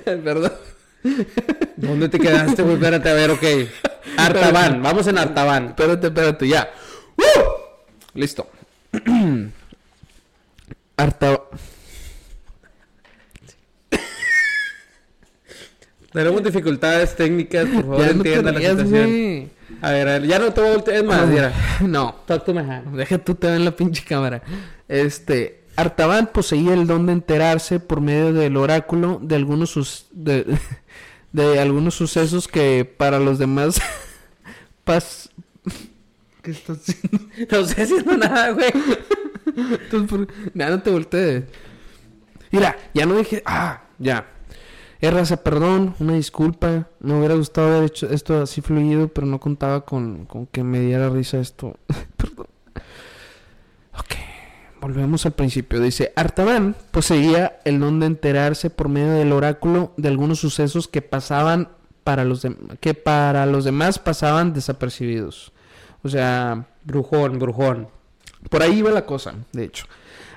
[0.22, 0.52] Perdón.
[1.76, 2.74] ¿Dónde te quedaste, güey?
[2.74, 3.42] Espérate, a ver, ok.
[4.16, 5.68] Artaban, vamos en Artaban.
[5.68, 6.70] Espérate, espérate, ya.
[7.16, 8.18] ¡Uh!
[8.18, 8.48] Listo.
[10.96, 11.40] Arta...
[16.12, 18.90] Tenemos dificultades técnicas, por favor, Ya no te entienda la situación.
[19.08, 19.48] güey.
[19.80, 20.96] A ver, a ver, ya no te voltear.
[20.98, 21.52] Es más, mira.
[21.80, 22.96] No, Talk to my hand.
[22.96, 24.42] Deja tú te en la pinche cámara.
[24.88, 30.44] Este, Artaban poseía el don de enterarse por medio del oráculo de algunos sus de,
[31.32, 33.80] de algunos sucesos que para los demás
[34.84, 35.30] pas
[36.42, 37.28] ¿Qué estás haciendo?
[37.50, 38.70] No estoy haciendo nada, güey.
[39.46, 41.44] Entonces, por- Ya no te voltees.
[42.50, 44.26] Mira, ya no dije, ah, ya.
[45.02, 46.86] Eh, raza, perdón, una disculpa.
[47.00, 50.78] Me hubiera gustado haber hecho esto así fluido, pero no contaba con, con que me
[50.80, 51.76] diera risa esto.
[52.16, 52.46] perdón.
[53.98, 54.14] Ok,
[54.80, 55.80] volvemos al principio.
[55.80, 61.02] Dice, Artaban poseía el don de enterarse por medio del oráculo de algunos sucesos que
[61.02, 61.68] pasaban
[62.04, 65.52] para los dem- que para los demás pasaban desapercibidos.
[66.04, 67.88] O sea, Brujón, brujón.
[68.50, 69.84] por ahí va la cosa, de hecho.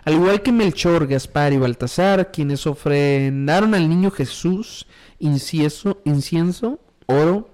[0.06, 4.86] Al igual que Melchor, Gaspar y Baltasar, quienes ofrendaron al niño Jesús
[5.20, 7.50] incienso, incienso oro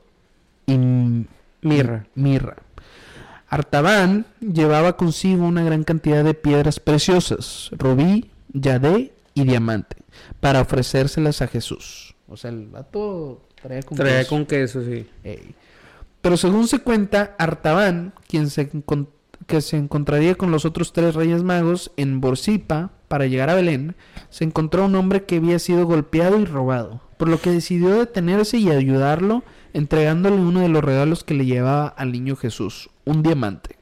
[0.67, 0.77] y
[1.61, 2.07] Mirra.
[2.15, 2.57] mirra.
[3.47, 9.97] Artaban llevaba consigo una gran cantidad de piedras preciosas, rubí, yadé y diamante,
[10.39, 12.15] para ofrecérselas a Jesús.
[12.27, 14.29] O sea, el vato traía con Traía queso.
[14.29, 15.05] con queso, sí.
[15.23, 15.53] Ey.
[16.21, 19.07] Pero según se cuenta, Artaban, quien se encon-
[19.51, 23.97] que se encontraría con los otros tres reyes magos en Borsipa para llegar a Belén,
[24.29, 28.59] se encontró un hombre que había sido golpeado y robado, por lo que decidió detenerse
[28.59, 29.43] y ayudarlo,
[29.73, 33.75] entregándole uno de los regalos que le llevaba al niño Jesús, un diamante.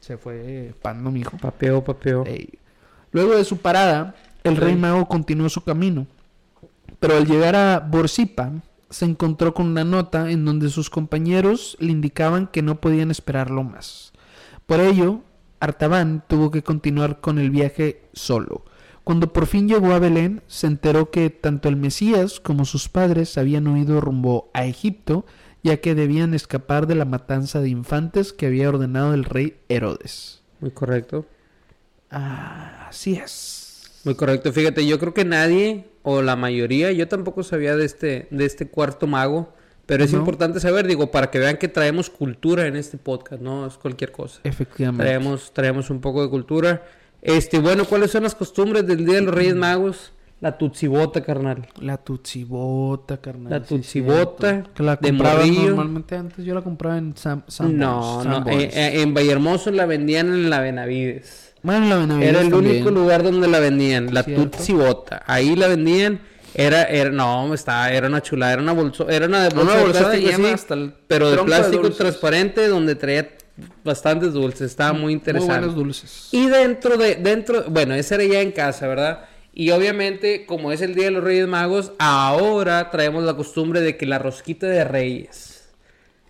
[0.00, 1.36] Se fue pando, mijo.
[1.36, 2.24] Papeo, papeo.
[2.26, 2.58] Ey.
[3.12, 6.08] Luego de su parada, el rey mago continuó su camino.
[6.98, 8.50] Pero al llegar a Borsipa,
[8.90, 13.62] se encontró con una nota en donde sus compañeros le indicaban que no podían esperarlo
[13.62, 14.07] más.
[14.68, 15.22] Por ello,
[15.60, 18.66] Artaban tuvo que continuar con el viaje solo.
[19.02, 23.38] Cuando por fin llegó a Belén, se enteró que tanto el Mesías como sus padres
[23.38, 25.24] habían huido rumbo a Egipto,
[25.62, 30.42] ya que debían escapar de la matanza de infantes que había ordenado el rey Herodes.
[30.60, 31.24] Muy correcto.
[32.10, 33.90] Ah, así es.
[34.04, 34.52] Muy correcto.
[34.52, 38.68] Fíjate, yo creo que nadie, o la mayoría, yo tampoco sabía de este, de este
[38.68, 39.54] cuarto mago.
[39.88, 40.18] Pero es No.
[40.18, 44.12] importante saber, digo, para que vean que traemos cultura en este podcast, no es cualquier
[44.12, 44.38] cosa.
[44.44, 45.02] Efectivamente.
[45.02, 46.84] Traemos, traemos un poco de cultura.
[47.22, 50.12] Este, bueno, ¿cuáles son las costumbres del Día de los Reyes Magos?
[50.40, 51.66] La tutsibota, carnal.
[51.80, 53.50] La tutsibota, carnal.
[53.50, 54.70] La sí, tutsibota, cierto.
[54.74, 56.44] Que la compraba normalmente antes.
[56.44, 57.78] Yo la compraba en Sam, Sanborns,
[58.26, 61.54] no, no, eh, eh, en Vallehermoso la vendían en la Benavides.
[61.62, 62.74] bueno, la Benavides Era el también.
[62.76, 64.50] único lugar donde la vendían, la Cierto.
[64.50, 65.22] Tutsi Bota.
[65.26, 66.20] Ahí la vendían.
[66.54, 69.90] Era, era, no, estaba, era una chulada, era una bolsa, era una bolsa Una de
[69.92, 73.28] plástico así, pero de plástico transparente donde traía
[73.84, 75.54] bastantes dulces, estaba muy Muy interesante.
[75.54, 76.28] buenos dulces.
[76.32, 79.24] Y dentro de, dentro, bueno, ese era ya en casa, ¿verdad?
[79.52, 83.96] Y obviamente, como es el Día de los Reyes Magos, ahora traemos la costumbre de
[83.96, 85.68] que la rosquita de Reyes.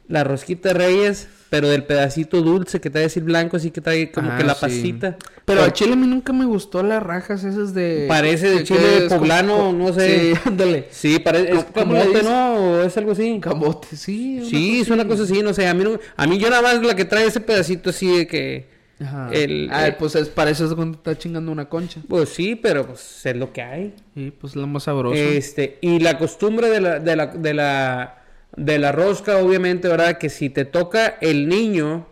[0.09, 4.11] La rosquita de Reyes, pero del pedacito dulce que trae así blanco, así que trae
[4.11, 4.61] como Ah, que la sí.
[4.61, 5.17] pastita.
[5.45, 8.05] Pero Por- a Chile a mí nunca me gustó las rajas esas de...
[8.07, 10.35] Parece de chile poblano, como- no sé.
[10.35, 10.89] Sí, ándale.
[10.91, 12.23] Sí, parece, es ¿Cómo le camote?
[12.23, 12.55] ¿no?
[12.55, 13.39] ¿O es algo así?
[13.41, 14.47] Camote, sí.
[14.49, 16.83] Sí, es una cosa así, no sé, a mí, no- a mí yo nada más
[16.83, 18.79] la que trae ese pedacito así de que...
[19.01, 19.31] Ajá.
[19.33, 22.01] El- Ah, el- pues es, para eso es cuando está chingando una concha.
[22.09, 23.95] Pues sí, pero pues es lo que hay.
[24.15, 25.15] Sí, pues lo más sabroso.
[25.15, 28.18] Este, y la costumbre de la, de la, de la,
[28.57, 30.19] de la rosca, obviamente, ¿verdad?
[30.19, 32.07] Que si te toca el niño,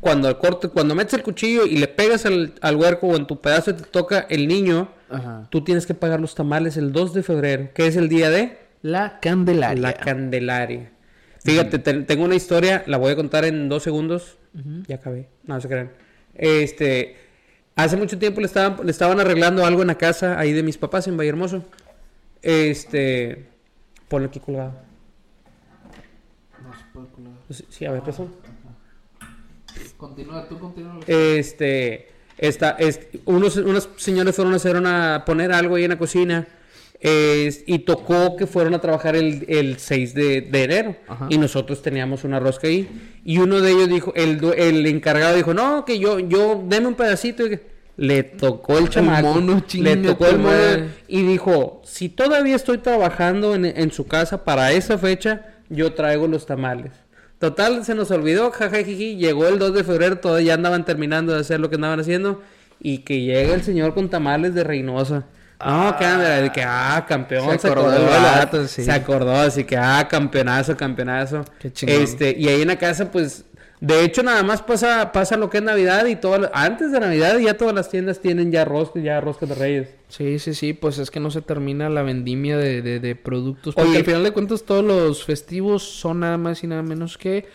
[0.00, 3.40] cuando corte, cuando metes el cuchillo y le pegas al, al huerco o en tu
[3.40, 5.46] pedazo te toca el niño, Ajá.
[5.50, 8.58] tú tienes que pagar los tamales el 2 de febrero, que es el día de
[8.82, 9.80] La Candelaria.
[9.80, 10.90] la Candelaria.
[11.42, 14.36] Fíjate, te- tengo una historia, la voy a contar en dos segundos.
[14.86, 15.90] Ya acabé, no se crean.
[16.34, 17.16] Este,
[17.76, 20.76] hace mucho tiempo le estaban, le estaban arreglando algo en la casa ahí de mis
[20.78, 21.64] papás en Vallehermoso.
[22.42, 23.46] Este,
[24.08, 24.74] ponlo aquí colgado.
[27.68, 28.30] Sí, a ver, perdón.
[29.96, 31.00] Continúa, tú continúa.
[31.06, 35.98] Este, esta, es, unos, unos señores fueron a hacer una, poner algo ahí en la
[35.98, 36.46] cocina.
[37.00, 40.96] es- y tocó que fueron a trabajar el, el 6 de, de enero.
[41.08, 41.26] Ajá.
[41.28, 42.88] Y nosotros teníamos una rosca ahí.
[43.24, 46.94] Y uno de ellos dijo, el, el encargado dijo, no, que yo, yo, deme un
[46.94, 47.46] pedacito.
[47.46, 47.60] Y
[47.96, 49.34] Le tocó el chamaco.
[49.34, 50.86] mono, le tocó el mono.
[51.08, 56.26] Y dijo, si todavía estoy trabajando en, en su casa para esa fecha, yo traigo
[56.26, 56.92] los tamales.
[57.44, 61.40] Total, se nos olvidó, jajajiji, llegó el 2 de febrero, todavía ya andaban terminando de
[61.40, 62.40] hacer lo que andaban haciendo,
[62.80, 65.26] y que llega el señor con tamales de Reynosa.
[65.62, 68.38] No, que anda, de que, ah, campeón, Se se, acordó ¿verdad?
[68.38, 68.82] vato, sí.
[68.82, 71.44] se acordó, así que, ah, campeonazo, campeonazo.
[71.58, 72.00] Qué chingón.
[72.00, 73.44] Este, y ahí en la casa, pues,
[73.80, 77.38] de hecho, nada más pasa, pasa lo que es Navidad y todo, antes de Navidad
[77.38, 79.88] ya todas las tiendas tienen ya roscas, ya roscas de reyes.
[80.08, 83.74] Sí, sí, sí, pues es que no se termina la vendimia de, de, de productos.
[83.74, 83.98] Porque Oye.
[83.98, 87.46] al final de cuentas todos los festivos son nada más y nada menos que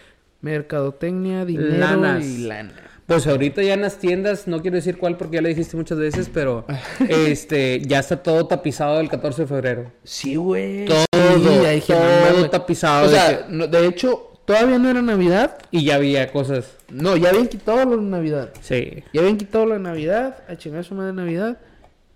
[0.42, 2.26] mercadotecnia, dinero Lanas.
[2.26, 2.74] y lana.
[3.06, 5.98] Pues ahorita ya en las tiendas, no quiero decir cuál porque ya le dijiste muchas
[5.98, 6.66] veces, pero
[7.10, 9.92] este ya está todo tapizado el 14 de febrero.
[10.04, 10.86] Sí, güey.
[10.86, 12.00] Todo, Sí, todo
[12.36, 12.52] mames.
[12.52, 13.08] tapizado.
[13.08, 15.58] O de sea, que- no- de hecho, todavía no era Navidad.
[15.72, 16.76] y ya había cosas.
[16.90, 18.50] No, ya habían quitado la Navidad.
[18.62, 19.04] Sí.
[19.14, 21.58] Ya habían quitado la Navidad, a chingar su madre Navidad.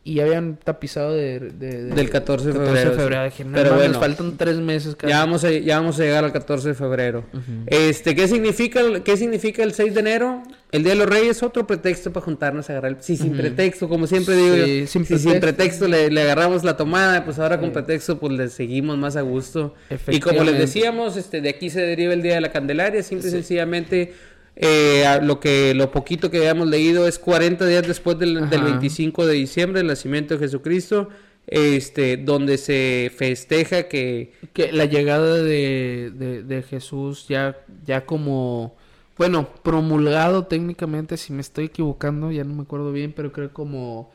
[0.05, 3.29] Y ya habían tapizado de, de- de- Del 14 de febrero, sí.
[3.29, 3.99] Dije, no Pero mames, bueno.
[4.01, 4.95] faltan tres meses.
[4.97, 5.11] casi.
[5.13, 7.23] Ya vamos, a, ya vamos a llegar al 14 de febrero.
[7.67, 10.43] Este, ¿qué significa, el- ¿Qué significa el 6 de enero?
[10.73, 13.01] El Día de los Reyes otro pretexto para juntarnos a agarrar el...
[13.01, 14.65] Sí, sin pretexto, como siempre digo yo.
[14.65, 15.87] Sí, sin Si sin pretexto.
[15.87, 19.75] le, le agarramos la tomada, pues ahora con pretexto pues le seguimos más a gusto.
[20.09, 23.27] Y como les decíamos, este, de aquí se deriva el Día de la Candelaria, simple
[23.29, 24.13] y sencillamente...
[24.55, 28.69] eh, lo que lo poquito que habíamos leído es 40 días después del, del Ajá.
[28.71, 31.09] 25 de diciembre, el nacimiento de Jesucristo,
[31.47, 38.75] este, donde se festeja que Que la llegada de, de, de Jesús ya, ya como,
[39.17, 44.11] bueno, promulgado técnicamente, si me estoy equivocando, ya no me acuerdo bien, pero creo como,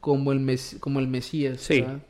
[0.00, 1.60] como el mes, como el Mesías.
[1.60, 1.80] Sí.
[1.80, 2.00] ¿verdad?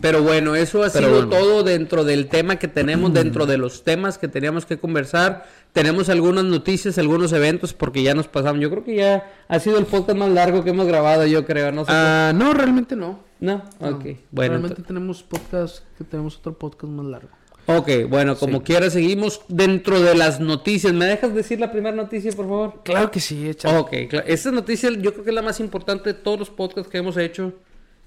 [0.00, 1.28] Pero bueno, eso ha Pero sido bueno.
[1.28, 5.44] todo dentro del tema que tenemos, dentro de los temas que teníamos que conversar.
[5.74, 8.60] Tenemos algunas noticias, algunos eventos, porque ya nos pasamos.
[8.62, 11.72] Yo creo que ya ha sido el podcast más largo que hemos grabado, yo creo.
[11.72, 11.92] No sé.
[11.94, 13.20] Ah, no, realmente no.
[13.40, 13.88] no, No.
[13.96, 14.04] ok.
[14.30, 17.28] Bueno, realmente tenemos podcast, que tenemos otro podcast más largo.
[17.66, 18.64] Ok, bueno, como Sí.
[18.64, 20.92] quiera, seguimos dentro de las noticias.
[20.92, 22.80] ¿Me dejas decir la primera noticia, por favor?
[22.84, 23.78] Claro que sí, échale.
[23.78, 23.92] Ok,
[24.26, 27.16] esta noticia yo creo que es la más importante de todos los podcasts que hemos
[27.16, 27.54] hecho.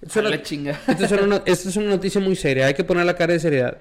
[0.02, 0.82] Esta A es la una- chinga.
[0.88, 3.40] esta es una, esta es una noticia muy seria, hay que poner la cara de
[3.40, 3.78] seriedad.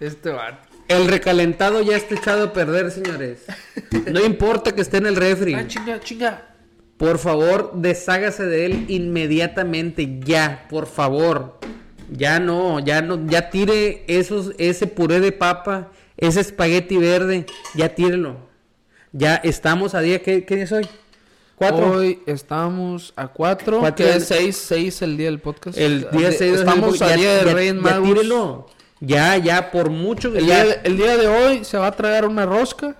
[0.00, 0.60] Este va.
[0.88, 3.44] El recalentado ya está echado a perder, señores.
[4.10, 5.54] No importa que esté en el refri.
[5.54, 6.48] Ah, chinga, chinga.
[7.02, 11.58] Por favor, deshágase de él inmediatamente, ya, por favor.
[12.12, 17.88] Ya no, ya no, ya tire esos, ese puré de papa, ese espagueti verde, ya
[17.96, 18.36] tírelo.
[19.10, 20.86] Ya estamos a día, ¿qué, qué día es hoy?
[21.56, 21.90] ¿Cuatro?
[21.90, 25.76] Hoy estamos a 4, Cuatro que es 6, 6 el día del podcast.
[25.76, 28.08] El día De- 6 Estamos a día de Reyes ya, Magos.
[28.08, 28.66] tírelo.
[29.00, 31.88] Ya, ya, por mucho que El ya- día, de, el día de hoy se va
[31.88, 32.94] a tragar una rosca.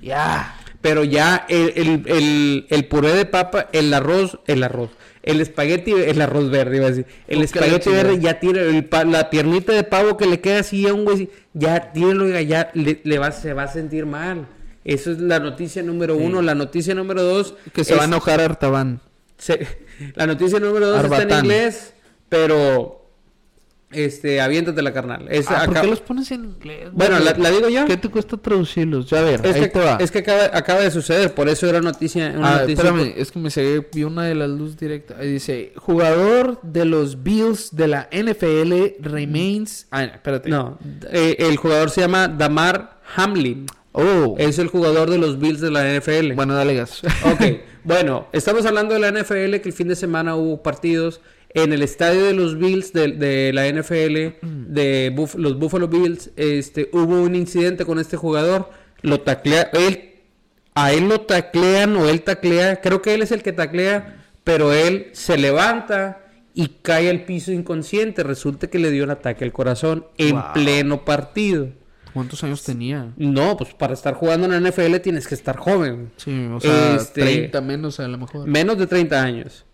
[0.00, 0.54] Ya.
[0.80, 4.90] Pero ya el, el, el, el puré de papa, el arroz, el arroz,
[5.24, 7.06] el espagueti, el arroz verde, iba a decir.
[7.26, 10.86] El espagueti verde ya tira, el pa- la piernita de pavo que le queda así
[10.86, 14.46] a un güey, ya tíralo, oiga, ya le, le va, se va a sentir mal.
[14.84, 16.40] Eso es la noticia número uno.
[16.42, 17.54] La noticia número dos.
[17.74, 19.00] Que se es- va a enojar Artaban.
[19.36, 19.66] se-
[20.14, 21.92] la noticia número dos está en inglés,
[22.28, 22.97] pero
[23.90, 25.26] este, aviéntate la carnal.
[25.30, 26.88] Es Ah, ¿Por qué los pones en inglés?
[26.92, 27.86] Bueno, la, la digo yo.
[27.86, 29.08] ¿Qué te cuesta traducirlos?
[29.08, 29.96] Ya a ver, Es ahí que, te va.
[30.00, 32.34] es que acaba, acaba de suceder, por eso era noticia.
[32.36, 35.16] Una Ah, noticia espérame, es que me seguí, vi una de las luz directa.
[35.18, 39.86] Ahí dice, jugador de los Bills de la NFL remains...
[39.90, 40.48] Ah, espérate.
[40.50, 40.78] No,
[41.10, 43.66] eh, el jugador se llama Damar Hamlin.
[43.92, 44.36] Oh.
[44.38, 46.34] Es el jugador de los Bills de la NFL.
[46.34, 47.02] Bueno, dale gas.
[47.24, 47.40] Ok,
[47.84, 51.20] bueno, estamos hablando de la NFL que el fin de semana hubo partidos
[51.54, 56.30] en el estadio de los Bills de, de la NFL, de Buff- los Buffalo Bills.
[56.36, 58.70] Este, hubo un incidente con este jugador,
[59.02, 60.14] lo taclea, él,
[60.74, 64.72] a él lo taclean o él taclea, creo que él es el que taclea, pero
[64.72, 68.22] él se levanta y cae al piso inconsciente.
[68.22, 70.42] Resulta que le dio un ataque al corazón en Wow.
[70.54, 71.68] pleno partido.
[72.14, 73.12] ¿Cuántos años tenía?
[73.16, 76.10] No, pues para estar jugando en la NFL tienes que estar joven.
[76.16, 78.46] Sí, o sea, Este- 30 menos a lo mejor.
[78.48, 79.64] Menos de 30 años.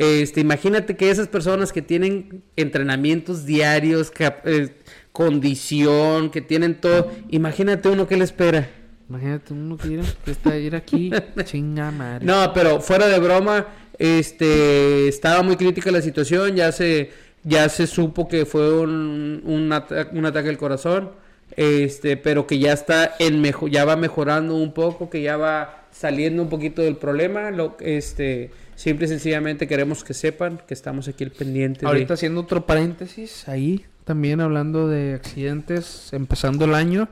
[0.00, 4.10] Este, imagínate que esas personas que tienen entrenamientos diarios,
[4.46, 4.70] eh,
[5.12, 8.66] condición, que tienen todo, imagínate uno que le espera.
[9.10, 11.10] Imagínate uno que ir, que está ir aquí,
[11.44, 12.24] chinga madre.
[12.24, 13.66] No, pero fuera de broma,
[13.98, 17.10] este, estaba muy crítica la situación, ya se,
[17.42, 21.10] ya se supo que fue un, un, ata- un ataque al corazón,
[21.56, 25.88] este, pero que ya está en mejo- ya va mejorando un poco, que ya va
[25.90, 28.50] saliendo un poquito del problema, lo, este,
[28.80, 31.80] simple y sencillamente queremos que sepan que estamos aquí al pendiente.
[31.80, 37.08] de- Ahorita haciendo otro paréntesis, ahí también hablando de accidentes, empezando el año,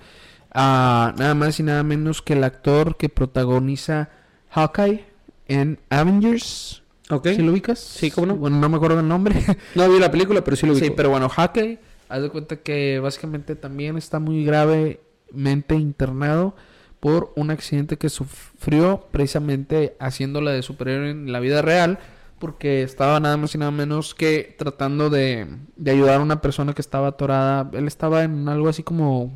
[0.53, 4.09] ah, nada más y nada menos que el actor que protagoniza
[4.51, 5.05] Hawkeye
[5.47, 6.83] en Avengers.
[7.11, 7.29] ¿Ok?
[7.37, 7.79] ¿Sí lo ubicas?
[7.79, 8.37] Sí, ¿cómo no?
[8.37, 9.35] Bueno, no me acuerdo el nombre.
[9.75, 10.81] No vi la película, pero sí lo vi.
[10.81, 11.79] sí, pero bueno, Hawkeye,
[12.09, 16.55] haz de cuenta que básicamente también está muy gravemente internado
[17.01, 21.99] por un accidente que sufrió precisamente haciéndola de superhéroe en la vida real
[22.39, 25.47] porque estaba nada más y nada menos que tratando de,
[25.77, 27.71] de ayudar a una persona que estaba atorada.
[27.73, 29.33] Él estaba en algo así como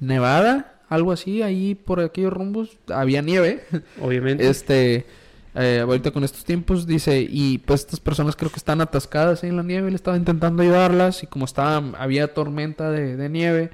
[0.00, 2.78] Nevada, algo así, ahí por aquellos rumbos.
[2.88, 3.64] Había nieve.
[4.02, 4.48] Obviamente.
[4.48, 5.06] Este,
[5.54, 9.50] eh, ahorita con estos tiempos, dice, y pues estas personas creo que están atascadas ahí
[9.50, 9.88] en la nieve.
[9.88, 13.70] Él estaba intentando ayudarlas y como estaba, había tormenta de, de nieve,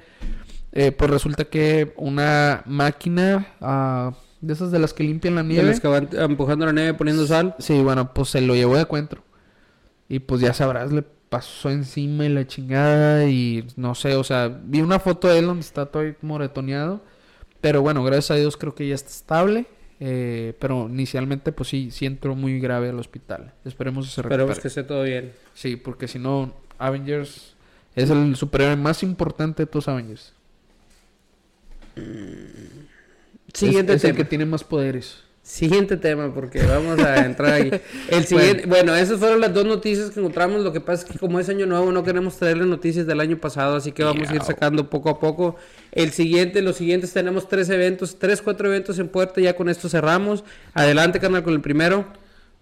[0.73, 5.47] eh, pues resulta que una máquina ah, de esas de las que limpian la De
[5.49, 5.69] nieve.
[5.69, 7.55] los que van empujando la nieve poniendo sal.
[7.59, 9.23] Sí, bueno, pues se lo llevó de encuentro.
[10.09, 14.47] Y pues ya sabrás, le pasó encima y la chingada y no sé, o sea,
[14.49, 17.01] vi una foto de él donde está todo ahí moretoneado.
[17.61, 19.65] Pero bueno, gracias a Dios creo que ya está estable.
[19.99, 23.53] eh, pero inicialmente pues sí, sí entró muy grave al hospital.
[23.63, 24.43] Esperemos que se recupere.
[24.43, 25.31] Esperemos que esté todo bien.
[25.53, 27.55] Sí, porque si no, Avengers
[27.95, 30.33] es el superhéroe más importante de todos Avengers.
[33.53, 34.17] Siguiente es, es el tema.
[34.17, 35.23] que tiene más poderes.
[35.43, 37.69] Siguiente tema, porque vamos a entrar ahí.
[38.09, 38.95] El siguiente, bueno.
[38.95, 40.63] esas fueron las dos noticias que encontramos.
[40.63, 43.37] Lo que pasa es que como es año nuevo, no queremos traerle noticias del año
[43.37, 45.57] pasado, así que vamos a ir sacando poco a poco.
[45.91, 49.89] El siguiente, los siguientes tenemos tres eventos, tres, cuatro eventos en puerta, ya con esto
[49.89, 50.45] cerramos.
[50.73, 52.05] Adelante, carnal, con el primero.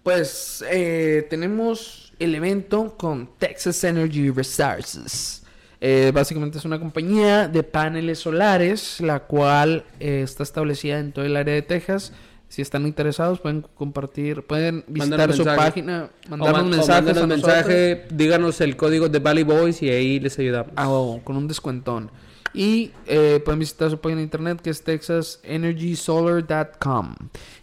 [0.02, 5.41] Pues eh, tenemos el evento con Texas Energy Resources.
[5.84, 11.24] Eh, básicamente es una compañía de paneles solares, la cual eh, está establecida en todo
[11.24, 12.12] el área de Texas.
[12.48, 15.56] Si están interesados, pueden compartir, pueden visitar su mensaje.
[15.56, 16.88] página, O mandarnos man- o mensajes.
[17.04, 17.56] mándanos a nosotros.
[17.56, 20.70] mensaje, díganos el código de Valley Boys y ahí les ayudamos.
[20.76, 22.10] Ah, huevo, con un descuentón.
[22.54, 27.14] Y eh, pueden visitar su página de internet que es texasenergysolar.com.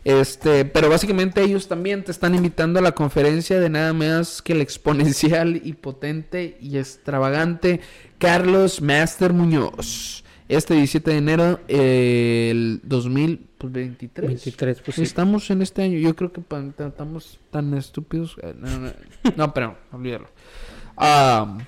[0.04, 4.54] Este, pero básicamente ellos también te están invitando a la conferencia de nada más que
[4.54, 7.82] el exponencial y potente y extravagante
[8.18, 10.24] Carlos Master Muñoz.
[10.48, 14.28] Este 17 de enero eh, el 2023.
[14.28, 15.04] 23, pues sí.
[15.04, 16.00] Estamos en este año.
[16.00, 18.36] Yo creo que estamos tan estúpidos.
[18.42, 18.92] eh, No, no,
[19.36, 20.28] no, pero olvídalo.
[20.98, 21.60] Ah,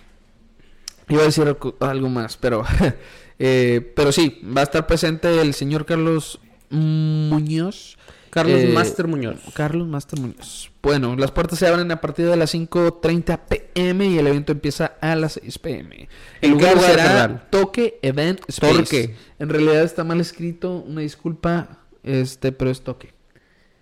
[1.10, 2.64] iba a decir algo- algo más, pero
[3.40, 7.98] eh, pero sí, va a estar presente el señor Carlos Muñoz.
[8.30, 9.40] Carlos Eh, Master Muñoz.
[9.54, 10.72] Carlos Master Muñoz.
[10.82, 14.94] Bueno, las puertas se abren a partir de las 5.30 pm y el evento empieza
[15.02, 16.08] a las 6 pm.
[16.40, 17.48] El ¿En qué lugar será?
[17.50, 18.74] Toque Event Space.
[18.74, 19.16] Torque.
[19.38, 23.14] En realidad está mal escrito, una disculpa, este, pero es Toque.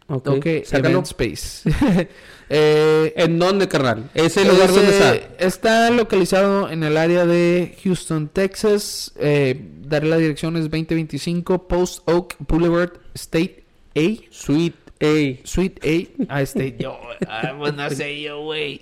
[0.09, 0.89] Ok, sácalo.
[0.89, 1.69] Event Space.
[2.51, 4.09] Eh, ¿En dónde, carnal?
[4.15, 5.15] ¿Es el lugar donde está?
[5.37, 9.13] Está localizado en el área de Houston, Texas.
[9.19, 13.65] Eh, daré la dirección es 2025 Post Oak Boulevard, State
[13.95, 14.01] A.
[14.31, 15.45] Sweet A.
[15.45, 16.33] Suite A.
[16.33, 16.77] Ah, State.
[16.79, 18.81] Yo, ah, pues no sé yo, güey.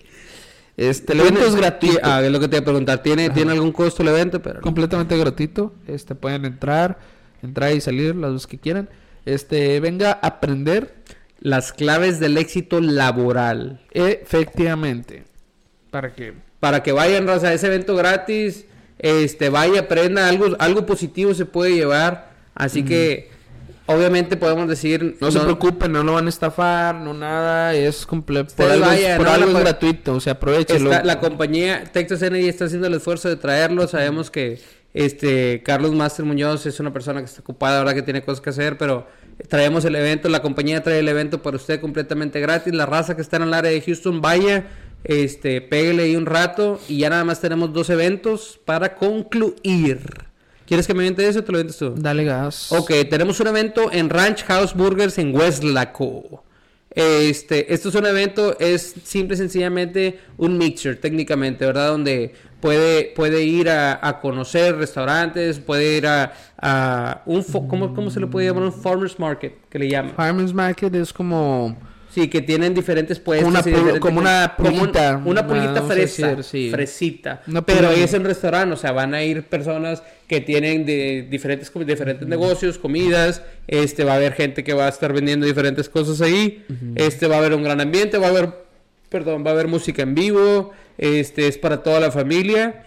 [0.78, 1.99] Este, el evento es gratuito.
[2.04, 3.04] Ah, es lo que te iba a preguntar.
[3.04, 4.41] ¿Tiene, ¿tiene algún costo el evento?
[4.41, 4.62] Pero no.
[4.62, 5.74] completamente gratuito.
[5.88, 6.99] Este, pueden entrar,
[7.41, 8.88] entrar y salir las veces que quieran.
[9.26, 10.95] Este, venga a aprender
[11.40, 13.82] Las claves del éxito laboral.
[13.92, 15.24] efectivamente.
[15.92, 18.66] Para que Para que vayan, raza, a ese evento gratis.
[19.00, 22.32] Este, vaya, aprenda algo, algo positivo se puede llevar.
[22.56, 23.30] Así que,
[23.86, 25.18] obviamente podemos decir...
[25.22, 28.56] no, se preocupen, no lo van a estafar, no nada, es completo.
[28.56, 28.86] Por algo,
[29.18, 30.92] por no es gratuito, o sea, aprovechelo.
[30.92, 33.88] Está- la compañía Texas Energy está haciendo el esfuerzo de traerlo.
[33.88, 34.60] Sabemos que
[34.98, 38.49] este Carlos Master Muñoz es una persona que está ocupada, ahora que tiene cosas que
[38.49, 39.07] hacer, pero
[39.48, 42.74] traemos el evento, la compañía trae el evento para usted completamente gratis.
[42.74, 44.65] La raza que está en el área de Houston, vaya,
[45.03, 49.99] este, pégale ahí un rato y ya nada más tenemos dos eventos para concluir.
[50.65, 51.94] ¿Quieres que me miente eso o te lo vientes tú?
[51.95, 52.72] Dale gas.
[52.72, 56.44] Ok, tenemos un evento en Ranch House Burgers en Westlaco.
[56.98, 61.90] Este, esto es un evento, es simple y sencillamente un mixer técnicamente, ¿verdad?
[61.90, 68.10] Donde puede, puede ir a, a conocer restaurantes, puede ir a, a un, ¿cómo, ¿cómo
[68.10, 68.64] se le puede llamar?
[68.64, 70.14] Un farmer's market, que le llaman.
[70.16, 71.78] Farmers Market es como
[72.10, 73.48] Sí, que tienen diferentes puestos.
[73.48, 76.28] Una diferentes- como una como un- pulguita, Una pulguita vamos a fresa.
[76.30, 76.70] decir, sí.
[76.72, 77.44] Fresita.
[77.46, 77.94] Pero pulga.
[77.94, 82.80] es en restaurante, o sea, van a ir personas que tienen de diferentes, diferentes negocios,
[82.80, 83.44] comidas.
[83.68, 86.66] Este, va a haber gente que va a estar vendiendo diferentes cosas ahí.
[86.96, 88.50] Este, va a haber un gran ambiente, va a haber,
[89.10, 90.72] perdón, va a haber música en vivo.
[90.98, 92.84] Este, es para toda la familia.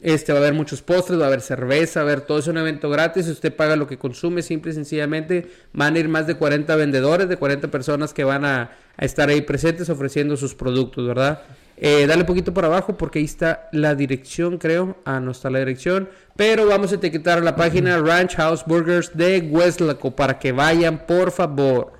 [0.00, 2.48] Este va a haber muchos postres, va a haber cerveza, va a haber todo es
[2.48, 3.28] un evento gratis.
[3.28, 5.48] Usted paga lo que consume, simple y sencillamente.
[5.72, 9.28] Van a ir más de 40 vendedores, de 40 personas que van a, a estar
[9.28, 11.42] ahí presentes ofreciendo sus productos, ¿verdad?
[11.76, 14.96] Eh, dale un poquito para abajo porque ahí está la dirección, creo.
[15.04, 16.08] Ah, no está la dirección.
[16.36, 21.06] Pero vamos a etiquetar a la página Ranch House Burgers de Westlaco para que vayan,
[21.06, 21.92] por favor.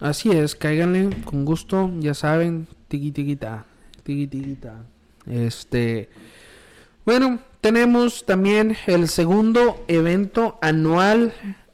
[0.00, 3.64] Así es, cáiganle con gusto, ya saben, tiki tiquita,
[4.02, 4.84] tiki tiquita.
[5.26, 6.08] Este,
[7.04, 11.32] bueno, tenemos también el segundo evento anual,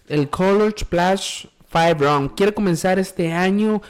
[0.08, 2.34] el Color Splash 5 Round.
[2.34, 3.82] Quiere comenzar este año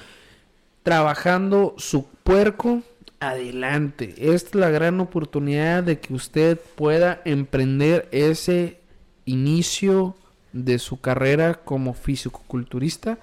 [0.83, 2.83] trabajando su puerco.
[3.21, 8.79] Adelante, esta es la gran oportunidad de que usted pueda emprender ese
[9.25, 10.17] inicio
[10.53, 13.19] de su carrera como fisicoculturista.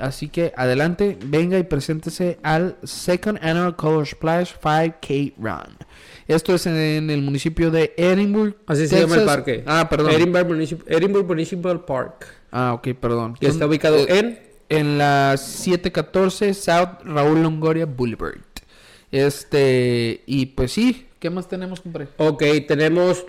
[0.00, 5.76] Así que adelante, venga y preséntese al Second Annual Color Splash 5K Run.
[6.26, 8.54] Esto es en el municipio de Edinburgh.
[8.66, 9.62] Así se llama el parque.
[9.66, 10.12] Ah, perdón.
[10.12, 12.26] Edinburgh Municip- Edinburgh Municipal Park.
[12.50, 13.34] Ah, ok, perdón.
[13.40, 14.38] Que está ubicado eh, en...
[14.68, 18.38] en la 714 South Raúl Longoria Boulevard.
[19.10, 22.08] Este, y pues sí, ¿qué más tenemos, compadre?
[22.18, 23.24] Ok, tenemos...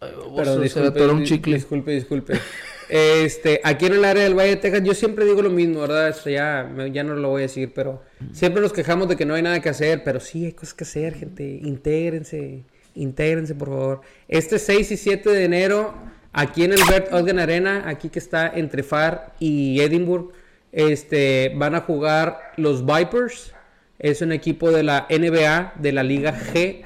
[0.00, 1.54] Perdón, se me atoró un chicle.
[1.56, 2.34] Disculpe, disculpe.
[2.88, 6.08] Este, aquí en el área del Valle de Texas, yo siempre digo lo mismo, ¿verdad?
[6.08, 8.02] Esto ya, ya no lo voy a decir, pero
[8.32, 10.84] siempre nos quejamos de que no hay nada que hacer, pero sí hay cosas que
[10.84, 11.60] hacer, gente.
[11.62, 12.64] Intégrense,
[12.98, 14.00] Intégrense, por favor.
[14.26, 15.94] Este 6 y 7 de enero,
[16.32, 20.32] aquí en el Bert Ogden Arena, aquí que está entre Far y Edinburgh,
[20.72, 23.54] este, van a jugar los Vipers.
[23.98, 26.84] Es un equipo de la NBA, de la Liga G.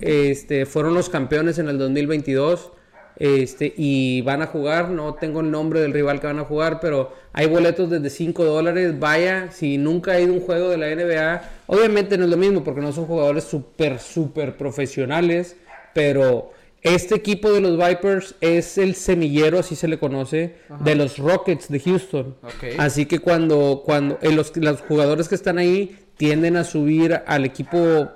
[0.00, 2.72] Este, fueron los campeones en el 2022.
[3.16, 6.80] Este, y van a jugar, no tengo el nombre del rival que van a jugar,
[6.80, 8.98] pero hay boletos desde 5 dólares.
[8.98, 12.36] Vaya, si nunca ha ido a un juego de la NBA, obviamente no es lo
[12.36, 15.56] mismo porque no son jugadores súper, súper profesionales,
[15.92, 21.18] pero este equipo de los Vipers es el semillero, así se le conoce, de los
[21.18, 22.36] Rockets de Houston.
[22.78, 27.44] Así que cuando, cuando eh, los, los jugadores que están ahí tienden a subir al
[27.44, 28.10] equipo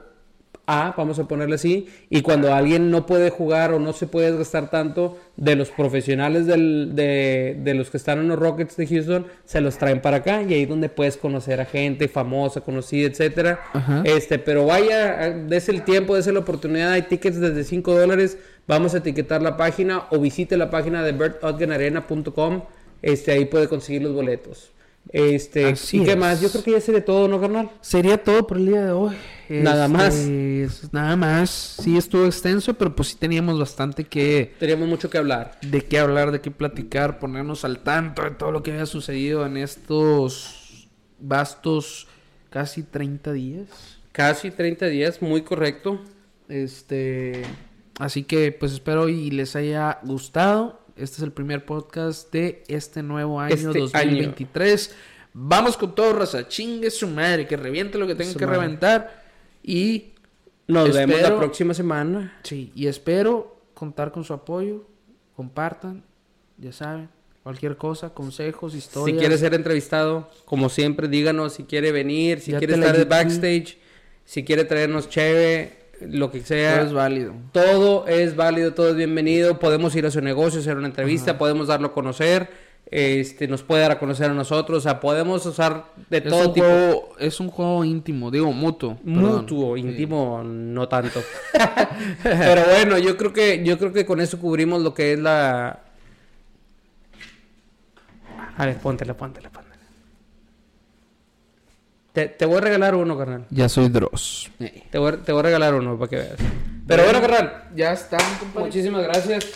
[0.66, 4.28] A, vamos a ponerle así, y cuando alguien no puede jugar o no se puede
[4.30, 8.86] desgastar tanto de los profesionales del- de, de los que están en los Rockets de
[8.86, 12.62] Houston, se los traen para acá y ahí es donde puedes conocer a gente famosa,
[12.62, 13.60] conocida, etcétera.
[13.74, 14.02] Ajá.
[14.06, 18.94] Este, pero vaya, des el tiempo, des la oportunidad, hay tickets desde 5 dólares, vamos
[18.94, 22.62] a etiquetar la página o visite la página de bertotgenarena.com,
[23.02, 24.70] este, ahí puede conseguir los boletos.
[25.12, 26.16] Este, Así ¿y qué es.
[26.16, 26.40] más?
[26.40, 27.70] Yo creo que ya sería todo, ¿no, carnal?
[27.82, 29.14] Sería todo por el día de hoy.
[29.48, 30.14] Nada más.
[30.14, 31.50] es- Nada más.
[31.82, 35.58] Sí estuvo extenso, pero pues sí teníamos bastante que Teníamos mucho que hablar.
[35.62, 39.44] de qué hablar, de qué platicar, ponernos al tanto de todo lo que había sucedido
[39.46, 40.88] en estos
[41.18, 42.06] vastos
[42.50, 43.68] casi 30 días.
[44.12, 46.00] Casi 30 días, muy correcto.
[46.48, 47.42] Este,
[47.98, 50.80] así que pues espero y les haya gustado.
[50.96, 54.94] Este es el primer podcast de este nuevo año Este 2023.
[55.32, 56.46] Vamos con todo, raza.
[56.46, 58.60] Chingue su madre, que reviente lo que tenga Su que madre.
[58.60, 59.23] reventar.
[59.66, 60.12] Y
[60.68, 62.38] Nos vemos la próxima semana.
[62.42, 64.84] sí, y espero contar con su apoyo.
[65.34, 66.04] Compartan,
[66.58, 67.08] ya saben,
[67.42, 69.16] cualquier cosa, consejos, historias.
[69.16, 73.04] Si quiere ser entrevistado, como siempre, díganos si quiere venir, si Ya quiere estar de
[73.04, 73.78] backstage,
[74.24, 76.76] si quiere traernos cheve, lo que sea.
[76.76, 77.34] todo es válido.
[77.52, 79.58] Todo es válido, todo es bienvenido.
[79.58, 82.48] Podemos ir a su negocio, hacer una entrevista, podemos darlo a conocer.
[82.90, 84.78] Este, nos puede dar a conocer a nosotros.
[84.78, 86.66] O sea, podemos usar de Es todo tipo.
[86.66, 88.96] juego, es un juego íntimo, digo mutuo.
[89.04, 89.22] perdón.
[89.42, 91.20] Mutuo, íntimo, no tanto.
[92.22, 95.80] Pero bueno, yo creo que yo creo que con eso cubrimos lo que es la.
[98.56, 99.74] A ver, póntela, póntela, póntela.
[102.12, 103.46] Te, te voy a regalar uno, carnal.
[103.50, 104.52] Ya soy Dross.
[104.90, 106.36] Te voy, a- te voy a regalar uno para que veas.
[106.86, 107.64] Pero bueno, carnal.
[107.74, 108.66] Ya están, compadre.
[108.66, 109.46] Muchísimas gracias.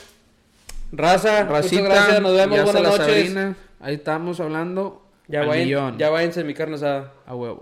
[0.92, 2.22] Raza, Racita, muchas gracias.
[2.22, 2.64] Nos vemos.
[2.64, 3.06] Buenas noches.
[3.06, 3.56] Sabrina.
[3.80, 5.02] Ahí estamos hablando.
[5.28, 7.12] Ya vayan, ya váyanse mi carne asada.
[7.26, 7.56] A huevo.